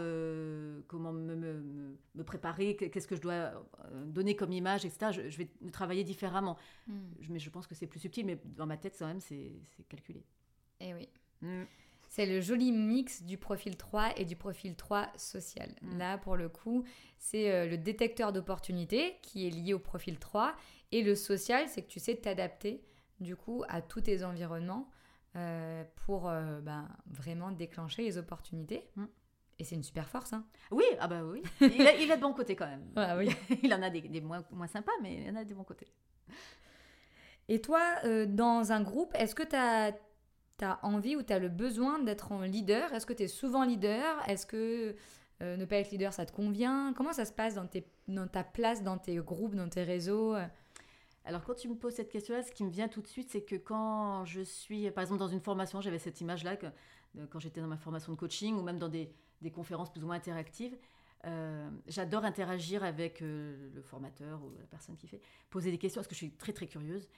comment 0.86 1.12
me, 1.14 1.34
me, 1.34 1.98
me 2.14 2.24
préparer, 2.24 2.76
qu'est-ce 2.76 3.08
que 3.08 3.16
je 3.16 3.22
dois 3.22 3.52
donner 4.04 4.36
comme 4.36 4.52
image, 4.52 4.84
etc. 4.84 5.12
Je, 5.12 5.30
je 5.30 5.38
vais 5.38 5.48
travailler 5.72 6.04
différemment. 6.04 6.58
Hmm. 6.86 7.08
Mais 7.30 7.38
je 7.38 7.48
pense 7.48 7.66
que 7.66 7.74
c'est 7.74 7.86
plus 7.86 8.00
subtil, 8.00 8.26
mais 8.26 8.38
dans 8.44 8.66
ma 8.66 8.76
tête, 8.76 8.96
quand 8.98 9.06
même, 9.06 9.20
c'est 9.20 9.52
calculé. 9.88 10.22
Eh 10.80 10.92
oui. 10.92 11.08
Hmm. 11.40 11.64
C'est 12.10 12.26
le 12.26 12.42
joli 12.42 12.70
mix 12.70 13.22
du 13.22 13.38
profil 13.38 13.78
3 13.78 14.18
et 14.18 14.26
du 14.26 14.36
profil 14.36 14.76
3 14.76 15.10
social. 15.16 15.74
Hmm. 15.80 15.96
Là, 15.96 16.18
pour 16.18 16.36
le 16.36 16.50
coup, 16.50 16.84
c'est 17.16 17.66
le 17.66 17.78
détecteur 17.78 18.34
d'opportunités 18.34 19.16
qui 19.22 19.46
est 19.46 19.50
lié 19.50 19.72
au 19.72 19.78
profil 19.78 20.18
3. 20.18 20.54
Et 20.92 21.02
le 21.02 21.14
social, 21.14 21.66
c'est 21.66 21.80
que 21.80 21.88
tu 21.88 21.98
sais 21.98 22.16
t'adapter, 22.16 22.84
du 23.20 23.36
coup, 23.36 23.64
à 23.68 23.80
tous 23.80 24.02
tes 24.02 24.22
environnements 24.22 24.90
euh, 25.36 25.82
pour 26.04 26.24
ben, 26.24 26.88
vraiment 27.06 27.52
déclencher 27.52 28.02
les 28.02 28.18
opportunités. 28.18 28.90
Et 29.60 29.64
c'est 29.64 29.74
une 29.74 29.82
super 29.82 30.08
force. 30.08 30.32
Hein. 30.32 30.46
Oui, 30.70 30.84
ah 30.98 31.06
bah 31.06 31.22
oui. 31.22 31.42
Il 31.60 31.86
a, 31.86 31.94
il 31.94 32.10
a 32.10 32.16
de 32.16 32.22
bons 32.22 32.32
côtés 32.32 32.56
quand 32.56 32.66
même. 32.66 32.82
Ah 32.96 33.18
oui. 33.18 33.28
il 33.62 33.72
en 33.74 33.82
a 33.82 33.90
des, 33.90 34.20
moins, 34.22 34.42
moins, 34.50 34.66
sympas, 34.66 34.92
mais 35.02 35.22
il 35.22 35.30
en 35.30 35.36
a 35.36 35.44
des 35.44 35.52
bons 35.52 35.64
côtés. 35.64 35.86
Et 37.48 37.60
toi, 37.60 37.82
euh, 38.04 38.24
dans 38.24 38.72
un 38.72 38.80
groupe, 38.80 39.14
est-ce 39.14 39.34
que 39.34 39.42
tu 39.42 39.56
as, 39.56 39.92
as, 40.62 40.78
envie 40.82 41.14
ou 41.14 41.22
tu 41.22 41.34
as 41.34 41.38
le 41.38 41.50
besoin 41.50 41.98
d'être 41.98 42.32
en 42.32 42.40
leader? 42.40 42.90
Est-ce 42.94 43.04
que 43.04 43.12
tu 43.12 43.24
es 43.24 43.28
souvent 43.28 43.64
leader? 43.64 44.16
Est-ce 44.26 44.46
que 44.46 44.96
euh, 45.42 45.56
ne 45.58 45.64
pas 45.66 45.76
être 45.76 45.90
leader, 45.90 46.14
ça 46.14 46.24
te 46.24 46.32
convient? 46.32 46.94
Comment 46.96 47.12
ça 47.12 47.26
se 47.26 47.32
passe 47.32 47.54
dans, 47.54 47.66
tes, 47.66 47.84
dans 48.08 48.28
ta 48.28 48.44
place, 48.44 48.82
dans 48.82 48.96
tes 48.96 49.16
groupes, 49.16 49.56
dans 49.56 49.68
tes 49.68 49.82
réseaux? 49.82 50.36
Alors 51.26 51.44
quand 51.44 51.54
tu 51.54 51.68
me 51.68 51.74
poses 51.74 51.94
cette 51.96 52.10
question-là, 52.10 52.42
ce 52.42 52.50
qui 52.50 52.64
me 52.64 52.70
vient 52.70 52.88
tout 52.88 53.02
de 53.02 53.06
suite, 53.06 53.30
c'est 53.30 53.42
que 53.42 53.56
quand 53.56 54.24
je 54.24 54.40
suis, 54.40 54.90
par 54.90 55.02
exemple, 55.02 55.20
dans 55.20 55.28
une 55.28 55.40
formation, 55.40 55.82
j'avais 55.82 55.98
cette 55.98 56.22
image-là, 56.22 56.56
quand 57.28 57.38
j'étais 57.38 57.60
dans 57.60 57.66
ma 57.66 57.76
formation 57.76 58.10
de 58.12 58.16
coaching, 58.16 58.56
ou 58.56 58.62
même 58.62 58.78
dans 58.78 58.88
des, 58.88 59.12
des 59.42 59.50
conférences 59.50 59.90
plus 59.90 60.02
ou 60.02 60.06
moins 60.06 60.16
interactives. 60.16 60.76
Euh, 61.26 61.68
j'adore 61.86 62.24
interagir 62.24 62.82
avec 62.82 63.20
euh, 63.20 63.68
le 63.74 63.82
formateur 63.82 64.42
ou 64.42 64.52
la 64.58 64.66
personne 64.66 64.96
qui 64.96 65.06
fait, 65.06 65.20
poser 65.50 65.70
des 65.70 65.76
questions 65.76 66.00
parce 66.00 66.08
que 66.08 66.14
je 66.14 66.20
suis 66.20 66.30
très 66.30 66.52
très 66.52 66.66
curieuse. 66.66 67.08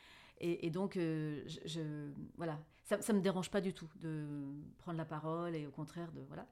Et, 0.45 0.71
donc, 0.71 0.97
euh, 0.97 1.45
voilà, 2.37 2.59
ça 2.83 2.97
ne 2.97 3.19
me 3.19 3.23
dérange 3.23 3.49
pas 3.49 3.61
du 3.61 3.73
tout 3.73 3.89
de 4.01 4.27
prendre 4.79 4.99
la 4.99 5.05
parole 5.05 5.55
et 5.55 5.69
au 5.69 5.71
contraire, 5.71 6.11
de, 6.11 6.21
voilà, 6.27 6.49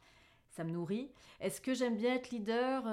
ça 0.51 0.63
me 0.63 0.71
nourrit. 0.71 1.11
Est-ce 1.41 1.61
que 1.61 1.75
j'aime 1.75 1.97
bien 1.97 2.15
être 2.15 2.31
leader? 2.31 2.85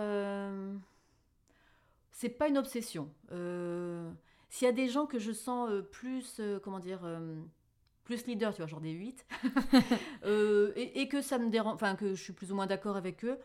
C'est 2.10 2.30
pas 2.30 2.48
une 2.48 2.58
obsession. 2.58 3.14
S'il 4.50 4.66
y 4.66 4.70
a 4.70 4.72
des 4.72 4.90
gens 4.90 5.06
que 5.06 5.20
je 5.20 5.34
sens 5.34 5.70
plus, 5.92 6.42
comment 6.64 6.80
dire, 6.80 7.06
plus 8.08 8.26
leader, 8.26 8.54
tu 8.54 8.62
vois, 8.62 8.68
genre 8.68 8.80
des 8.80 8.92
8, 8.92 9.26
euh, 9.34 9.82
et, 11.00 11.08
que 11.08 11.22
ça 11.22 11.38
me 11.38 11.50
dérange, 11.50 11.76
enfin 11.76 11.96
que 11.96 12.16
je 12.16 12.22
suis 12.22 12.34
plus 12.34 12.52
ou 12.52 12.56
moins 12.56 12.68
d'accord 12.68 12.98
avec 12.98 13.24
eux, 13.24 13.38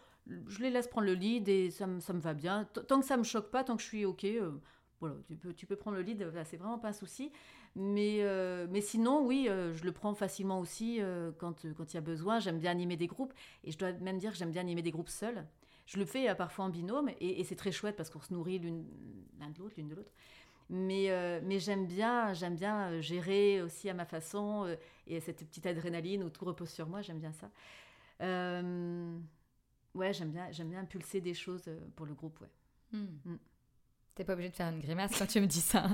je 0.46 0.60
les 0.60 0.70
laisse 0.70 0.88
prendre 0.88 1.06
le 1.06 1.14
lead 1.14 1.48
et 1.48 1.70
ça 1.70 1.86
me, 1.86 2.00
ça 2.00 2.12
me 2.12 2.20
va 2.20 2.34
bien. 2.34 2.64
Tant 2.88 3.00
que 3.00 3.06
ça 3.06 3.16
me 3.16 3.24
choque 3.24 3.50
pas, 3.50 3.64
tant 3.64 3.76
que 3.76 3.82
je 3.82 3.88
suis 3.88 4.04
ok, 4.04 4.24
euh, 4.24 4.52
voilà, 5.00 5.16
tu 5.26 5.36
peux, 5.36 5.52
tu 5.52 5.66
peux 5.66 5.76
prendre 5.76 5.96
le 5.96 6.02
lead, 6.02 6.24
c'est 6.44 6.56
vraiment 6.56 6.78
pas 6.78 6.88
un 6.88 6.92
souci. 6.92 7.32
Mais, 7.74 8.18
euh, 8.20 8.66
mais 8.70 8.80
sinon, 8.80 9.24
oui, 9.26 9.48
je 9.48 9.84
le 9.84 9.92
prends 9.92 10.14
facilement 10.14 10.60
aussi 10.60 11.00
quand 11.38 11.64
il 11.64 11.94
y 11.94 11.96
a 11.96 12.02
besoin. 12.02 12.38
J'aime 12.38 12.58
bien 12.58 12.70
animer 12.70 12.96
des 12.96 13.06
groupes 13.06 13.32
et 13.64 13.72
je 13.72 13.78
dois 13.78 13.92
même 13.92 14.18
dire 14.18 14.32
que 14.32 14.36
j'aime 14.36 14.50
bien 14.50 14.62
animer 14.62 14.82
des 14.82 14.90
groupes 14.90 15.08
seuls. 15.08 15.46
Je 15.86 15.98
le 15.98 16.04
fais 16.04 16.32
parfois 16.36 16.66
en 16.66 16.68
binôme 16.68 17.10
et, 17.20 17.40
et 17.40 17.44
c'est 17.44 17.56
très 17.56 17.72
chouette 17.72 17.96
parce 17.96 18.08
qu'on 18.08 18.20
se 18.20 18.32
nourrit 18.32 18.60
l'un 18.60 19.50
de 19.50 19.58
l'autre, 19.58 19.74
l'une 19.76 19.88
de 19.88 19.94
l'autre. 19.96 20.12
Mais, 20.70 21.10
euh, 21.10 21.40
mais 21.44 21.58
j'aime 21.58 21.86
bien, 21.86 22.32
j'aime 22.32 22.54
bien 22.54 22.90
euh, 22.90 23.00
gérer 23.00 23.60
aussi 23.62 23.90
à 23.90 23.94
ma 23.94 24.06
façon 24.06 24.64
euh, 24.64 24.76
et 25.06 25.20
cette 25.20 25.46
petite 25.46 25.66
adrénaline 25.66 26.22
où 26.24 26.30
tout 26.30 26.44
repose 26.44 26.70
sur 26.70 26.88
moi, 26.88 27.02
j'aime 27.02 27.18
bien 27.18 27.32
ça. 27.32 27.50
ouais, 29.94 30.12
j'aime 30.12 30.30
bien, 30.30 30.50
j'aime 30.50 30.70
bien 30.70 30.80
impulser 30.80 31.20
des 31.20 31.34
choses 31.34 31.68
pour 31.96 32.06
le 32.06 32.14
groupe, 32.14 32.40
ouais. 32.40 32.50
Hmm. 32.92 33.36
T'es 34.14 34.24
pas 34.24 34.34
obligé 34.34 34.50
de 34.50 34.56
faire 34.56 34.68
une 34.68 34.80
grimace 34.80 35.18
quand 35.18 35.26
tu 35.26 35.40
me 35.40 35.46
dis 35.46 35.62
ça. 35.62 35.86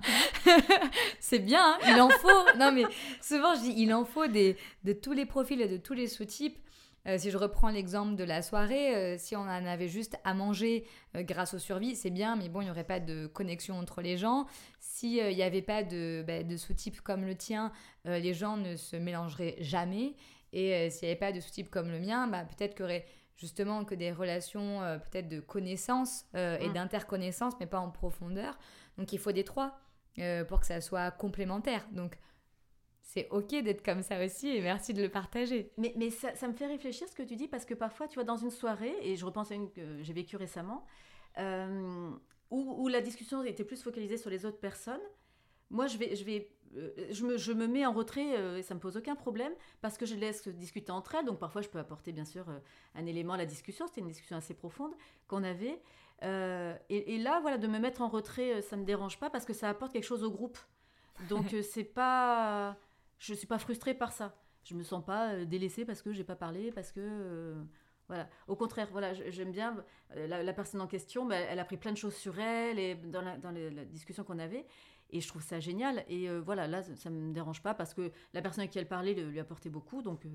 c'est 1.20 1.38
bien, 1.38 1.74
hein, 1.74 1.78
il 1.88 2.00
en 2.00 2.08
faut. 2.08 2.58
Non, 2.58 2.72
mais 2.72 2.82
souvent 3.22 3.54
je 3.54 3.60
dis 3.60 3.74
il 3.76 3.94
en 3.94 4.04
faut 4.04 4.26
des, 4.26 4.56
de 4.82 4.92
tous 4.92 5.12
les 5.12 5.24
profils 5.24 5.60
et 5.60 5.68
de 5.68 5.76
tous 5.76 5.94
les 5.94 6.08
sous-types. 6.08 6.58
Euh, 7.06 7.16
si 7.18 7.30
je 7.30 7.38
reprends 7.38 7.70
l'exemple 7.70 8.16
de 8.16 8.24
la 8.24 8.42
soirée, 8.42 8.94
euh, 8.94 9.16
si 9.18 9.36
on 9.36 9.42
en 9.42 9.48
avait 9.48 9.88
juste 9.88 10.18
à 10.24 10.34
manger 10.34 10.84
euh, 11.16 11.22
grâce 11.22 11.54
aux 11.54 11.58
survies, 11.58 11.96
c'est 11.96 12.10
bien, 12.10 12.36
mais 12.36 12.48
bon, 12.48 12.60
il 12.60 12.64
n'y 12.64 12.70
aurait 12.70 12.84
pas 12.84 13.00
de 13.00 13.26
connexion 13.26 13.78
entre 13.78 14.02
les 14.02 14.16
gens. 14.16 14.46
S'il 14.80 15.34
n'y 15.34 15.42
avait 15.42 15.62
pas 15.62 15.82
de, 15.82 16.24
bah, 16.26 16.42
de 16.42 16.56
sous-type 16.56 17.00
comme 17.00 17.24
le 17.24 17.34
tien, 17.34 17.72
les 18.04 18.34
gens 18.34 18.56
ne 18.56 18.76
se 18.76 18.96
mélangeraient 18.96 19.56
jamais. 19.60 20.14
Et 20.52 20.90
s'il 20.90 21.06
n'y 21.06 21.12
avait 21.12 21.18
pas 21.18 21.32
de 21.32 21.40
sous-type 21.40 21.70
comme 21.70 21.90
le 21.90 22.00
mien, 22.00 22.26
bah, 22.26 22.44
peut-être 22.44 22.74
qu'il 22.74 22.82
y 22.82 22.84
aurait 22.84 23.06
justement 23.36 23.84
que 23.84 23.94
des 23.94 24.10
relations 24.10 24.80
peut-être 25.10 25.28
de 25.28 25.40
connaissance 25.40 26.24
et 26.34 26.68
mmh. 26.68 26.72
d'interconnaissance, 26.72 27.54
mais 27.60 27.66
pas 27.66 27.78
en 27.78 27.90
profondeur. 27.90 28.58
Donc 28.96 29.12
il 29.12 29.18
faut 29.18 29.30
des 29.30 29.44
trois 29.44 29.78
pour 30.48 30.60
que 30.60 30.66
ça 30.66 30.80
soit 30.80 31.10
complémentaire. 31.12 31.86
Donc 31.92 32.18
c'est 33.08 33.26
ok 33.30 33.62
d'être 33.62 33.82
comme 33.82 34.02
ça 34.02 34.22
aussi 34.22 34.48
et 34.48 34.60
merci 34.60 34.92
de 34.92 35.00
le 35.00 35.08
partager. 35.08 35.72
Mais, 35.78 35.94
mais 35.96 36.10
ça, 36.10 36.30
me 36.46 36.52
fait 36.52 36.66
réfléchir 36.66 37.08
ce 37.08 37.14
que 37.14 37.22
tu 37.22 37.36
dis 37.36 37.48
parce 37.48 37.64
que 37.64 37.72
parfois, 37.72 38.06
tu 38.06 38.16
vois, 38.16 38.24
dans 38.24 38.36
une 38.36 38.50
soirée, 38.50 38.94
et 39.00 39.16
je 39.16 39.24
repense 39.24 39.50
à 39.50 39.54
une 39.54 39.70
que 39.70 40.02
j'ai 40.02 40.12
vécue 40.12 40.36
récemment, 40.36 40.84
euh, 41.38 42.10
où, 42.50 42.74
où, 42.84 42.88
la 42.88 43.00
discussion 43.00 43.42
était 43.42 43.64
plus 43.64 43.82
focalisée 43.82 44.18
sur 44.18 44.28
les 44.28 44.44
autres 44.44 44.58
personnes, 44.58 45.00
moi, 45.70 45.86
je, 45.86 45.96
vais, 45.96 46.16
je, 46.16 46.22
vais, 46.22 46.50
euh, 46.76 46.90
je, 47.10 47.24
me, 47.24 47.38
je 47.38 47.52
me 47.52 47.66
mets 47.66 47.86
en 47.86 47.94
retrait 47.94 48.36
euh, 48.36 48.58
et 48.58 48.62
ça 48.62 48.74
me 48.74 48.80
pose 48.80 48.98
aucun 48.98 49.16
problème 49.16 49.54
parce 49.80 49.96
que 49.96 50.04
je 50.04 50.14
laisse 50.14 50.46
discuter 50.46 50.92
entre 50.92 51.14
elles. 51.14 51.24
Donc 51.24 51.38
parfois, 51.38 51.62
je 51.62 51.70
peux 51.70 51.78
apporter 51.78 52.12
bien 52.12 52.26
sûr 52.26 52.44
un 52.94 53.06
élément 53.06 53.32
à 53.32 53.38
la 53.38 53.46
discussion. 53.46 53.86
C'était 53.86 54.02
une 54.02 54.08
discussion 54.08 54.36
assez 54.36 54.52
profonde 54.52 54.92
qu'on 55.28 55.44
avait. 55.44 55.80
Et, 56.90 57.14
et, 57.14 57.18
là, 57.18 57.40
voilà, 57.40 57.56
de 57.56 57.68
me 57.68 57.78
mettre 57.78 58.02
en 58.02 58.08
retrait, 58.08 58.60
ça 58.60 58.76
ne 58.76 58.82
me 58.82 58.86
dérange 58.86 59.18
pas 59.18 59.30
parce 59.30 59.46
que 59.46 59.54
ça 59.54 59.70
apporte 59.70 59.94
quelque 59.94 60.04
chose 60.04 60.24
au 60.24 60.30
groupe. 60.30 60.58
Donc 61.30 61.54
c'est 61.62 61.84
pas 61.84 62.76
je 63.18 63.34
suis 63.34 63.46
pas 63.46 63.58
frustrée 63.58 63.94
par 63.94 64.12
ça. 64.12 64.34
Je 64.64 64.74
me 64.74 64.82
sens 64.82 65.04
pas 65.04 65.32
euh, 65.32 65.44
délaissée 65.44 65.84
parce 65.84 66.02
que 66.02 66.12
j'ai 66.12 66.24
pas 66.24 66.36
parlé, 66.36 66.72
parce 66.72 66.92
que 66.92 67.00
euh, 67.00 67.62
voilà. 68.08 68.28
Au 68.46 68.56
contraire, 68.56 68.88
voilà, 68.92 69.12
j'aime 69.14 69.50
bien 69.50 69.76
euh, 70.16 70.26
la, 70.26 70.52
personne 70.52 70.80
en 70.80 70.86
question. 70.86 71.26
Bah, 71.26 71.36
elle 71.36 71.58
a 71.58 71.64
pris 71.64 71.76
plein 71.76 71.92
de 71.92 71.96
choses 71.96 72.14
sur 72.14 72.38
elle 72.38 72.78
et 72.78 72.94
dans 72.94 73.22
la, 73.22 73.36
dans 73.36 73.50
la 73.50 73.84
discussion 73.84 74.24
qu'on 74.24 74.38
avait. 74.38 74.66
Et 75.10 75.20
je 75.20 75.28
trouve 75.28 75.42
ça 75.42 75.58
génial. 75.58 76.04
Et 76.08 76.28
voilà, 76.40 76.66
là, 76.66 76.82
ça 76.82 77.08
me 77.08 77.32
dérange 77.32 77.62
pas 77.62 77.72
parce 77.72 77.94
que 77.94 78.12
la 78.34 78.42
personne 78.42 78.64
à 78.64 78.66
qui 78.66 78.78
elle 78.78 78.88
parlait 78.88 79.14
lui 79.14 79.40
apportait 79.40 79.70
beaucoup. 79.70 80.02
Donc 80.02 80.26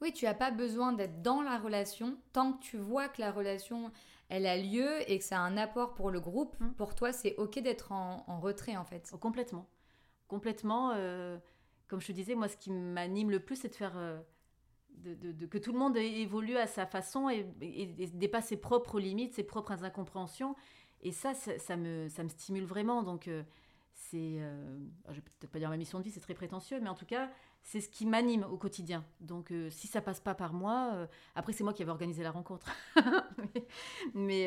oui, 0.00 0.12
tu 0.12 0.26
as 0.26 0.34
pas 0.34 0.52
besoin 0.52 0.92
d'être 0.92 1.22
dans 1.22 1.42
la 1.42 1.58
relation 1.58 2.16
tant 2.32 2.52
que 2.52 2.62
tu 2.62 2.76
vois 2.76 3.08
que 3.08 3.20
la 3.20 3.32
relation 3.32 3.90
elle 4.28 4.46
a 4.46 4.56
lieu 4.56 5.10
et 5.10 5.18
que 5.18 5.24
ça 5.24 5.38
a 5.38 5.40
un 5.40 5.56
apport 5.56 5.94
pour 5.94 6.12
le 6.12 6.20
groupe. 6.20 6.54
Hum. 6.60 6.72
Pour 6.74 6.94
toi, 6.94 7.12
c'est 7.12 7.34
ok 7.36 7.58
d'être 7.58 7.90
en, 7.90 8.24
en, 8.28 8.38
retrait 8.38 8.76
en 8.76 8.84
fait. 8.84 9.10
Oh, 9.12 9.18
complètement, 9.18 9.68
complètement 10.28 10.92
comme 11.90 12.00
je 12.00 12.06
te 12.06 12.12
disais, 12.12 12.36
moi, 12.36 12.48
ce 12.48 12.56
qui 12.56 12.70
m'anime 12.70 13.30
le 13.32 13.40
plus, 13.40 13.56
c'est 13.56 13.68
de 13.68 13.74
faire. 13.74 13.96
Euh, 13.96 14.20
de, 14.90 15.46
que 15.46 15.58
tout 15.58 15.72
le 15.72 15.78
monde 15.78 15.96
évolue 15.96 16.56
à 16.56 16.66
sa 16.66 16.86
façon 16.86 17.28
et, 17.30 17.44
dépasse 18.12 18.48
ses 18.48 18.58
propres 18.58 19.00
limites, 19.00 19.34
ses 19.34 19.42
propres 19.42 19.82
incompréhensions. 19.82 20.54
Et 21.02 21.10
ça, 21.10 21.32
ça, 21.34 21.76
me, 21.76 22.08
stimule 22.28 22.64
vraiment. 22.64 23.02
Donc, 23.02 23.26
euh, 23.26 23.42
c'est. 23.92 24.36
Euh, 24.40 24.78
je 25.08 25.14
vais 25.14 25.20
peut-être 25.20 25.50
pas 25.50 25.58
dire 25.58 25.68
ma 25.68 25.76
mission 25.76 25.98
de 25.98 26.04
vie, 26.04 26.10
c'est 26.10 26.20
très 26.20 26.34
prétentieux, 26.34 26.78
mais 26.80 26.88
en 26.88 26.94
tout 26.94 27.06
cas, 27.06 27.28
c'est 27.62 27.80
ce 27.80 27.88
qui 27.88 28.06
m'anime 28.06 28.44
au 28.44 28.56
quotidien. 28.56 29.04
Donc, 29.20 29.52
si 29.70 29.88
ça 29.88 30.00
passe 30.00 30.20
pas 30.20 30.34
par 30.34 30.52
moi, 30.52 31.08
après, 31.34 31.52
c'est 31.52 31.64
moi 31.64 31.72
qui 31.72 31.82
avais 31.82 31.90
organisé 31.90 32.22
la 32.22 32.30
rencontre. 32.30 32.70
mais. 34.14 34.46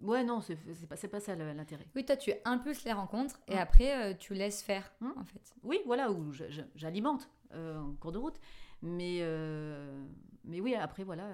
Ouais, 0.00 0.22
non, 0.22 0.40
c'est 0.40 0.56
pas, 0.88 0.96
pas 0.96 1.20
ça 1.20 1.34
l'intérêt. 1.34 1.86
Oui, 1.94 2.04
toi, 2.04 2.16
tu 2.16 2.32
impulses 2.44 2.84
les 2.84 2.92
rencontres 2.92 3.38
et 3.48 3.58
après, 3.58 4.12
euh, 4.12 4.14
tu 4.16 4.32
laisses 4.34 4.62
faire, 4.62 4.92
hum. 5.00 5.12
en 5.16 5.24
fait. 5.24 5.54
Oui, 5.64 5.80
voilà, 5.86 6.10
où 6.10 6.32
j'alimente 6.74 7.28
euh, 7.52 7.80
en 7.80 7.94
cours 7.94 8.12
de 8.12 8.18
route. 8.18 8.38
Mais, 8.80 9.18
euh, 9.22 10.06
mais 10.44 10.60
oui, 10.60 10.74
après, 10.74 11.02
voilà, 11.02 11.30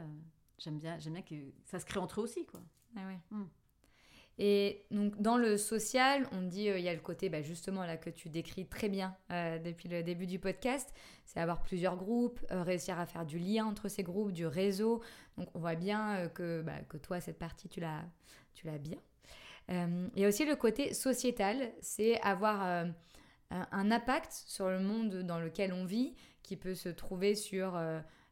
j'aime 0.59 0.79
bien, 0.79 0.96
bien 0.96 1.22
que 1.22 1.35
ça 1.64 1.79
se 1.79 1.85
crée 1.85 2.00
entre 2.00 2.20
eux 2.20 2.24
aussi, 2.24 2.46
quoi. 2.46 2.61
Ah 2.96 3.07
ouais. 3.07 3.18
Hum. 3.33 3.48
Et 4.38 4.85
donc, 4.90 5.20
dans 5.20 5.37
le 5.37 5.57
social, 5.57 6.27
on 6.33 6.42
dit, 6.42 6.64
il 6.64 6.81
y 6.81 6.88
a 6.88 6.94
le 6.94 7.01
côté, 7.01 7.29
bah, 7.29 7.42
justement, 7.42 7.85
là, 7.85 7.97
que 7.97 8.11
tu 8.11 8.29
décris 8.29 8.66
très 8.66 8.88
bien 8.88 9.16
depuis 9.31 9.88
le 9.88 10.03
début 10.03 10.27
du 10.27 10.40
podcast, 10.40 10.92
c'est 11.25 11.38
avoir 11.38 11.62
plusieurs 11.62 11.97
groupes, 11.97 12.40
réussir 12.51 12.99
à 12.99 13.07
faire 13.07 13.25
du 13.25 13.38
lien 13.38 13.64
entre 13.64 13.88
ces 13.88 14.03
groupes, 14.03 14.33
du 14.33 14.47
réseau. 14.47 15.03
Donc, 15.38 15.49
on 15.55 15.61
voit 15.61 15.77
bien 15.77 16.29
que, 16.35 16.62
bah, 16.62 16.81
que 16.88 16.97
toi, 16.97 17.20
cette 17.20 17.38
partie, 17.38 17.68
tu 17.68 17.79
l'as 17.79 18.03
tu 18.55 18.66
l'as 18.66 18.79
bien. 18.79 18.99
Euh, 19.70 20.09
il 20.14 20.23
y 20.23 20.25
a 20.25 20.29
aussi 20.29 20.44
le 20.44 20.57
côté 20.57 20.94
sociétal, 20.94 21.73
c'est 21.81 22.20
avoir 22.20 22.64
euh, 22.64 22.85
un 23.51 23.90
impact 23.90 24.33
sur 24.33 24.68
le 24.68 24.81
monde 24.81 25.23
dans 25.23 25.38
lequel 25.38 25.73
on 25.73 25.85
vit, 25.85 26.14
qui 26.42 26.57
peut 26.57 26.75
se 26.75 26.88
trouver 26.88 27.35
sur 27.35 27.81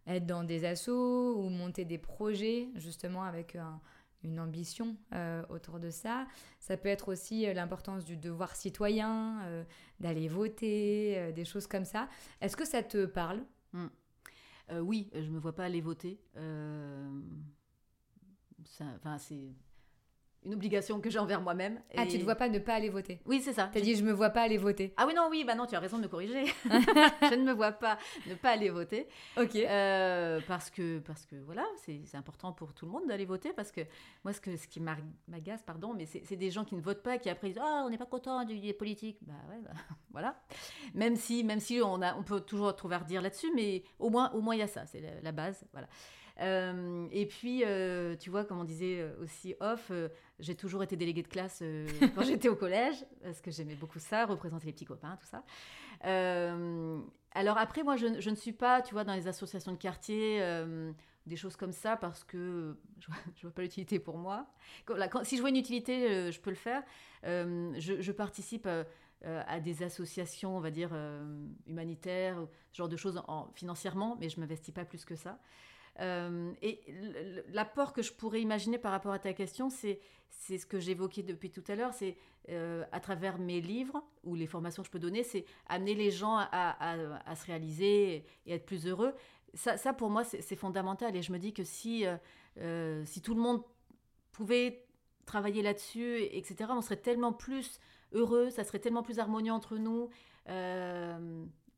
être 0.07 0.27
dans 0.27 0.45
des 0.45 0.65
assos 0.65 1.37
ou 1.37 1.49
monter 1.49 1.85
des 1.85 1.99
projets, 1.99 2.69
justement 2.75 3.23
avec 3.23 3.57
une 4.25 4.39
ambition 4.41 4.97
autour 5.49 5.79
de 5.81 5.91
ça. 5.91 6.27
Ça 6.61 6.77
peut 6.77 6.89
être 6.89 7.09
aussi 7.09 7.53
l'importance 7.53 8.05
du 8.05 8.17
devoir 8.17 8.55
citoyen, 8.57 9.65
d'aller 10.01 10.29
voter, 10.29 11.33
des 11.33 11.45
choses 11.45 11.67
comme 11.67 11.85
ça. 11.85 12.09
Est-ce 12.41 12.57
que 12.57 12.65
ça 12.65 12.83
te 12.83 13.07
parle? 13.07 13.45
Mmh. 13.73 13.87
Oui, 14.81 15.11
je 15.13 15.21
ne 15.21 15.31
me 15.31 15.39
vois 15.39 15.55
pas 15.55 15.65
aller 15.65 15.81
voter. 15.81 16.21
Enfin, 18.81 19.19
c'est 19.19 19.55
une 20.45 20.55
obligation 20.55 21.01
que 21.01 21.11
j'ai 21.11 21.19
envers 21.19 21.41
moi-même. 21.41 21.81
Ah, 21.97 22.07
tu 22.07 22.19
ne 22.19 22.25
vois 22.25 22.35
pas 22.35 22.49
ne 22.49 22.59
pas 22.59 22.75
aller 22.75 22.89
voter 22.89 23.21
Oui, 23.27 23.41
c'est 23.41 23.53
ça. 23.53 23.71
Tu 23.73 23.79
as 23.79 23.81
dit 23.81 23.95
je 23.95 24.03
me 24.03 24.13
vois 24.13 24.31
pas 24.31 24.43
aller 24.43 24.59
voter. 24.59 24.93
Ah 24.97 25.07
oui, 25.07 25.15
non, 25.15 25.29
oui, 25.31 25.45
bah 25.45 25.55
non, 25.55 25.67
tu 25.67 25.75
as 25.75 25.81
raison 25.81 25.99
de 25.99 26.03
me 26.03 26.09
corriger. 26.09 26.45
je 26.65 27.35
ne 27.35 27.45
me 27.45 27.53
vois 27.53 27.73
pas 27.73 27.99
ne 28.27 28.35
pas 28.35 28.51
aller 28.51 28.71
voter. 28.71 29.07
Ok. 29.37 29.55
Euh, 29.55 30.41
parce 30.49 30.71
que, 30.71 30.99
parce 31.01 31.27
que 31.27 31.37
voilà, 31.37 31.65
c'est 31.77 32.03
important 32.15 32.53
pour 32.53 32.75
tout 32.75 32.87
le 32.87 32.93
monde 32.93 33.07
d'aller 33.07 33.25
voter. 33.25 33.53
Parce 33.53 33.71
que 33.71 33.83
moi, 34.25 34.33
ce, 34.33 34.41
que, 34.41 34.57
ce 34.57 34.67
qui 34.67 34.81
m'agace, 34.81 35.63
pardon, 35.63 35.95
mais 35.95 36.07
c'est 36.07 36.37
des 36.37 36.51
gens 36.51 36.65
qui 36.65 36.75
ne 36.75 36.81
votent 36.81 37.03
pas, 37.03 37.19
qui 37.19 37.31
après 37.31 37.49
disent 37.49 37.61
Ah, 37.63 37.83
on 37.87 37.91
n'est 37.91 37.99
pas 37.99 38.07
content 38.07 38.45
du, 38.45 38.73
politique. 38.75 39.19
Bah 39.23 39.35
ouais, 39.51 39.61
bah, 39.63 39.71
voilà. 40.11 40.37
Même 40.95 41.17
si, 41.17 41.45
même 41.45 41.61
si 41.61 41.81
on, 41.83 42.03
a, 42.03 42.17
on 42.17 42.23
peut 42.23 42.41
toujours 42.41 42.75
trouver 42.75 42.97
à 42.97 42.99
redire 42.99 43.23
là-dessus, 43.23 43.53
mais 43.55 43.85
au 43.99 44.11
moins, 44.11 44.31
au 44.33 44.41
moins, 44.41 44.55
il 44.55 44.59
y 44.59 44.63
a 44.63 44.67
ça, 44.69 44.87
c'est 44.87 45.01
la, 45.01 45.21
la, 45.21 45.33
base. 45.33 45.65
Voilà. 45.73 45.89
Euh, 46.43 47.07
et 47.13 47.27
puis, 47.27 47.63
euh, 47.65 48.17
tu 48.17 48.31
vois, 48.31 48.45
comme 48.45 48.59
on 48.59 48.65
disait 48.65 49.01
euh, 49.01 49.23
aussi 49.23 49.55
off, 49.61 49.93
j'ai 50.39 50.55
toujours 50.55 50.83
été 50.83 50.97
déléguée 50.97 51.23
de 51.23 51.29
classe 51.29 51.63
quand 52.15 52.23
j'étais 52.23 52.49
au 52.49 52.57
collège, 52.57 52.97
parce 53.23 53.41
que 53.41 53.51
j'aimais 53.51 53.77
beaucoup 53.77 53.99
ça, 53.99 54.27
représenter 54.27 54.67
les 54.67 54.73
petits 54.73 54.85
copains, 54.85 55.17
tout 55.21 55.27
ça. 55.27 55.45
alors 57.35 57.59
après, 57.59 57.83
moi, 57.83 57.97
je, 57.97 58.29
ne 58.29 58.35
suis 58.35 58.53
pas, 58.53 58.83
tu 58.83 58.95
vois, 58.95 59.05
dans 59.05 59.15
les 59.15 59.29
associations 59.29 59.73
de 59.73 59.79
quartier 59.79 60.41
des 61.25 61.37
choses 61.37 61.55
comme 61.55 61.71
ça 61.71 61.97
parce 61.97 62.25
que 62.25 62.77
je 62.99 63.07
vois, 63.07 63.17
vois 63.43 63.51
pas 63.53 63.63
l'utilité 63.63 64.01
pour 64.01 64.19
moi. 64.19 64.47
si 65.23 65.37
je 65.37 65.41
vois 65.41 65.51
une 65.51 65.57
utilité, 65.57 66.33
je 66.33 66.41
peux 66.41 66.51
le 66.51 66.57
faire. 66.57 66.83
je, 67.23 68.13
participe 68.13 68.69
à 69.25 69.61
des 69.61 69.85
associations, 69.85 70.57
on 70.57 70.61
va 70.61 70.73
dire, 70.73 70.91
humanitaires, 71.69 72.39
ce 72.73 72.79
genre 72.79 72.89
de 72.89 72.97
choses 72.97 73.23
en, 73.29 73.49
financièrement, 73.55 74.17
mais 74.19 74.29
je 74.29 74.41
m'investis 74.41 74.75
pas 74.75 74.85
plus 74.85 75.05
que 75.05 75.15
ça. 75.15 75.39
Euh, 76.01 76.53
et 76.63 76.81
l'apport 77.53 77.93
que 77.93 78.03
je 78.03 78.13
pourrais 78.13 78.41
imaginer 78.41 78.79
par 78.79 78.93
rapport 78.93 79.13
à 79.13 79.19
ta 79.19 79.33
question, 79.33 79.71
c'est 79.71 79.99
ce 80.31 80.67
que 80.67 80.81
j'évoquais 80.81 81.23
depuis 81.23 81.51
tout 81.51 81.65
à 81.69 81.75
l'heure, 81.75 81.93
c'est 81.93 82.17
euh, 82.49 82.85
à 82.93 83.01
travers 83.01 83.39
mes 83.39 83.61
livres 83.61 84.03
ou 84.25 84.35
les 84.35 84.47
formations 84.47 84.83
que 84.83 84.87
je 84.87 84.93
peux 84.93 84.99
donner, 84.99 85.23
c'est 85.23 85.45
amener 85.69 85.95
les 85.95 86.11
gens 86.11 86.37
à, 86.39 86.97
se 87.37 87.47
réaliser 87.47 88.25
et 88.47 88.55
être 88.55 88.67
plus 88.67 88.87
heureux. 88.87 89.15
Ça, 89.55 89.93
pour 89.93 90.09
moi, 90.09 90.25
c'est 90.25 90.57
fondamental. 90.57 91.15
Et 91.15 91.23
je 91.23 91.31
me 91.31 91.39
dis 91.39 91.53
que 91.53 91.63
si, 91.63 92.07
euh, 92.57 93.05
si 93.05 93.21
tout 93.21 93.35
le 93.35 93.41
monde 93.41 93.63
pouvait 94.33 94.87
travailler 95.27 95.63
là-dessus, 95.63 96.23
etc., 96.23 96.71
on 96.71 96.81
serait 96.81 96.97
tellement 96.97 97.35
plus 97.35 97.79
heureux, 98.13 98.49
ça 98.49 98.65
serait 98.65 98.79
tellement 98.79 99.03
plus 99.03 99.19
harmonieux 99.19 99.53
entre 99.53 99.77
nous 99.77 100.09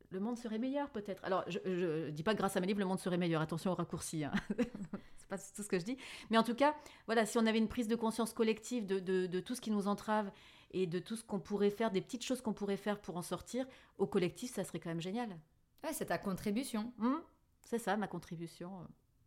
le 0.09 0.19
monde 0.19 0.37
serait 0.37 0.57
meilleur 0.57 0.89
peut-être. 0.89 1.23
Alors, 1.25 1.43
je 1.47 1.59
ne 1.59 2.09
dis 2.09 2.23
pas 2.23 2.33
que 2.33 2.37
grâce 2.37 2.55
à 2.55 2.59
mes 2.59 2.67
livres, 2.67 2.79
le 2.79 2.85
monde 2.85 2.99
serait 2.99 3.17
meilleur. 3.17 3.41
Attention 3.41 3.71
au 3.71 3.75
raccourci. 3.75 4.23
Hein. 4.23 4.31
c'est 5.17 5.27
pas 5.27 5.37
tout 5.37 5.63
ce 5.63 5.67
que 5.67 5.79
je 5.79 5.85
dis. 5.85 5.97
Mais 6.29 6.37
en 6.37 6.43
tout 6.43 6.55
cas, 6.55 6.75
voilà, 7.05 7.25
si 7.25 7.37
on 7.37 7.45
avait 7.45 7.57
une 7.57 7.67
prise 7.67 7.87
de 7.87 7.95
conscience 7.95 8.33
collective 8.33 8.85
de, 8.85 9.39
tout 9.39 9.55
ce 9.55 9.61
qui 9.61 9.71
nous 9.71 9.87
entrave 9.87 10.31
et 10.71 10.87
de 10.87 10.99
tout 10.99 11.15
ce 11.15 11.23
qu'on 11.23 11.39
pourrait 11.39 11.69
faire, 11.69 11.91
des 11.91 12.01
petites 12.01 12.23
choses 12.23 12.41
qu'on 12.41 12.53
pourrait 12.53 12.77
faire 12.77 12.99
pour 12.99 13.17
en 13.17 13.21
sortir, 13.21 13.65
au 13.97 14.07
collectif, 14.07 14.53
ça 14.53 14.63
serait 14.63 14.79
quand 14.79 14.89
même 14.89 15.01
génial. 15.01 15.29
Ouais, 15.83 15.93
c'est 15.93 16.05
ta 16.05 16.17
contribution. 16.17 16.93
Hum, 16.99 17.21
c'est 17.63 17.79
ça, 17.79 17.97
ma 17.97 18.07
contribution. 18.07 18.71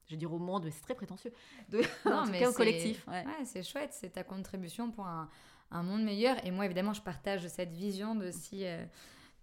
Je 0.07 0.12
vais 0.12 0.17
dire 0.17 0.33
au 0.33 0.38
monde, 0.38 0.64
mais 0.64 0.71
c'est 0.71 0.83
très 0.83 0.95
prétentieux. 0.95 1.33
De, 1.69 1.79
non, 2.07 2.19
en 2.19 2.25
tout 2.25 2.31
mais 2.31 2.41
cas, 2.41 2.51
au 2.51 2.55
collectif. 2.55 3.07
Ouais, 3.07 3.25
c'est 3.45 3.62
chouette, 3.62 3.91
c'est 3.93 4.11
ta 4.11 4.25
contribution 4.25 4.91
pour 4.91 5.07
un, 5.07 5.29
monde 5.71 6.03
meilleur. 6.03 6.45
Et 6.47 6.51
moi, 6.51 6.64
évidemment, 6.64 6.95
je 6.95 7.03
partage 7.03 7.47
cette 7.49 7.73
vision 7.73 8.14
de 8.14 8.31
si... 8.31 8.64
Euh, 8.64 8.85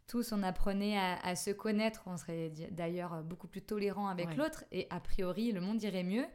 tous 0.07 0.31
on 0.31 0.43
apprenait 0.43 0.97
à, 0.97 1.35
se 1.35 1.51
connaître, 1.51 2.03
on 2.05 2.17
serait 2.17 2.51
d'ailleurs 2.71 3.23
beaucoup 3.23 3.47
plus 3.47 3.61
tolérant 3.61 4.07
avec 4.07 4.35
l'autre. 4.35 4.63
Et 4.71 4.87
a 4.89 4.99
priori 4.99 5.51
le 5.51 5.61
monde 5.61 5.81
irait 5.81 6.03
mieux. 6.03 6.25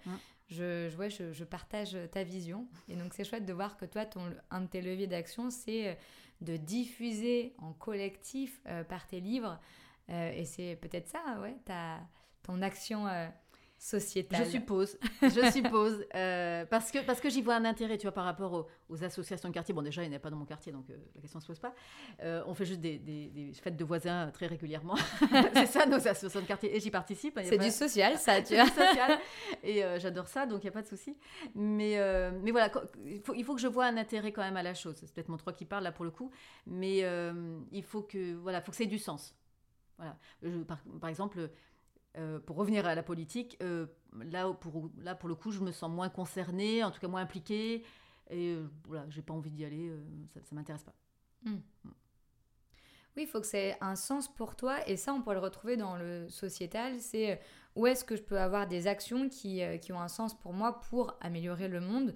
Je, 0.49 0.89
je, 0.89 1.33
je, 1.33 1.45
partage 1.45 1.97
ta 2.11 2.25
vision. 2.25 2.67
Et 2.89 2.97
donc 2.97 3.15
c'est 3.15 3.23
chouette 3.23 3.47
de 3.47 3.53
voir 3.53 3.77
que 3.77 3.85
toi, 3.85 4.05
ton, 4.05 4.35
un 4.51 4.63
de 4.63 4.67
tes 4.67 4.83
leviers 4.83 5.07
d'action, 5.07 5.49
c'est 5.49 5.91
euh, 5.91 5.95
de 6.41 6.57
diffuser 6.57 7.55
en 7.59 7.73
collectif 7.73 8.61
euh, 8.67 8.83
par 8.83 9.07
tes 9.07 9.21
livres. 9.21 9.61
Euh, 10.09 10.33
et 10.33 10.45
c'est 10.45 10.77
peut-être 10.81 11.09
ça, 11.09 11.39
ouais, 11.41 11.55
ta, 11.65 12.01
ton 12.43 12.63
action 12.63 13.07
sociétale. 13.81 14.45
Je 14.45 14.51
suppose, 14.51 14.99
je 15.23 15.51
suppose, 15.51 16.05
euh, 16.15 16.67
parce 16.67 16.91
que, 16.91 16.99
parce 17.03 17.19
que 17.19 17.31
j'y 17.31 17.41
vois 17.41 17.55
un 17.55 17.65
intérêt, 17.65 17.97
tu 17.97 18.03
vois, 18.03 18.13
par 18.13 18.27
rapport 18.27 18.69
aux, 18.91 19.03
associations 19.03 19.49
de 19.49 19.55
quartier. 19.55 19.73
Bon, 19.73 19.81
déjà, 19.81 20.05
il 20.05 20.11
n'y 20.11 20.15
en 20.15 20.19
a 20.19 20.21
pas 20.21 20.29
dans 20.29 20.37
mon 20.37 20.45
quartier, 20.45 20.71
donc 20.71 20.91
euh, 20.91 20.97
la 21.15 21.21
question 21.23 21.39
ne 21.39 21.43
se 21.43 21.47
pose 21.47 21.59
pas. 21.59 21.75
Euh, 22.23 22.43
on 22.47 22.53
fait 22.53 22.67
juste 22.67 22.83
des, 22.83 22.99
des, 22.99 23.53
fêtes 23.55 23.79
de 23.79 23.85
voisins 23.85 24.31
très 24.33 24.47
régulièrement. 24.47 24.97
c'est 25.55 25.65
ça, 25.65 25.87
nos 25.87 25.97
associations 25.97 26.43
de 26.43 26.47
quartier, 26.47 26.77
et 26.77 26.79
j'y 26.79 26.91
participe. 26.91 27.41
C'est 27.43 27.57
du 27.57 27.71
social, 27.71 28.19
ça, 28.19 28.43
tu 28.43 28.55
vois. 28.55 28.67
social, 28.67 29.19
et 29.65 29.83
j'adore 29.99 30.29
ça, 30.29 30.45
donc 30.45 30.63
il 30.63 30.67
n'y 30.67 30.71
a 30.71 30.73
pas 30.73 30.83
de 30.83 30.89
souci. 30.89 31.17
Mais, 31.55 31.97
mais 32.43 32.51
voilà, 32.51 32.71
il 33.07 33.23
faut, 33.23 33.33
il 33.33 33.45
faut 33.45 33.55
que 33.55 33.63
je 33.63 33.69
vois 33.69 33.87
un 33.87 33.97
intérêt 33.97 34.31
quand 34.31 34.43
même 34.43 34.59
à 34.59 34.63
la 34.63 34.75
chose. 34.75 34.97
C'est 34.99 35.11
peut-être 35.11 35.31
mon 35.31 35.39
trois 35.39 35.55
qui 35.55 35.65
parle 35.65 35.85
là 35.85 35.93
pour 35.93 36.05
le 36.05 36.11
coup, 36.11 36.31
mais 36.67 37.03
il 37.73 37.83
faut 37.83 38.03
que, 38.03 38.35
voilà, 38.35 38.61
faut 38.61 38.73
que 38.73 38.77
ça 38.77 38.85
ait 38.85 38.89
du 38.89 38.99
sens. 38.99 39.35
Voilà. 39.97 40.17
par, 40.65 40.79
par, 41.01 41.11
exemple, 41.11 41.51
euh, 42.19 42.41
pour 42.41 42.57
revenir 42.57 42.87
à 42.87 42.95
la 42.95 43.05
politique, 43.05 43.57
euh, 43.63 43.87
là, 44.19 44.53
pour, 44.53 44.91
là, 44.99 45.15
pour 45.15 45.29
le 45.29 45.37
coup, 45.37 45.53
je 45.53 45.61
me 45.61 45.71
sens 45.71 45.91
moins 45.91 46.09
concernée, 46.09 46.83
en 46.83 46.91
tout 46.91 46.99
cas 46.99 47.09
moins 47.09 47.23
impliquée. 47.23 47.85
Et 48.31 48.55
euh, 48.55 48.69
voilà, 48.85 49.07
j'ai 49.09 49.23
pas 49.23 49.33
envie 49.33 49.51
d'y 49.51 49.65
aller, 49.65 49.93
ça 50.35 50.41
ne 50.51 50.57
m'intéresse 50.57 50.83
pas. 50.83 50.95
Hmm. 51.45 51.61
Oui, 53.17 53.25
il 53.25 53.27
faut 53.27 53.41
que 53.41 53.47
ça 53.47 53.59
ait 53.59 53.77
un 53.81 53.97
sens 53.97 54.33
pour 54.33 54.57
toi. 54.57 54.89
Et 54.89 54.97
ça, 54.97 55.13
on 55.13 55.23
peut 55.23 55.33
le 55.33 55.39
retrouver 55.39 55.77
dans 55.77 55.97
le 55.97 56.29
sociétal. 56.29 57.01
C'est 57.01 57.41
où 57.77 57.87
est-ce 57.87 58.05
que 58.05 58.17
je 58.17 58.23
peux 58.23 58.39
avoir 58.39 58.67
des 58.67 58.87
actions 58.87 59.29
qui, 59.29 59.63
qui, 59.81 59.93
ont 59.93 60.01
un 60.01 60.09
sens 60.09 60.39
pour 60.39 60.53
moi 60.53 60.81
pour 60.81 61.17
améliorer 61.21 61.67
le 61.67 61.81
monde. 61.81 62.15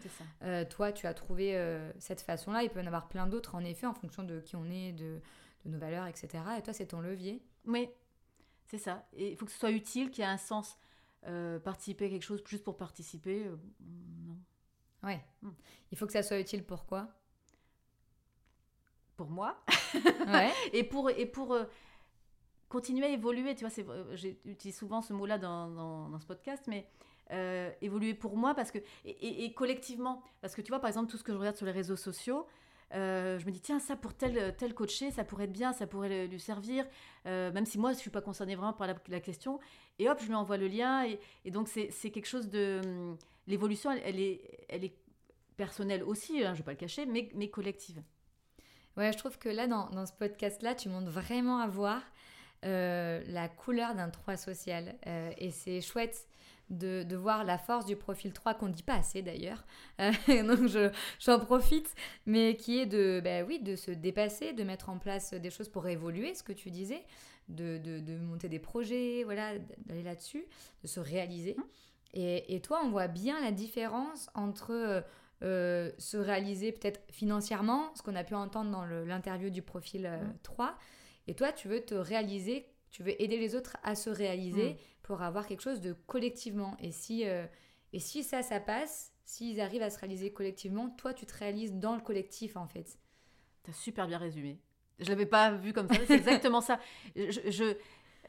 toi, 0.70 0.92
tu 0.92 1.07
as 1.09 1.14
trouvé 1.14 1.57
cette 1.98 2.20
façon-là. 2.20 2.62
Il 2.62 2.70
peut 2.70 2.80
y 2.80 2.83
en 2.83 2.87
avoir 2.87 3.09
plein 3.09 3.26
d'autres, 3.26 3.57
en 3.57 3.64
effet, 3.64 3.87
en 3.87 3.94
fonction 3.94 4.22
de 4.22 4.38
qui 4.38 4.54
on 4.54 4.66
est, 4.66 4.92
de, 4.92 5.20
de 5.64 5.70
nos 5.70 5.78
valeurs, 5.78 6.07
etc. 6.07 6.28
Et 6.59 6.62
toi, 6.62 6.72
c'est 6.72 6.87
ton 6.87 7.00
levier. 7.00 7.42
Oui, 7.66 7.88
c'est 8.66 8.79
ça. 8.79 9.07
Et 9.12 9.33
il 9.33 9.37
faut 9.37 9.46
que 9.46 9.53
ce 9.53 9.59
soit 9.59 9.70
utile, 9.70 10.11
qu'il 10.11 10.22
y 10.22 10.27
ait 10.27 10.31
un 10.31 10.37
sens. 10.37 10.79
Euh, 11.27 11.59
participer 11.59 12.07
à 12.07 12.09
quelque 12.11 12.22
chose 12.22 12.42
juste 12.46 12.64
pour 12.64 12.77
participer, 12.77 13.46
euh, 13.46 13.57
non. 13.81 14.37
Ouais. 15.03 15.24
Hmm. 15.40 15.53
Il 15.90 15.96
faut 15.96 16.07
que 16.07 16.12
ça 16.12 16.22
soit 16.22 16.38
utile 16.38 16.64
pourquoi 16.64 17.09
Pour 19.16 19.31
moi. 19.31 19.64
ouais. 19.94 20.53
et 20.74 20.85
pour, 20.85 21.09
et 21.09 21.24
pour 21.24 21.55
euh, 21.55 21.64
continuer 22.68 23.07
à 23.07 23.09
évoluer. 23.09 23.55
Tu 23.55 23.64
vois, 23.64 23.85
j'utilise 24.14 24.77
souvent 24.77 25.00
ce 25.00 25.14
mot-là 25.14 25.38
dans, 25.38 25.70
dans, 25.70 26.20
ce 26.20 26.27
podcast, 26.27 26.64
mais 26.66 26.87
évoluer 27.81 28.12
pour 28.12 28.37
moi 28.37 28.55
parce 28.55 28.70
que, 28.70 28.79
et, 29.05 29.44
et, 29.44 29.55
collectivement. 29.55 30.22
Parce 30.42 30.55
que 30.55 30.61
tu 30.61 30.68
vois, 30.68 30.81
par 30.81 30.88
exemple, 30.88 31.11
tout 31.11 31.16
ce 31.16 31.24
que 31.24 31.33
je 31.33 31.38
regarde 31.38 31.57
sur 31.57 31.66
les 31.66 31.72
réseaux 31.72 31.96
sociaux, 31.96 32.46
euh, 32.94 33.38
je 33.38 33.46
me 33.46 33.50
dis, 33.50 33.61
tiens, 33.61 33.78
ça 33.78 33.96
pour 33.96 34.14
tel, 34.14 34.54
tel 34.57 34.74
coaché, 34.74 35.11
ça 35.11 35.24
pourrait 35.24 35.44
être 35.44 35.52
bien, 35.52 35.72
ça 35.72 35.87
pourrait 35.87 36.26
lui 36.26 36.40
servir, 36.40 36.87
euh, 37.26 37.52
même 37.52 37.66
si 37.66 37.78
moi, 37.78 37.90
je 37.90 37.96
ne 37.96 38.00
suis 38.00 38.11
pas 38.11 38.20
concernée 38.20 38.54
vraiment 38.54 38.72
par 38.72 38.87
la, 39.09 39.20
question. 39.20 39.59
Et 39.98 40.09
hop, 40.09 40.18
je 40.20 40.26
lui 40.26 40.35
envoie 40.35 40.57
le 40.57 40.68
lien. 40.68 41.04
Et, 41.44 41.50
donc, 41.50 41.68
c'est 41.68 42.11
quelque 42.11 42.26
chose 42.26 42.48
de... 42.48 42.80
Hum, 42.85 43.18
l'évolution, 43.46 43.90
elle, 43.90 44.20
est, 44.20 44.40
elle 44.68 44.85
est 44.85 44.96
personnelle 45.57 46.02
aussi, 46.02 46.38
hein, 46.44 46.48
je 46.48 46.50
ne 46.50 46.57
vais 46.59 46.62
pas 46.62 46.72
le 46.72 46.78
cacher, 46.78 47.07
mais, 47.07 47.28
mais 47.35 47.48
collective. 47.48 48.02
Ouais, 48.96 49.12
je 49.12 49.18
trouve 49.18 49.38
que 49.38 49.48
là, 49.48 49.66
dans, 49.66 49.90
dans 49.90 50.07
ce 50.07 50.12
podcast-là, 50.12 50.74
tu 50.74 50.88
montres 50.88 51.11
vraiment 51.11 51.59
à 51.59 51.66
voir 51.66 52.00
euh, 52.64 53.22
la 53.26 53.48
couleur 53.48 53.94
d'un 53.94 54.09
3 54.09 54.37
social. 54.37 54.96
et 55.04 55.50
c'est 55.50 55.80
chouette 55.80 56.28
de, 56.70 57.16
voir 57.16 57.44
la 57.44 57.59
force 57.59 57.87
du 57.87 57.96
profil 57.96 58.33
3 58.33 58.55
qu'on 58.55 58.68
ne 58.68 58.72
dit 58.72 58.83
pas 58.83 58.94
assez 58.94 59.22
d'ailleurs. 59.22 59.64
Euh, 60.00 60.12
donc 60.29 60.68
j'en 61.20 61.38
profite, 61.38 61.94
mais 62.27 62.57
qui 62.57 62.79
est 62.79 62.87
de, 62.87 63.20
bah 63.22 63.42
oui, 63.42 63.61
de 63.61 63.77
se 63.77 63.91
dépasser, 63.91 64.53
de 64.53 64.64
mettre 64.64 64.89
en 64.89 64.99
place 64.99 65.34
des 65.34 65.51
choses 65.51 65.68
pour 65.68 65.86
évoluer, 65.86 66.34
ce 66.34 66.43
que 66.43 66.53
tu 66.53 66.70
disais, 66.70 67.05
de, 67.49 67.78
de, 67.78 68.16
monter 68.18 68.49
des 68.49 68.59
projets, 68.59 69.22
voilà, 69.24 69.59
d'aller 69.86 70.03
là-dessus, 70.03 70.45
de 70.82 70.89
se 70.89 71.01
réaliser. 71.01 71.55
Mmh. 71.59 71.62
Et, 72.14 72.55
et, 72.55 72.61
toi, 72.61 72.80
on 72.84 72.91
voit 72.91 73.09
bien 73.09 73.41
la 73.41 73.51
différence 73.51 74.30
entre 74.34 75.05
euh, 75.43 75.91
se 75.99 76.16
réaliser 76.16 76.72
peut-être 76.72 77.01
financièrement, 77.11 77.93
ce 77.97 78.03
qu'on 78.03 78.14
a 78.14 78.24
pu 78.24 78.34
entendre 78.34 78.70
dans 78.70 78.84
l'interview 78.84 79.51
du 79.51 79.62
profil 79.62 80.09
3, 80.43 80.64
euh, 80.64 80.68
mmh. 80.68 80.74
et 81.28 81.34
toi, 81.34 81.53
tu 81.53 81.68
veux 81.68 81.80
te 81.80 81.95
réaliser 81.95 82.66
tu 82.95 83.03
veux 83.03 83.20
aider 83.20 83.36
les 83.39 83.57
autres 83.57 83.76
à 83.82 83.97
se 83.97 84.09
réaliser 84.09 84.70
mm. 84.70 84.76
Pour 85.05 85.22
avoir 85.22 85.46
quelque 85.46 85.61
chose 85.61 85.80
de 85.80 85.92
collectivement. 85.92 86.76
Et 86.80 86.90
si, 86.90 87.28
euh, 87.28 87.46
et 87.92 88.00
si 88.00 88.24
ça, 88.24 88.42
ça 88.42 88.59
passe, 88.59 89.12
s'ils 89.24 89.61
arrivent 89.61 89.82
à 89.82 89.90
se 89.90 89.98
réaliser 89.98 90.32
collectivement, 90.32 90.90
toi, 90.90 91.14
tu 91.14 91.26
te 91.26 91.34
réalises 91.36 91.74
dans 91.74 91.94
le 91.94 92.00
collectif, 92.00 92.57
en 92.57 92.66
fait. 92.66 92.98
T'as 93.62 93.72
super 93.72 94.09
bien 94.09 94.18
résumé. 94.18 94.59
Je 94.98 95.09
l'avais 95.11 95.26
pas 95.26 95.52
vu 95.52 95.72
comme 95.72 95.88
ça. 95.88 95.94
C'est 96.07 96.14
exactement 96.14 96.61
ça. 96.61 96.80
Je, 97.14 97.76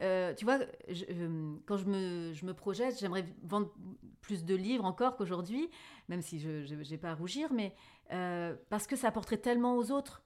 euh, 0.02 0.34
tu 0.34 0.44
vois, 0.44 0.58
euh, 0.90 1.54
quand 1.64 1.78
je 1.78 1.86
me, 1.86 2.32
je 2.34 2.44
me 2.44 2.52
projette, 2.52 2.98
j'aimerais 3.00 3.24
vendre 3.42 3.72
plus 4.20 4.44
de 4.44 4.54
livres 4.54 4.84
encore 4.84 5.16
qu'aujourd'hui, 5.16 5.70
même 6.08 6.20
si 6.20 6.38
je 6.38 6.74
n'ai 6.74 6.98
pas 6.98 7.10
à 7.10 7.14
rougir, 7.14 7.52
mais 7.54 7.74
parce 8.68 8.86
que 8.86 8.96
ça 8.96 9.08
apporterait 9.08 9.38
tellement 9.38 9.76
aux 9.76 9.90
autres. 9.90 10.22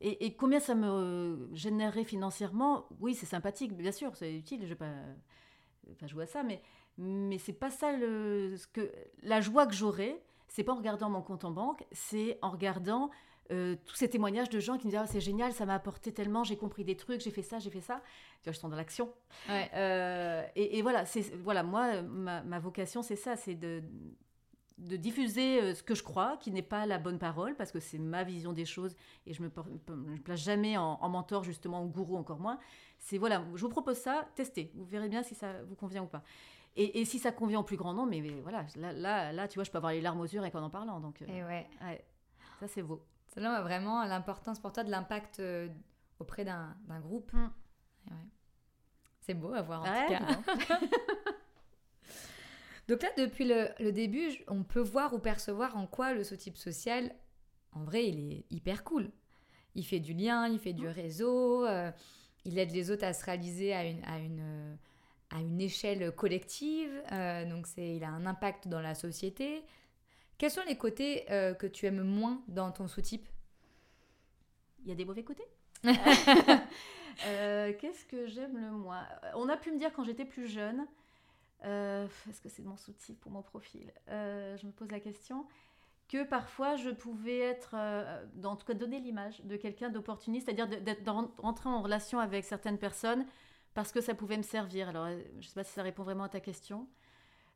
Et, 0.00 0.34
combien 0.34 0.60
ça 0.60 0.74
me 0.74 1.50
générerait 1.52 2.04
financièrement? 2.04 2.86
Oui, 3.00 3.14
c'est 3.14 3.26
sympathique, 3.26 3.76
bien 3.76 3.92
sûr, 3.92 4.16
c'est 4.16 4.34
utile. 4.34 4.62
Je 4.62 4.68
vais 4.68 4.74
pas, 4.74 4.94
pas, 5.98 6.06
jouer 6.06 6.24
à 6.24 6.26
ça, 6.26 6.42
mais 6.42 6.62
mais 6.98 7.38
c'est 7.38 7.52
pas 7.52 7.70
ça 7.70 7.92
le 7.92 8.56
ce 8.56 8.66
que 8.66 8.92
la 9.22 9.40
joie 9.40 9.66
que 9.66 9.74
j'aurais. 9.74 10.22
C'est 10.48 10.64
pas 10.64 10.72
en 10.72 10.76
regardant 10.76 11.08
mon 11.08 11.22
compte 11.22 11.44
en 11.44 11.52
banque, 11.52 11.84
c'est 11.92 12.36
en 12.42 12.50
regardant 12.50 13.10
euh, 13.52 13.74
tous 13.84 13.96
ces 13.96 14.08
témoignages 14.08 14.48
de 14.48 14.60
gens 14.60 14.78
qui 14.78 14.86
me 14.86 14.92
disent 14.92 15.00
ah, 15.02 15.06
c'est 15.06 15.20
génial, 15.20 15.52
ça 15.52 15.66
m'a 15.66 15.74
apporté 15.74 16.12
tellement, 16.12 16.44
j'ai 16.44 16.56
compris 16.56 16.84
des 16.84 16.96
trucs, 16.96 17.20
j'ai 17.20 17.32
fait 17.32 17.42
ça, 17.42 17.58
j'ai 17.58 17.70
fait 17.70 17.80
ça. 17.80 18.00
Tu 18.42 18.44
vois, 18.44 18.52
je 18.52 18.58
sens 18.58 18.70
dans 18.70 18.76
l'action. 18.76 19.12
Euh, 19.48 20.46
et, 20.54 20.82
voilà, 20.82 21.04
c'est 21.04 21.22
voilà, 21.42 21.62
moi, 21.64 22.02
ma, 22.02 22.58
vocation, 22.60 23.02
c'est 23.02 23.16
ça, 23.16 23.36
c'est 23.36 23.56
de, 23.56 23.82
de 24.80 24.96
diffuser 24.96 25.60
euh, 25.60 25.74
ce 25.74 25.82
que 25.82 25.94
je 25.94 26.02
crois, 26.02 26.36
qui 26.38 26.50
n'est 26.50 26.62
pas 26.62 26.86
la 26.86 26.98
bonne 26.98 27.18
parole, 27.18 27.54
parce 27.56 27.70
que 27.70 27.80
c'est 27.80 27.98
ma 27.98 28.24
vision 28.24 28.52
des 28.52 28.64
choses 28.64 28.96
et 29.26 29.34
je 29.34 29.42
me, 29.42 29.50
me 29.88 30.16
place 30.18 30.40
jamais 30.40 30.76
en, 30.76 31.08
mentor, 31.08 31.44
justement, 31.44 31.80
en 31.80 31.86
gourou 31.86 32.16
encore 32.16 32.40
moins. 32.40 32.58
C'est 32.98 33.18
voilà, 33.18 33.44
je 33.54 33.60
vous 33.60 33.68
propose 33.68 33.98
ça, 33.98 34.26
testez, 34.34 34.72
vous 34.74 34.84
verrez 34.84 35.08
bien 35.08 35.22
si 35.22 35.34
ça 35.34 35.62
vous 35.64 35.74
convient 35.74 36.02
ou 36.02 36.06
pas. 36.06 36.22
Et, 36.76 37.04
si 37.04 37.18
ça 37.18 37.32
convient 37.32 37.60
au 37.60 37.64
plus 37.64 37.76
grand 37.76 37.92
nombre, 37.92 38.10
mais, 38.10 38.20
voilà, 38.42 38.64
là, 38.76 38.92
là, 38.92 39.32
là, 39.32 39.48
tu 39.48 39.56
vois, 39.56 39.64
je 39.64 39.70
peux 39.70 39.78
avoir 39.78 39.92
les 39.92 40.00
larmes 40.00 40.20
aux 40.20 40.24
yeux 40.24 40.38
avec 40.38 40.54
en 40.54 40.62
en 40.62 40.70
parlant. 40.70 41.00
Donc, 41.00 41.20
et 41.22 41.42
ouais. 41.42 41.68
ça, 42.60 42.68
c'est 42.68 42.82
beau. 42.82 43.04
Ça 43.28 43.40
a 43.40 43.62
vraiment 43.62 44.04
l'importance 44.04 44.60
pour 44.60 44.72
toi 44.72 44.84
de 44.84 44.90
l'impact 44.90 45.40
euh, 45.40 45.68
auprès 46.20 46.44
d'un 46.44 46.74
groupe. 47.00 47.32
Mm. 47.32 48.14
C'est 49.20 49.34
beau 49.34 49.52
à 49.52 49.62
voir 49.62 49.82
en 49.82 49.84
tout 49.84 50.12
cas. 50.12 50.76
Donc 52.90 53.02
là, 53.04 53.08
depuis 53.16 53.44
le, 53.44 53.92
début, 53.92 54.32
on 54.48 54.64
peut 54.64 54.80
voir 54.80 55.14
ou 55.14 55.20
percevoir 55.20 55.76
en 55.76 55.86
quoi 55.86 56.12
le 56.12 56.24
sous-type 56.24 56.58
social, 56.58 57.14
en 57.70 57.84
vrai, 57.84 58.08
il 58.08 58.32
est 58.32 58.44
hyper 58.50 58.82
cool. 58.82 59.12
Il 59.76 59.86
fait 59.86 60.00
du 60.00 60.12
lien, 60.12 60.48
il 60.48 60.58
fait 60.58 60.72
du 60.72 60.88
réseau, 60.88 61.64
euh, 61.64 61.92
il 62.44 62.58
aide 62.58 62.72
les 62.72 62.90
autres 62.90 63.04
à 63.04 63.12
se 63.12 63.24
réaliser 63.24 63.72
à 63.72 63.84
une, 63.84 64.02
à 64.02 64.18
une, 64.18 64.76
à 65.30 65.38
une 65.38 65.60
échelle 65.60 66.10
collective. 66.16 66.90
Euh, 67.12 67.48
donc 67.48 67.68
c'est, 67.68 67.94
il 67.94 68.02
a 68.02 68.08
un 68.08 68.26
impact 68.26 68.66
dans 68.66 68.80
la 68.80 68.96
société. 68.96 69.62
Quels 70.36 70.50
sont 70.50 70.64
les 70.66 70.76
côtés 70.76 71.30
euh, 71.30 71.54
que 71.54 71.68
tu 71.68 71.86
aimes 71.86 72.02
moins 72.02 72.42
dans 72.48 72.72
ton 72.72 72.88
sous-type? 72.88 73.28
Il 74.82 74.88
y 74.88 74.90
a 74.90 74.96
des 74.96 75.04
mauvais 75.04 75.22
côtés? 75.22 75.46
Qu'est-ce 77.84 78.04
que 78.06 78.26
j'aime 78.26 78.58
le 78.58 78.72
moins? 78.72 79.06
On 79.36 79.48
a 79.48 79.56
pu 79.56 79.70
me 79.70 79.78
dire 79.78 79.92
quand 79.92 80.02
j'étais 80.02 80.24
plus 80.24 80.48
jeune, 80.48 80.88
euh, 81.64 82.06
est-ce 82.28 82.40
que 82.40 82.48
c'est 82.48 82.62
mon 82.62 82.76
sous-type 82.76 83.24
ou 83.26 83.30
mon 83.30 83.42
profil 83.42 83.92
Je 84.08 84.66
me 84.66 84.72
pose 84.72 84.90
la 84.90 85.00
question 85.00 85.46
que 86.08 86.24
parfois 86.24 86.74
je 86.74 86.90
pouvais 86.90 87.38
être, 87.38 87.76
dans, 88.34 88.52
en 88.52 88.56
tout 88.56 88.66
cas 88.66 88.74
donner 88.74 88.98
l'image 88.98 89.40
de 89.44 89.56
quelqu'un 89.56 89.90
d'opportuniste, 89.90 90.46
c'est-à-dire 90.46 90.68
d'être 90.68 91.08
rentrer 91.38 91.68
en 91.68 91.82
relation 91.82 92.18
avec 92.18 92.44
certaines 92.44 92.78
personnes 92.78 93.24
parce 93.74 93.92
que 93.92 94.00
ça 94.00 94.14
pouvait 94.14 94.36
me 94.36 94.42
servir. 94.42 94.88
Alors, 94.88 95.08
je 95.08 95.36
ne 95.36 95.42
sais 95.42 95.54
pas 95.54 95.62
si 95.62 95.72
ça 95.72 95.82
répond 95.82 96.02
vraiment 96.02 96.24
à 96.24 96.28
ta 96.28 96.40
question. 96.40 96.88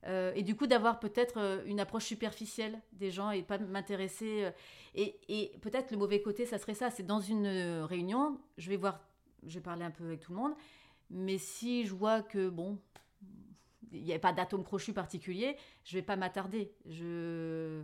Euh, 0.06 0.32
et 0.34 0.42
du 0.42 0.54
coup, 0.54 0.66
d'avoir 0.66 1.00
peut-être 1.00 1.38
euh, 1.38 1.64
une 1.66 1.80
approche 1.80 2.04
superficielle 2.04 2.78
des 2.92 3.10
gens 3.10 3.30
et 3.30 3.42
pas 3.42 3.58
m'intéresser. 3.58 4.44
Euh, 4.44 4.50
et, 5.28 5.52
peut-être 5.62 5.90
le 5.90 5.96
mauvais 5.96 6.20
côté, 6.20 6.46
ça 6.46 6.58
serait 6.58 6.74
ça. 6.74 6.90
C'est 6.90 7.06
dans 7.06 7.20
une 7.20 7.46
réunion, 7.82 8.38
je 8.58 8.70
vais 8.70 8.76
voir, 8.76 9.00
je 9.46 9.54
vais 9.54 9.62
parler 9.62 9.84
un 9.84 9.90
peu 9.90 10.04
avec 10.04 10.20
tout 10.20 10.32
le 10.32 10.38
monde. 10.38 10.52
Mais 11.10 11.38
si 11.38 11.86
je 11.86 11.94
vois 11.94 12.22
que, 12.22 12.48
bon, 12.48 12.78
il 13.92 14.04
n'y 14.04 14.12
a 14.12 14.18
pas 14.18 14.32
d'atome 14.32 14.64
crochu 14.64 14.92
particulier, 14.92 15.56
je 15.84 15.96
vais 15.96 16.02
pas 16.02 16.16
m'attarder. 16.16 16.72
Je, 16.86 17.82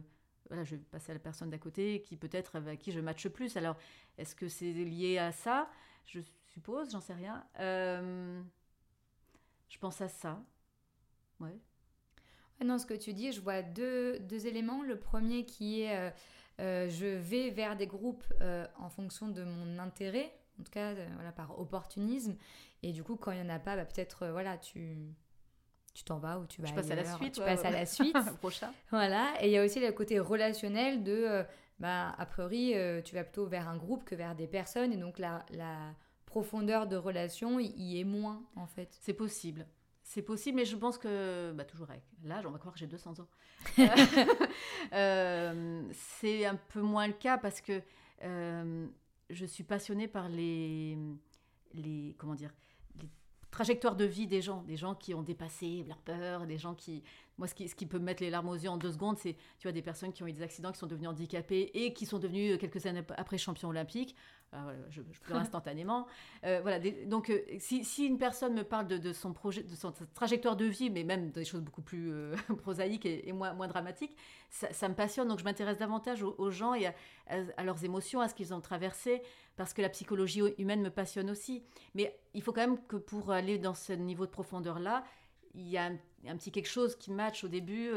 voilà, 0.48 0.64
je 0.64 0.76
vais 0.76 0.82
passer 0.82 1.12
à 1.12 1.14
la 1.14 1.20
personne 1.20 1.50
d'à 1.50 1.58
côté 1.58 2.02
qui 2.02 2.16
peut-être 2.16 2.56
avec 2.56 2.80
qui 2.80 2.92
je 2.92 3.00
matche 3.00 3.28
plus. 3.28 3.56
Alors, 3.56 3.76
est-ce 4.18 4.34
que 4.34 4.48
c'est 4.48 4.72
lié 4.72 5.18
à 5.18 5.32
ça? 5.32 5.68
Je 6.06 6.20
suppose, 6.46 6.90
j'en 6.90 7.00
sais 7.00 7.14
rien. 7.14 7.44
je 7.56 8.42
pense 9.78 10.00
à 10.00 10.08
ça. 10.08 10.42
Ouais. 11.40 11.58
Non, 12.64 12.78
ce 12.78 12.84
que 12.84 12.94
tu 12.94 13.14
dis, 13.14 13.32
je 13.32 13.40
vois 13.40 13.62
deux, 13.62 14.18
deux 14.20 14.46
éléments. 14.46 14.82
Le 14.82 14.98
premier 14.98 15.46
qui 15.46 15.82
est 15.82 15.96
euh, 15.96 16.10
euh, 16.60 16.88
je 16.90 17.06
vais 17.06 17.50
vers 17.50 17.76
des 17.76 17.86
groupes 17.86 18.24
euh, 18.42 18.66
en 18.78 18.90
fonction 18.90 19.28
de 19.28 19.44
mon 19.44 19.78
intérêt, 19.78 20.34
en 20.58 20.62
tout 20.62 20.70
cas 20.70 20.94
voilà, 21.14 21.32
par 21.32 21.58
opportunisme. 21.58 22.36
Et 22.82 22.92
du 22.92 23.02
coup, 23.02 23.16
quand 23.16 23.32
il 23.32 23.40
n'y 23.40 23.50
en 23.50 23.54
a 23.54 23.58
pas, 23.58 23.76
bah, 23.76 23.86
peut-être 23.86 24.28
voilà, 24.28 24.58
tu 24.58 24.96
tu 25.94 26.04
t'en 26.04 26.18
vas 26.18 26.38
ou 26.38 26.46
tu 26.46 26.62
vas 26.62 26.68
je 26.68 26.74
passe 26.74 26.90
à 26.90 26.94
la 26.94 27.04
suite. 27.04 27.34
Tu 27.34 27.40
passes 27.40 27.64
à 27.64 27.70
la 27.70 27.86
suite. 27.86 28.16
Prochain. 28.40 28.72
Voilà. 28.90 29.32
Et 29.40 29.48
il 29.48 29.52
y 29.52 29.58
a 29.58 29.64
aussi 29.64 29.80
le 29.80 29.92
côté 29.92 30.18
relationnel 30.18 31.02
de, 31.02 31.44
bah, 31.78 32.14
a 32.16 32.26
priori, 32.26 32.74
tu 33.04 33.14
vas 33.14 33.24
plutôt 33.24 33.46
vers 33.46 33.68
un 33.68 33.76
groupe 33.76 34.04
que 34.04 34.14
vers 34.14 34.34
des 34.34 34.46
personnes. 34.46 34.92
Et 34.92 34.96
donc, 34.96 35.18
la, 35.18 35.44
la 35.50 35.94
profondeur 36.26 36.86
de 36.86 36.96
relation 36.96 37.58
y 37.58 38.00
est 38.00 38.04
moins, 38.04 38.42
en 38.56 38.66
fait. 38.66 38.96
C'est 39.00 39.14
possible. 39.14 39.66
C'est 40.02 40.22
possible, 40.22 40.56
mais 40.56 40.64
je 40.64 40.76
pense 40.76 40.98
que, 40.98 41.52
bah, 41.52 41.64
toujours 41.64 41.88
avec 41.90 42.02
l'âge, 42.24 42.44
on 42.46 42.50
va 42.50 42.58
croire 42.58 42.74
que 42.74 42.80
j'ai 42.80 42.86
200 42.86 43.20
ans. 43.20 43.28
Euh, 44.92 45.82
c'est 45.92 46.46
un 46.46 46.56
peu 46.56 46.80
moins 46.80 47.06
le 47.06 47.12
cas 47.12 47.38
parce 47.38 47.60
que 47.60 47.80
euh, 48.22 48.88
je 49.28 49.46
suis 49.46 49.62
passionnée 49.62 50.08
par 50.08 50.28
les, 50.28 50.98
les, 51.74 52.16
comment 52.18 52.34
dire, 52.34 52.52
les 53.00 53.08
trajectoires 53.50 53.96
de 53.96 54.04
vie 54.04 54.26
des 54.26 54.42
gens, 54.42 54.62
des 54.62 54.76
gens 54.76 54.94
qui 54.94 55.14
ont 55.14 55.22
dépassé 55.22 55.84
leur 55.88 55.98
peur, 55.98 56.46
des 56.46 56.58
gens 56.58 56.74
qui, 56.74 57.02
moi, 57.40 57.48
ce 57.48 57.54
qui, 57.54 57.68
ce 57.68 57.74
qui 57.74 57.86
peut 57.86 57.98
me 57.98 58.04
mettre 58.04 58.22
les 58.22 58.28
larmes 58.28 58.50
aux 58.50 58.54
yeux 58.54 58.68
en 58.68 58.76
deux 58.76 58.92
secondes, 58.92 59.16
c'est, 59.18 59.32
tu 59.58 59.62
vois, 59.62 59.72
des 59.72 59.80
personnes 59.80 60.12
qui 60.12 60.22
ont 60.22 60.26
eu 60.26 60.32
des 60.32 60.42
accidents, 60.42 60.72
qui 60.72 60.78
sont 60.78 60.86
devenues 60.86 61.08
handicapées 61.08 61.70
et 61.72 61.94
qui 61.94 62.04
sont 62.04 62.18
devenues 62.18 62.58
quelques 62.58 62.84
années 62.84 63.02
après 63.16 63.38
champions 63.38 63.70
olympiques. 63.70 64.14
Ah, 64.52 64.66
je, 64.90 65.00
pleure 65.00 65.38
instantanément. 65.40 66.06
Euh, 66.44 66.58
voilà, 66.60 66.78
donc, 67.06 67.30
euh, 67.30 67.40
si, 67.58 67.82
si, 67.82 68.04
une 68.04 68.18
personne 68.18 68.52
me 68.52 68.62
parle 68.62 68.88
de, 68.88 69.12
son 69.14 69.32
projet, 69.32 69.62
de 69.62 69.74
son 69.74 69.90
trajectoire 70.12 70.54
de 70.54 70.66
vie, 70.66 70.90
mais 70.90 71.02
même 71.02 71.30
des 71.30 71.46
choses 71.46 71.62
beaucoup 71.62 71.80
plus 71.80 72.12
euh, 72.12 72.36
prosaïques 72.58 73.06
et, 73.06 73.32
moins, 73.32 73.54
moins 73.54 73.68
dramatiques, 73.68 74.14
ça, 74.50 74.88
me 74.90 74.94
passionne. 74.94 75.28
Donc, 75.28 75.38
je 75.38 75.44
m'intéresse 75.44 75.78
davantage 75.78 76.22
aux, 76.22 76.50
gens 76.50 76.74
et 76.74 76.88
à, 77.28 77.64
leurs 77.64 77.84
émotions, 77.84 78.20
à 78.20 78.28
ce 78.28 78.34
qu'ils 78.34 78.52
ont 78.52 78.60
traversé, 78.60 79.22
parce 79.56 79.72
que 79.72 79.80
la 79.80 79.88
psychologie 79.88 80.42
humaine 80.58 80.82
me 80.82 80.90
passionne 80.90 81.30
aussi. 81.30 81.62
Mais 81.94 82.20
il 82.34 82.42
faut 82.42 82.52
quand 82.52 82.66
même 82.66 82.84
que 82.86 82.96
pour 82.96 83.30
aller 83.30 83.56
dans 83.56 83.74
ce 83.74 83.94
niveau 83.94 84.26
de 84.26 84.30
profondeur-là, 84.30 85.04
il 85.54 85.68
y 85.68 85.78
a 85.78 85.86
un, 85.86 85.96
petit 86.36 86.52
quelque 86.52 86.68
chose 86.68 86.96
qui 86.96 87.10
match 87.10 87.44
au 87.44 87.48
début 87.48 87.90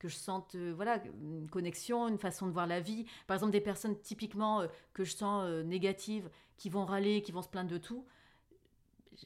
que 0.00 0.08
je 0.08 0.16
sente 0.16 0.56
euh, 0.56 0.72
voilà 0.74 1.00
une 1.22 1.48
connexion, 1.48 2.08
une 2.08 2.18
façon 2.18 2.46
de 2.46 2.52
voir 2.52 2.66
la 2.66 2.80
vie. 2.80 3.06
Par 3.28 3.36
exemple, 3.36 3.52
des 3.52 3.60
personnes 3.60 3.96
typiquement 4.00 4.62
euh, 4.62 4.66
que 4.94 5.04
je 5.04 5.14
sens 5.14 5.44
euh, 5.44 5.62
négatives, 5.62 6.28
qui 6.56 6.70
vont 6.70 6.84
râler, 6.84 7.22
qui 7.22 7.30
vont 7.30 7.42
se 7.42 7.48
plaindre 7.48 7.70
de 7.70 7.78
tout. 7.78 8.04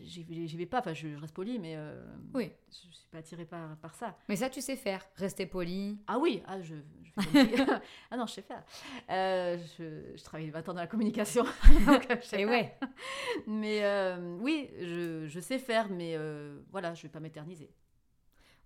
J'y 0.00 0.56
vais 0.56 0.66
pas, 0.66 0.80
enfin 0.80 0.92
je, 0.92 1.06
reste 1.20 1.34
poli, 1.34 1.60
mais 1.60 1.78
oui. 2.34 2.50
je, 2.68 2.88
ne 2.88 2.92
suis 2.92 3.06
pas 3.12 3.18
attirée 3.18 3.44
par, 3.44 3.76
par 3.76 3.94
ça. 3.94 4.16
Mais 4.28 4.34
ça, 4.34 4.50
tu 4.50 4.60
sais 4.60 4.74
faire, 4.74 5.06
rester 5.14 5.46
poli. 5.46 6.00
Ah 6.08 6.18
oui, 6.18 6.42
ah, 6.48 6.60
je, 6.60 6.74
ah 8.10 8.16
non, 8.16 8.26
je 8.26 8.32
sais 8.32 8.42
faire. 8.42 8.64
je, 9.08 10.16
je, 10.16 10.24
travaille 10.24 10.50
20 10.50 10.68
ans 10.68 10.74
dans 10.74 10.80
la 10.80 10.88
communication. 10.88 11.44
Et 12.32 12.44
ouais. 12.44 12.76
Mais 13.46 14.16
oui, 14.40 14.68
je, 14.80 15.28
je, 15.28 15.38
sais 15.38 15.60
faire, 15.60 15.88
mais 15.88 16.18
voilà, 16.72 16.94
je 16.94 17.02
vais 17.02 17.08
pas 17.08 17.20
m'éterniser 17.20 17.70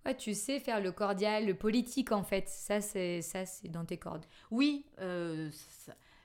ouais, 0.05 0.15
tu 0.15 0.33
sais 0.33 0.59
faire 0.59 0.81
le 0.81 0.91
cordial, 0.91 1.45
le 1.45 1.53
politique 1.53 2.11
en 2.11 2.23
fait. 2.23 2.47
Ça, 2.49 2.81
c'est 2.81 3.21
ça, 3.21 3.45
c'est 3.45 3.69
dans 3.69 3.85
tes 3.85 3.97
cordes. 3.97 4.25
Oui, 4.51 4.85
euh, 4.99 5.49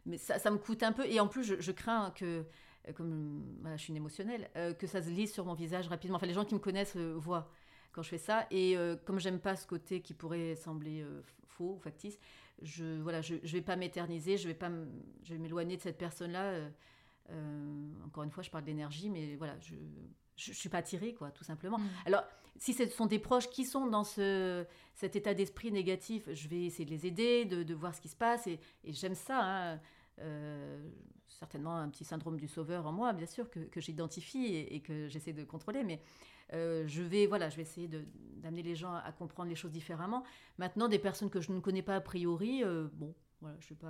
mais 0.06 0.18
ça, 0.18 0.38
ça, 0.38 0.50
me 0.50 0.58
coûte 0.58 0.82
un 0.82 0.92
peu. 0.92 1.06
Et 1.06 1.20
en 1.20 1.28
plus, 1.28 1.60
je, 1.60 1.72
crains 1.72 2.10
que, 2.12 2.44
euh, 2.88 2.92
comme 2.92 3.44
je 3.72 3.76
suis 3.76 3.90
une 3.90 3.96
émotionnelle, 3.96 4.50
euh, 4.56 4.74
que 4.74 4.86
ça 4.86 5.02
se 5.02 5.10
lise 5.10 5.32
sur 5.32 5.44
mon 5.46 5.54
visage 5.54 5.88
rapidement. 5.88 6.16
Enfin, 6.16 6.26
les 6.26 6.34
gens 6.34 6.44
qui 6.44 6.54
me 6.54 6.60
connaissent 6.60 6.96
voient 6.96 7.50
quand 7.92 8.02
je 8.02 8.08
fais 8.10 8.18
ça. 8.18 8.46
Et 8.50 8.76
comme 9.04 9.20
j'aime 9.20 9.40
pas 9.40 9.56
ce 9.56 9.66
côté 9.66 10.00
qui 10.00 10.14
pourrait 10.14 10.56
sembler 10.56 11.04
faux 11.46 11.74
ou 11.76 11.78
factice, 11.78 12.18
je 12.62 13.00
voilà, 13.00 13.20
je 13.20 13.36
vais 13.36 13.62
pas 13.62 13.76
m'éterniser, 13.76 14.36
je 14.36 14.48
vais 14.48 14.54
pas, 14.54 14.70
je 15.22 15.32
vais 15.32 15.38
m'éloigner 15.38 15.76
de 15.76 15.82
cette 15.82 15.98
personne-là. 15.98 16.58
encore 18.04 18.24
une 18.24 18.30
fois, 18.30 18.42
je 18.42 18.50
parle 18.50 18.64
d'énergie, 18.64 19.10
mais 19.10 19.36
voilà, 19.36 19.56
je 19.60 19.74
je, 20.36 20.50
ne 20.50 20.54
suis 20.54 20.68
pas 20.68 20.78
attirée, 20.78 21.14
quoi, 21.14 21.30
tout 21.30 21.44
simplement. 21.44 21.78
Mm. 21.78 21.88
Alors, 22.06 22.24
si 22.56 22.72
ce 22.72 22.86
sont 22.88 23.06
des 23.06 23.18
proches 23.18 23.50
qui 23.50 23.64
sont 23.64 23.86
dans 23.86 24.04
ce, 24.04 24.64
cet 24.94 25.16
état 25.16 25.34
d'esprit 25.34 25.72
négatif, 25.72 26.28
je 26.32 26.48
vais 26.48 26.64
essayer 26.64 26.84
de 26.84 26.90
les 26.90 27.06
aider, 27.06 27.44
de, 27.44 27.74
voir 27.74 27.94
ce 27.94 28.00
qui 28.00 28.08
se 28.08 28.16
passe, 28.16 28.46
et, 28.46 28.60
j'aime 28.84 29.14
ça. 29.14 29.40
Hein. 29.42 29.80
Euh, 30.20 30.88
certainement 31.26 31.76
un 31.76 31.88
petit 31.88 32.04
syndrome 32.04 32.38
du 32.38 32.48
sauveur 32.48 32.86
en 32.86 32.92
moi, 32.92 33.12
bien 33.12 33.26
sûr, 33.26 33.50
que, 33.50 33.80
j'identifie 33.80 34.54
et, 34.54 34.80
que 34.80 35.08
j'essaie 35.08 35.32
de 35.32 35.44
contrôler, 35.44 35.82
mais 35.82 36.00
euh, 36.52 36.84
je 36.86 37.02
vais 37.02 37.26
voilà, 37.26 37.48
je 37.48 37.56
vais 37.56 37.62
essayer 37.62 37.88
d'amener 37.88 38.62
les 38.62 38.76
gens 38.76 38.94
à 38.94 39.12
comprendre 39.12 39.48
les 39.48 39.56
choses 39.56 39.72
différemment. 39.72 40.24
Maintenant, 40.58 40.88
des 40.88 40.98
personnes 40.98 41.30
que 41.30 41.40
je 41.40 41.52
ne 41.52 41.60
connais 41.60 41.82
pas 41.82 41.96
a 41.96 42.00
priori, 42.00 42.62
euh, 42.62 42.88
bon, 42.92 43.14
voilà, 43.40 43.56
je 43.60 43.74
ne 43.74 43.78
vais, 43.78 43.86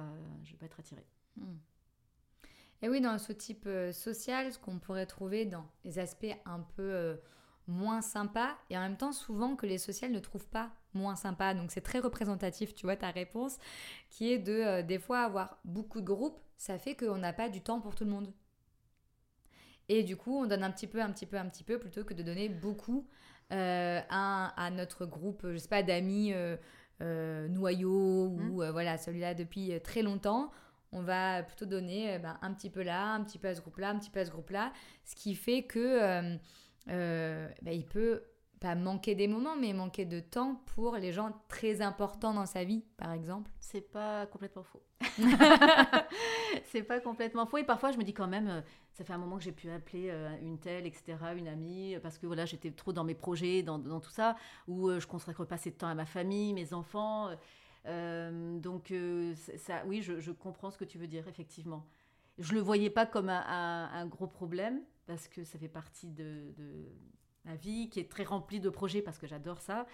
vais 0.51 0.57
pas 0.57 0.67
être 0.67 0.81
attirée. 0.81 1.07
Mm. 1.37 1.55
Et 2.83 2.89
oui, 2.89 3.01
dans 3.01 3.19
ce 3.19 3.33
type 3.33 3.69
social, 3.93 4.53
ce 4.53 4.59
qu'on 4.59 4.79
pourrait 4.79 5.07
trouver 5.07 5.47
dans 5.47 5.67
les 5.85 5.99
aspects 5.99 6.37
un 6.45 6.61
peu 6.77 7.17
moins 7.67 8.03
sympas, 8.03 8.59
et 8.69 8.77
en 8.77 8.83
même 8.83 8.99
temps 8.99 9.13
souvent 9.13 9.57
que 9.57 9.65
les 9.65 9.79
sociales 9.79 10.13
ne 10.13 10.19
trouvent 10.19 10.49
pas 10.49 10.71
moins 10.93 11.17
sympa. 11.17 11.55
Donc 11.55 11.71
c'est 11.71 11.81
très 11.81 11.99
représentatif, 11.99 12.75
tu 12.75 12.85
vois, 12.85 12.97
ta 12.97 13.11
réponse, 13.11 13.57
qui 14.11 14.31
est 14.31 14.39
de 14.39 14.83
des 14.83 14.99
fois 14.99 15.21
avoir 15.21 15.59
beaucoup 15.65 16.03
de 16.03 16.07
groupes, 16.07 16.39
ça 16.59 16.79
fait 16.79 16.95
qu'on 16.95 17.19
n'a 17.19 17.33
pas 17.33 17.49
du 17.49 17.63
temps 17.63 17.81
pour 17.81 17.95
tout 17.95 18.05
le 18.05 18.11
monde. 18.11 18.33
Et 19.89 20.03
du 20.03 20.17
coup, 20.17 20.39
on 20.39 20.47
donne 20.47 20.63
un 20.63 20.71
petit 20.71 20.87
peu, 20.87 21.01
un 21.01 21.11
petit 21.11 21.27
peu, 21.27 21.37
un 21.37 21.47
petit 21.47 21.65
peu, 21.65 21.79
plutôt 21.79 22.05
que 22.05 22.15
de 22.15 22.23
donner 22.23 22.49
beaucoup 22.49 23.07
euh, 23.53 24.01
à, 24.09 24.71
notre 24.73 25.05
groupe, 25.05 25.47
je 25.53 25.59
sais 25.59 25.69
pas, 25.69 25.83
d'amis 25.83 26.33
euh, 26.33 26.57
euh 27.03 27.49
noyaux 27.49 28.29
ou 28.29 28.57
mmh. 28.57 28.63
euh, 28.63 28.73
voilà, 28.73 28.97
celui-là 28.97 29.35
depuis 29.35 29.73
très 29.83 30.03
longtemps. 30.03 30.51
On 30.95 31.03
va 31.03 31.43
plutôt 31.43 31.67
donner 31.67 32.19
ben, 32.19 32.39
un 32.41 32.55
petit 32.55 32.71
peu 32.71 32.83
là, 32.83 33.13
un 33.13 33.23
petit 33.23 33.39
peu 33.39 33.49
à 33.49 33.55
ce 33.55 33.61
groupe-là, 33.61 33.91
un 33.91 33.99
petit 33.99 34.11
peu 34.11 34.21
à 34.21 34.25
ce 34.25 34.31
groupe-là, 34.31 34.73
ce 35.05 35.15
qui 35.15 35.35
fait 35.35 35.65
que 35.65 36.39
ben, 36.87 37.73
il 37.73 37.85
peut 37.85 38.23
pas 38.65 38.75
manquer 38.75 39.15
des 39.15 39.29
moments, 39.29 39.57
mais 39.57 39.75
manquer 39.75 40.07
de 40.07 40.21
temps 40.21 40.63
pour 40.75 40.97
les 40.97 41.13
gens 41.13 41.33
très 41.49 41.83
importants 41.83 42.33
dans 42.33 42.47
sa 42.47 42.65
vie, 42.65 42.83
par 42.97 43.13
exemple. 43.13 43.51
C'est 43.61 43.83
pas 43.83 44.25
complètement 44.25 44.63
faux. 44.63 44.83
c'est 46.65 46.83
pas 46.83 46.99
complètement 47.01 47.45
faux. 47.45 47.59
Et 47.59 47.65
parfois, 47.65 47.93
je 47.93 47.99
me 47.99 48.05
dis 48.05 48.15
quand 48.15 48.27
même, 48.27 48.49
euh, 48.49 48.61
ça 48.95 49.05
fait 49.05 49.13
un 49.13 49.19
moment 49.19 49.37
que 49.37 49.43
j'ai 49.43 49.53
pu 49.53 49.71
appeler 49.71 50.09
euh, 50.11 50.35
une 50.41 50.59
telle, 50.59 50.87
etc., 50.87 51.19
une 51.37 51.49
amie, 51.49 51.97
parce 52.03 52.17
que 52.17 52.27
voilà, 52.27 52.47
j'étais 52.47 52.71
trop 52.71 52.95
dans 52.95 53.05
mes 53.05 53.15
projets, 53.15 53.63
dans, 53.63 53.79
dans 53.79 54.01
tout 54.01 54.11
ça, 54.11 54.35
où 54.67 54.89
euh, 54.89 54.99
je 54.99 55.07
consacre 55.07 55.45
pas 55.45 55.57
assez 55.57 55.71
de 55.71 55.77
temps 55.77 55.89
à 55.89 55.95
ma 55.95 56.07
famille, 56.07 56.55
mes 56.55 56.73
enfants. 56.73 57.29
Donc, 57.85 58.93
ça, 59.57 59.85
oui, 59.87 60.03
je, 60.03 60.31
comprends 60.31 60.71
ce 60.71 60.79
que 60.79 60.85
tu 60.85 60.99
veux 60.99 61.07
dire, 61.07 61.29
effectivement. 61.29 61.87
Je 62.39 62.55
le 62.55 62.61
voyais 62.61 62.91
pas 62.91 63.07
comme 63.07 63.29
un, 63.29 64.07
gros 64.07 64.27
problème, 64.27 64.81
parce 65.07 65.29
que 65.29 65.45
ça 65.45 65.59
fait 65.59 65.69
partie 65.69 66.11
de, 66.11 66.53
de 66.57 66.87
ma 67.45 67.57
vie, 67.57 67.89
qui 67.91 68.01
est 68.01 68.11
très 68.11 68.25
remplie 68.25 68.61
de 68.61 68.71
projets 68.71 69.03
parce 69.03 69.19
que 69.19 69.27
j'adore 69.27 69.61
ça. 69.61 69.87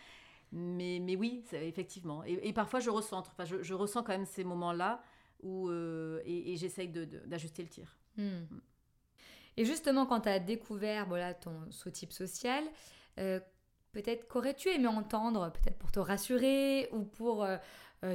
Mais, 0.52 0.98
mais 1.00 1.16
oui, 1.16 1.44
effectivement. 1.52 2.24
Et, 2.24 2.52
parfois, 2.52 2.80
je 2.80 2.90
ressens, 2.90 3.20
enfin, 3.20 3.44
je, 3.44 3.74
ressens 3.74 4.02
quand 4.02 4.12
même 4.12 4.26
ces 4.26 4.44
moments-là 4.44 5.02
euh, 5.44 6.20
et, 6.24 6.56
j'essaye 6.56 6.88
d'ajuster 6.88 7.62
le 7.62 7.68
tir. 7.68 7.98
Hmm. 8.16 8.42
Et 9.56 9.64
justement, 9.64 10.06
quand 10.06 10.22
tu 10.22 10.28
as 10.28 10.40
découvert 10.40 11.06
voilà, 11.06 11.34
ton 11.34 11.70
sous-type 11.70 12.12
social, 12.12 12.64
euh, 13.18 13.38
peut-être 13.92 14.28
qu'aurais-tu 14.28 14.68
aimé 14.68 14.86
entendre, 14.86 15.52
peut-être 15.52 15.78
pour 15.78 15.92
te 15.92 16.00
rassurer 16.00 16.88
ou 16.92 17.04
pour 17.04 17.44
euh, 17.44 17.56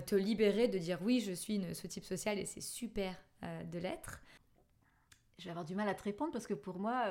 te 0.05 0.15
libérer 0.15 0.67
de 0.67 0.77
dire 0.77 0.99
oui, 1.01 1.21
je 1.21 1.31
suis 1.31 1.55
une 1.55 1.73
sous-type 1.73 2.05
social 2.05 2.39
et 2.39 2.45
c'est 2.45 2.61
super 2.61 3.15
de 3.43 3.77
l'être? 3.77 4.21
Je 5.37 5.43
vais 5.43 5.51
avoir 5.51 5.65
du 5.65 5.75
mal 5.75 5.87
à 5.87 5.93
te 5.93 6.01
répondre 6.01 6.31
parce 6.31 6.47
que 6.47 6.55
pour 6.55 6.79
moi, 6.79 7.05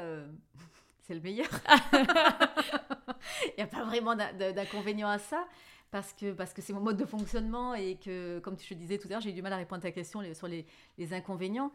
c'est 1.02 1.14
le 1.14 1.20
meilleur. 1.20 1.48
Il 3.46 3.54
n'y 3.58 3.62
a 3.62 3.66
pas 3.66 3.84
vraiment 3.84 4.16
d'inconvénient 4.16 5.08
à 5.08 5.18
ça 5.18 5.46
parce 5.94 6.12
que 6.12 6.32
parce 6.32 6.52
que 6.52 6.60
c'est 6.60 6.72
mon 6.72 6.80
mode 6.80 6.96
de 6.96 7.04
fonctionnement 7.04 7.74
et 7.74 7.96
que, 7.96 8.40
comme 8.40 8.56
tu 8.56 8.66
te 8.66 8.74
disais 8.74 8.98
tout 8.98 9.06
à 9.06 9.10
l'heure, 9.10 9.20
j'ai 9.20 9.30
eu 9.30 9.34
du 9.34 9.42
mal 9.42 9.52
à 9.52 9.56
répondre 9.56 9.78
à 9.78 9.82
ta 9.82 9.92
question 9.92 10.22
sur 10.34 10.48
les, 10.48 10.66
inconvénients. 11.12 11.72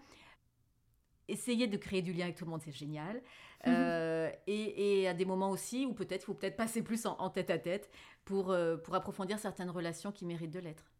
Essayer 1.27 1.67
de 1.67 1.77
créer 1.77 2.01
du 2.01 2.11
lien 2.11 2.25
avec 2.25 2.35
tout 2.35 2.43
le 2.43 2.51
monde, 2.51 2.61
c'est 2.61 2.73
génial. 2.73 3.21
Euh, 3.67 4.31
et, 4.47 5.07
à 5.07 5.13
des 5.13 5.25
moments 5.25 5.49
aussi 5.49 5.85
où 5.85 5.93
peut-être 5.93 6.23
il 6.23 6.25
faut 6.25 6.33
peut-être 6.33 6.57
passer 6.57 6.81
plus 6.81 7.05
en, 7.05 7.29
tête 7.29 7.49
à 7.49 7.57
tête 7.57 7.89
pour, 8.25 8.51
euh, 8.51 8.77
pour 8.77 8.95
approfondir 8.95 9.39
certaines 9.39 9.69
relations 9.69 10.11
qui 10.11 10.25
méritent 10.25 10.53
de 10.53 10.59
l'être. 10.59 10.91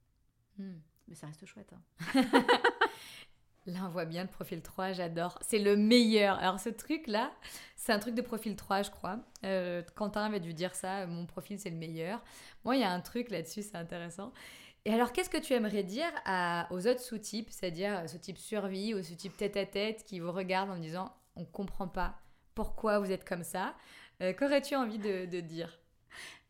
Hmm. 0.57 0.80
Mais 1.07 1.16
ça 1.16 1.28
reste 1.28 1.45
chouette. 1.45 1.74
Hein. 1.74 2.24
Là, 3.66 3.82
on 3.86 3.89
voit 3.89 4.05
bien 4.05 4.24
le 4.24 4.30
profil 4.30 4.62
3, 4.62 4.93
j'adore. 4.93 5.38
C'est 5.41 5.60
le 5.60 5.76
meilleur. 5.76 6.39
Alors, 6.39 6.60
ce 6.60 6.70
truc-là, 6.70 7.32
c'est 7.76 7.91
un 7.91 7.99
truc 7.99 8.16
de 8.16 8.22
profil 8.22 8.55
3, 8.55 8.84
je 8.84 8.89
crois. 8.89 9.20
Euh, 9.45 9.84
Quentin 9.95 10.24
avait 10.24 10.39
dû 10.39 10.53
dire 10.53 10.74
ça, 10.76 11.05
mon 11.05 11.26
profil, 11.26 11.60
c'est 11.60 11.70
le 11.70 11.76
meilleur. 11.76 12.24
Moi, 12.64 12.78
il 12.78 12.82
y 12.82 12.86
a 12.86 12.91
un 12.91 13.01
truc 13.01 13.30
là-dessus, 13.30 13.62
c'est 13.62 13.76
intéressant. 13.76 14.32
Et 14.86 14.93
alors, 14.93 15.12
qu'est-ce 15.12 15.30
que 15.30 15.38
tu 15.38 15.53
aimerais 15.53 15.84
dire 15.84 16.10
à, 16.26 16.68
aux 16.72 16.88
autres 16.88 17.01
sous-types, 17.01 17.49
c'est-à-dire 17.51 18.10
ce 18.10 18.18
type 18.18 18.38
survie 18.38 18.93
ou 18.95 19.03
ce 19.03 19.14
type 19.14 19.36
tête-à-tête 19.36 20.03
qui 20.05 20.20
vous 20.20 20.32
regardent 20.32 20.72
en 20.72 20.80
disant 20.80 21.14
on 21.36 21.45
comprend 21.45 21.88
pas 21.88 22.20
pourquoi 22.60 22.99
vous 22.99 23.10
êtes 23.10 23.24
comme 23.24 23.45
ça 23.45 23.74
euh, 24.22 24.34
Qu'aurais-tu 24.34 24.76
envie 24.76 24.97
de, 24.97 25.26
de 25.26 25.39
dire? 25.39 25.80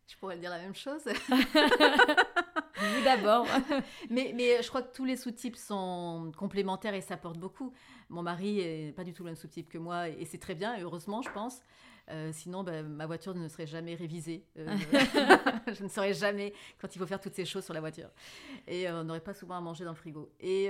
Je 0.08 0.18
pourrais 0.18 0.38
dire 0.38 0.50
la 0.50 0.58
même 0.58 0.74
chose. 0.74 1.04
Vous 1.06 3.04
d'abord. 3.04 3.46
mais, 4.10 4.32
mais 4.36 4.64
je 4.64 4.68
crois 4.70 4.82
que 4.82 4.92
tous 4.92 5.06
les 5.06 5.16
sous-types 5.16 5.56
sont 5.56 6.32
complémentaires 6.36 6.96
et 6.96 7.02
s'apportent 7.02 7.38
beaucoup. 7.38 7.72
Mon 8.10 8.24
mari 8.24 8.60
est 8.60 8.96
pas 8.96 9.04
du 9.04 9.14
tout 9.14 9.22
le 9.22 9.30
même 9.30 9.36
sous-type 9.36 9.70
que 9.70 9.78
moi 9.78 10.10
et 10.10 10.26
c'est 10.26 10.40
très 10.40 10.56
bien, 10.56 10.80
heureusement, 10.80 11.22
je 11.22 11.30
pense. 11.30 11.62
Euh, 12.10 12.32
sinon, 12.34 12.64
ben, 12.64 12.88
ma 12.88 13.06
voiture 13.06 13.36
ne 13.36 13.48
serait 13.48 13.68
jamais 13.68 13.96
révisée. 13.96 14.46
Euh, 14.58 14.68
je 15.74 15.84
ne 15.84 15.90
saurais 15.90 16.14
jamais 16.14 16.54
quand 16.80 16.94
il 16.96 17.00
faut 17.00 17.06
faire 17.06 17.20
toutes 17.20 17.36
ces 17.36 17.46
choses 17.46 17.66
sur 17.66 17.74
la 17.74 17.80
voiture. 17.80 18.10
Et 18.68 18.88
euh, 18.88 19.02
on 19.02 19.04
n'aurait 19.04 19.20
pas 19.20 19.34
souvent 19.34 19.56
à 19.56 19.62
manger 19.62 19.86
dans 19.86 19.92
le 19.92 19.98
frigo. 19.98 20.32
Et 20.40 20.70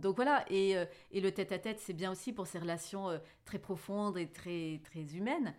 donc 0.00 0.16
voilà. 0.16 0.44
Et, 0.50 0.74
et 1.12 1.20
le 1.20 1.32
tête-à-tête, 1.32 1.80
c'est 1.80 1.92
bien 1.92 2.10
aussi 2.10 2.32
pour 2.32 2.46
ces 2.46 2.58
relations 2.58 3.20
très 3.44 3.58
profondes 3.58 4.18
et 4.18 4.28
très, 4.28 4.80
très 4.84 5.16
humaines. 5.16 5.54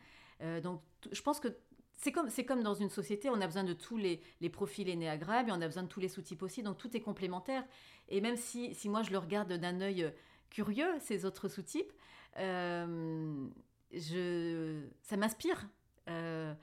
donc 0.63 0.81
je 1.11 1.21
pense 1.21 1.39
que 1.39 1.47
c'est 1.93 2.11
comme, 2.11 2.29
c'est 2.29 2.45
comme 2.45 2.63
dans 2.63 2.73
une 2.73 2.89
société, 2.89 3.29
on 3.29 3.39
a 3.41 3.45
besoin 3.45 3.63
de 3.63 3.73
tous 3.73 3.97
les, 3.97 4.21
les 4.39 4.49
profils 4.49 4.89
énéagrammes 4.89 5.49
et 5.49 5.51
on 5.51 5.61
a 5.61 5.67
besoin 5.67 5.83
de 5.83 5.87
tous 5.87 5.99
les 5.99 6.07
sous-types 6.07 6.41
aussi, 6.41 6.63
donc 6.63 6.77
tout 6.79 6.95
est 6.97 6.99
complémentaire. 7.01 7.63
Et 8.09 8.21
même 8.21 8.37
si, 8.37 8.73
si 8.73 8.89
moi 8.89 9.03
je 9.03 9.11
le 9.11 9.19
regarde 9.19 9.53
d'un 9.53 9.81
œil 9.81 10.11
curieux, 10.49 10.91
ces 10.99 11.25
autres 11.25 11.47
sous-types, 11.47 11.91
euh, 12.37 13.47
je, 13.93 14.81
ça 15.01 15.17
m'inspire. 15.17 15.67
Euh, 16.09 16.53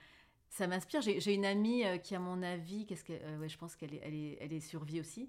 ça 0.49 0.67
m'inspire. 0.67 1.01
J'ai, 1.03 1.35
une 1.35 1.45
amie 1.45 1.85
euh, 1.85 1.99
qui, 1.99 2.15
à 2.15 2.19
mon 2.19 2.43
avis, 2.43 2.87
qu'est-ce 2.87 3.05
que, 3.05 3.13
ouais, 3.39 3.49
je 3.49 3.59
pense 3.59 3.77
qu'elle 3.77 3.95
est, 3.95 4.01
elle 4.03 4.15
est, 4.15 4.39
elle 4.41 4.53
est 4.53 4.61
survie 4.61 5.01
aussi. 5.01 5.29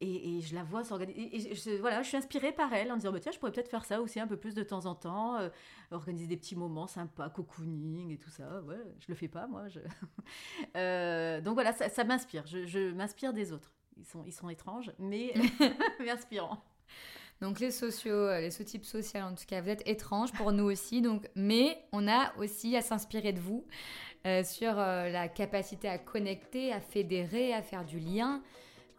Et, 0.00 0.40
je 0.42 0.54
la 0.54 0.64
vois 0.64 0.84
s'organiser. 0.84 1.54
je, 1.54 1.78
voilà, 1.80 2.02
je 2.02 2.08
suis 2.08 2.16
inspirée 2.16 2.52
par 2.52 2.72
elle 2.74 2.92
en 2.92 2.96
disant 2.96 3.12
bah, 3.12 3.20
tiens, 3.20 3.32
je 3.32 3.38
pourrais 3.38 3.52
peut-être 3.52 3.70
faire 3.70 3.84
ça 3.84 4.02
aussi 4.02 4.20
un 4.20 4.26
peu 4.26 4.36
plus 4.36 4.54
de 4.54 4.62
temps 4.62 4.86
en 4.86 4.94
temps, 4.94 5.36
euh, 5.36 5.48
organiser 5.92 6.26
des 6.26 6.36
petits 6.36 6.56
moments 6.56 6.86
sympas, 6.86 7.30
cocooning 7.30 8.10
et 8.10 8.18
tout 8.18 8.28
ça. 8.28 8.60
Ouais, 8.62 8.76
je 8.98 9.06
le 9.08 9.14
fais 9.14 9.28
pas, 9.28 9.46
moi. 9.46 9.68
Je... 9.68 9.80
Euh, 10.76 11.40
donc 11.40 11.54
voilà, 11.54 11.72
ça, 11.72 12.04
m'inspire. 12.04 12.44
Je, 12.46 12.92
m'inspire 12.92 13.32
des 13.32 13.52
autres. 13.52 13.72
Ils 13.96 14.04
sont, 14.04 14.24
ils 14.26 14.32
sont 14.32 14.48
étranges, 14.48 14.92
mais, 14.98 15.32
mais 16.00 16.10
inspirants. 16.10 16.62
Donc 17.40 17.60
les 17.60 17.70
sociaux, 17.70 18.14
euh, 18.14 18.40
les 18.40 18.50
sous-types 18.50 18.84
sociaux, 18.84 19.20
en 19.20 19.34
tout 19.34 19.44
cas, 19.46 19.60
vous 19.60 19.68
êtes 19.68 19.86
étranges 19.86 20.32
pour 20.32 20.52
nous 20.52 20.64
aussi. 20.64 21.02
Donc, 21.02 21.28
mais 21.34 21.78
on 21.92 22.08
a 22.08 22.32
aussi 22.38 22.76
à 22.76 22.82
s'inspirer 22.82 23.32
de 23.32 23.40
vous 23.40 23.64
sur 24.42 24.76
la 24.76 25.28
capacité 25.28 25.86
à 25.86 25.98
connecter, 25.98 26.72
à 26.72 26.80
fédérer, 26.80 27.52
à 27.52 27.60
faire 27.60 27.84
du 27.84 27.98
lien. 27.98 28.40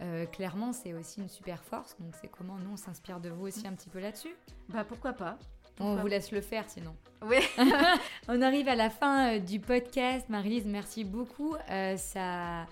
Euh, 0.02 0.26
clairement, 0.26 0.74
c'est 0.74 0.94
aussi 0.94 1.22
une 1.22 1.30
super 1.30 1.64
force. 1.64 1.96
Donc, 2.00 2.14
c'est 2.20 2.28
comment 2.28 2.58
nous, 2.58 2.72
on 2.74 2.78
s'inspire 2.78 3.20
de 3.20 3.30
vous 3.30 3.48
aussi 3.48 3.66
un 3.68 3.74
petit 3.74 3.90
peu 3.90 4.00
là-dessus 4.00 4.36
Bah, 4.70 4.84
pourquoi 4.84 5.14
pas 5.14 5.38
On 5.80 5.96
vous 5.96 6.08
laisse 6.08 6.32
le 6.32 6.42
faire 6.42 6.70
sinon. 6.70 6.96
Oui. 7.26 7.38
on 8.28 8.42
arrive 8.42 8.68
à 8.68 8.76
la 8.76 8.90
fin 8.90 9.36
euh, 9.36 9.40
du 9.40 9.60
podcast. 9.60 10.28
Marie-Lise, 10.30 10.66
merci 10.66 11.04
beaucoup. 11.04 11.56
Euh, 11.70 11.96
ça. 11.98 12.66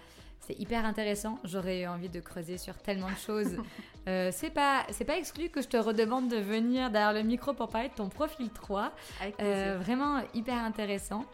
C'est 0.45 0.59
hyper 0.59 0.85
intéressant. 0.85 1.39
J'aurais 1.45 1.87
envie 1.87 2.09
de 2.09 2.19
creuser 2.19 2.57
sur 2.57 2.75
tellement 2.75 3.09
de 3.09 3.17
choses. 3.17 3.57
c'est 4.05 4.53
pas 4.53 4.85
c'est 4.89 5.05
pas 5.05 5.17
exclu 5.17 5.49
que 5.49 5.61
je 5.61 5.67
te 5.67 5.77
redemande 5.77 6.27
de 6.29 6.37
venir 6.37 6.91
derrière 6.91 7.13
le 7.13 7.23
micro 7.23 7.53
pour 7.53 7.69
parler 7.69 7.89
de 7.89 7.93
ton 7.93 8.09
profil 8.09 8.49
3. 8.49 8.91
vraiment 9.79 10.21
hyper 10.33 10.61
intéressant. 10.61 11.25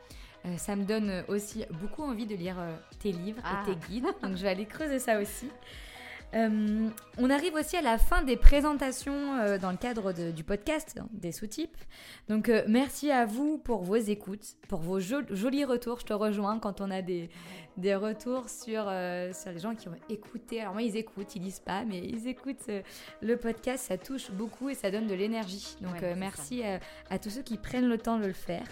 ça 0.58 0.76
me 0.76 0.84
donne 0.84 1.24
aussi 1.28 1.66
beaucoup 1.82 2.04
envie 2.04 2.28
de 2.28 2.36
lire 2.36 2.58
tes 3.00 3.12
livres 3.12 3.40
et 3.40 3.44
ah. 3.46 3.64
tes 3.66 3.76
guides. 3.88 4.14
Donc 4.22 4.36
je 4.36 4.44
vais 4.44 4.50
aller 4.50 4.66
creuser 4.66 5.00
ça 5.00 5.20
aussi. 5.20 5.50
Euh, 6.36 6.90
on 7.18 7.30
arrive 7.30 7.56
aussi 7.56 7.76
à 7.76 7.82
la 7.82 7.98
fin 7.98 8.22
des 8.22 8.38
présentations 8.38 9.36
euh, 9.36 9.58
dans 9.58 9.72
le 9.72 9.78
cadre 9.78 10.12
du 10.14 10.44
podcast 10.44 11.00
hein, 11.00 11.08
des 11.12 11.32
sous-types. 11.32 11.78
Donc 12.28 12.50
euh, 12.50 12.64
merci 12.68 13.10
à 13.10 13.26
vous 13.26 13.58
pour 13.58 13.84
vos 13.84 13.96
écoutes, 13.96 14.56
pour 14.68 14.80
vos 14.80 15.00
jolis 15.00 15.66
retours. 15.66 16.00
Je 16.00 16.06
te 16.06 16.14
rejoins 16.14 16.60
quand 16.60 16.82
on 16.82 16.92
a 16.92 17.02
des, 17.02 17.30
des 17.78 17.96
retours 17.96 18.50
sur, 18.50 18.84
sur 18.84 19.52
les 19.52 19.60
gens 19.60 19.74
qui 19.76 19.88
ont 19.90 19.98
écouté. 20.10 20.62
Alors 20.62 20.74
moi 20.74 20.84
ils 20.84 20.98
écoutent, 20.98 21.36
ils 21.36 21.42
lisent 21.42 21.60
pas, 21.60 21.84
mais 21.84 22.00
ils 22.00 22.28
écoutent 22.28 22.70
le 23.22 23.38
podcast. 23.38 23.86
Ça 23.88 23.98
touche 23.98 24.30
beaucoup 24.32 24.70
et 24.70 24.76
ça 24.76 24.92
donne 24.92 25.08
de 25.08 25.16
l'énergie. 25.16 25.78
Donc 25.82 26.02
merci 26.16 26.64
à, 27.10 27.20
tous 27.20 27.32
ceux 27.32 27.42
qui 27.42 27.58
prennent 27.58 27.90
le 27.90 27.98
temps 27.98 28.20
de 28.20 28.26
le 28.26 28.34
faire. 28.34 28.66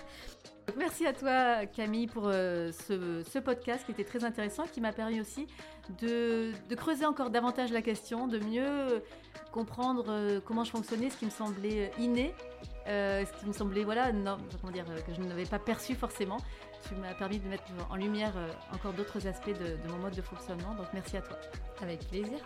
Merci 0.75 1.05
à 1.07 1.13
toi 1.13 1.65
Camille 1.65 2.07
pour 2.07 2.27
euh, 2.27 2.71
ce, 2.71 3.39
podcast 3.39 3.85
qui 3.85 3.91
était 3.91 4.03
très 4.03 4.23
intéressant, 4.23 4.63
qui 4.65 4.81
m'a 4.81 4.91
permis 4.91 5.21
aussi 5.21 5.47
de, 6.01 6.51
creuser 6.75 7.05
encore 7.05 7.29
davantage 7.29 7.71
la 7.71 7.81
question, 7.81 8.27
de 8.27 8.39
mieux 8.39 9.01
comprendre 9.51 10.05
euh, 10.09 10.39
comment 10.43 10.63
je 10.63 10.71
fonctionnais, 10.71 11.09
ce 11.09 11.17
qui 11.17 11.25
me 11.25 11.31
semblait 11.31 11.91
inné, 11.97 12.33
euh, 12.87 13.25
ce 13.25 13.39
qui 13.39 13.45
me 13.47 13.53
semblait 13.53 13.83
voilà 13.83 14.11
non, 14.11 14.37
comment 14.61 14.73
dire 14.73 14.85
que 14.85 15.13
je 15.13 15.21
n'avais 15.21 15.45
pas 15.45 15.59
perçu 15.59 15.95
forcément. 15.95 16.37
Tu 16.87 16.95
m'as 16.95 17.13
permis 17.13 17.39
de 17.39 17.47
mettre 17.47 17.63
en 17.89 17.95
lumière 17.95 18.33
encore 18.73 18.93
d'autres 18.93 19.25
aspects 19.25 19.49
de 19.49 19.91
mon 19.91 19.97
mode 19.97 20.15
de 20.15 20.21
fonctionnement. 20.21 20.75
Donc 20.75 20.87
merci 20.93 21.17
à 21.17 21.21
toi. 21.21 21.37
Avec 21.81 22.07
plaisir. 22.07 22.37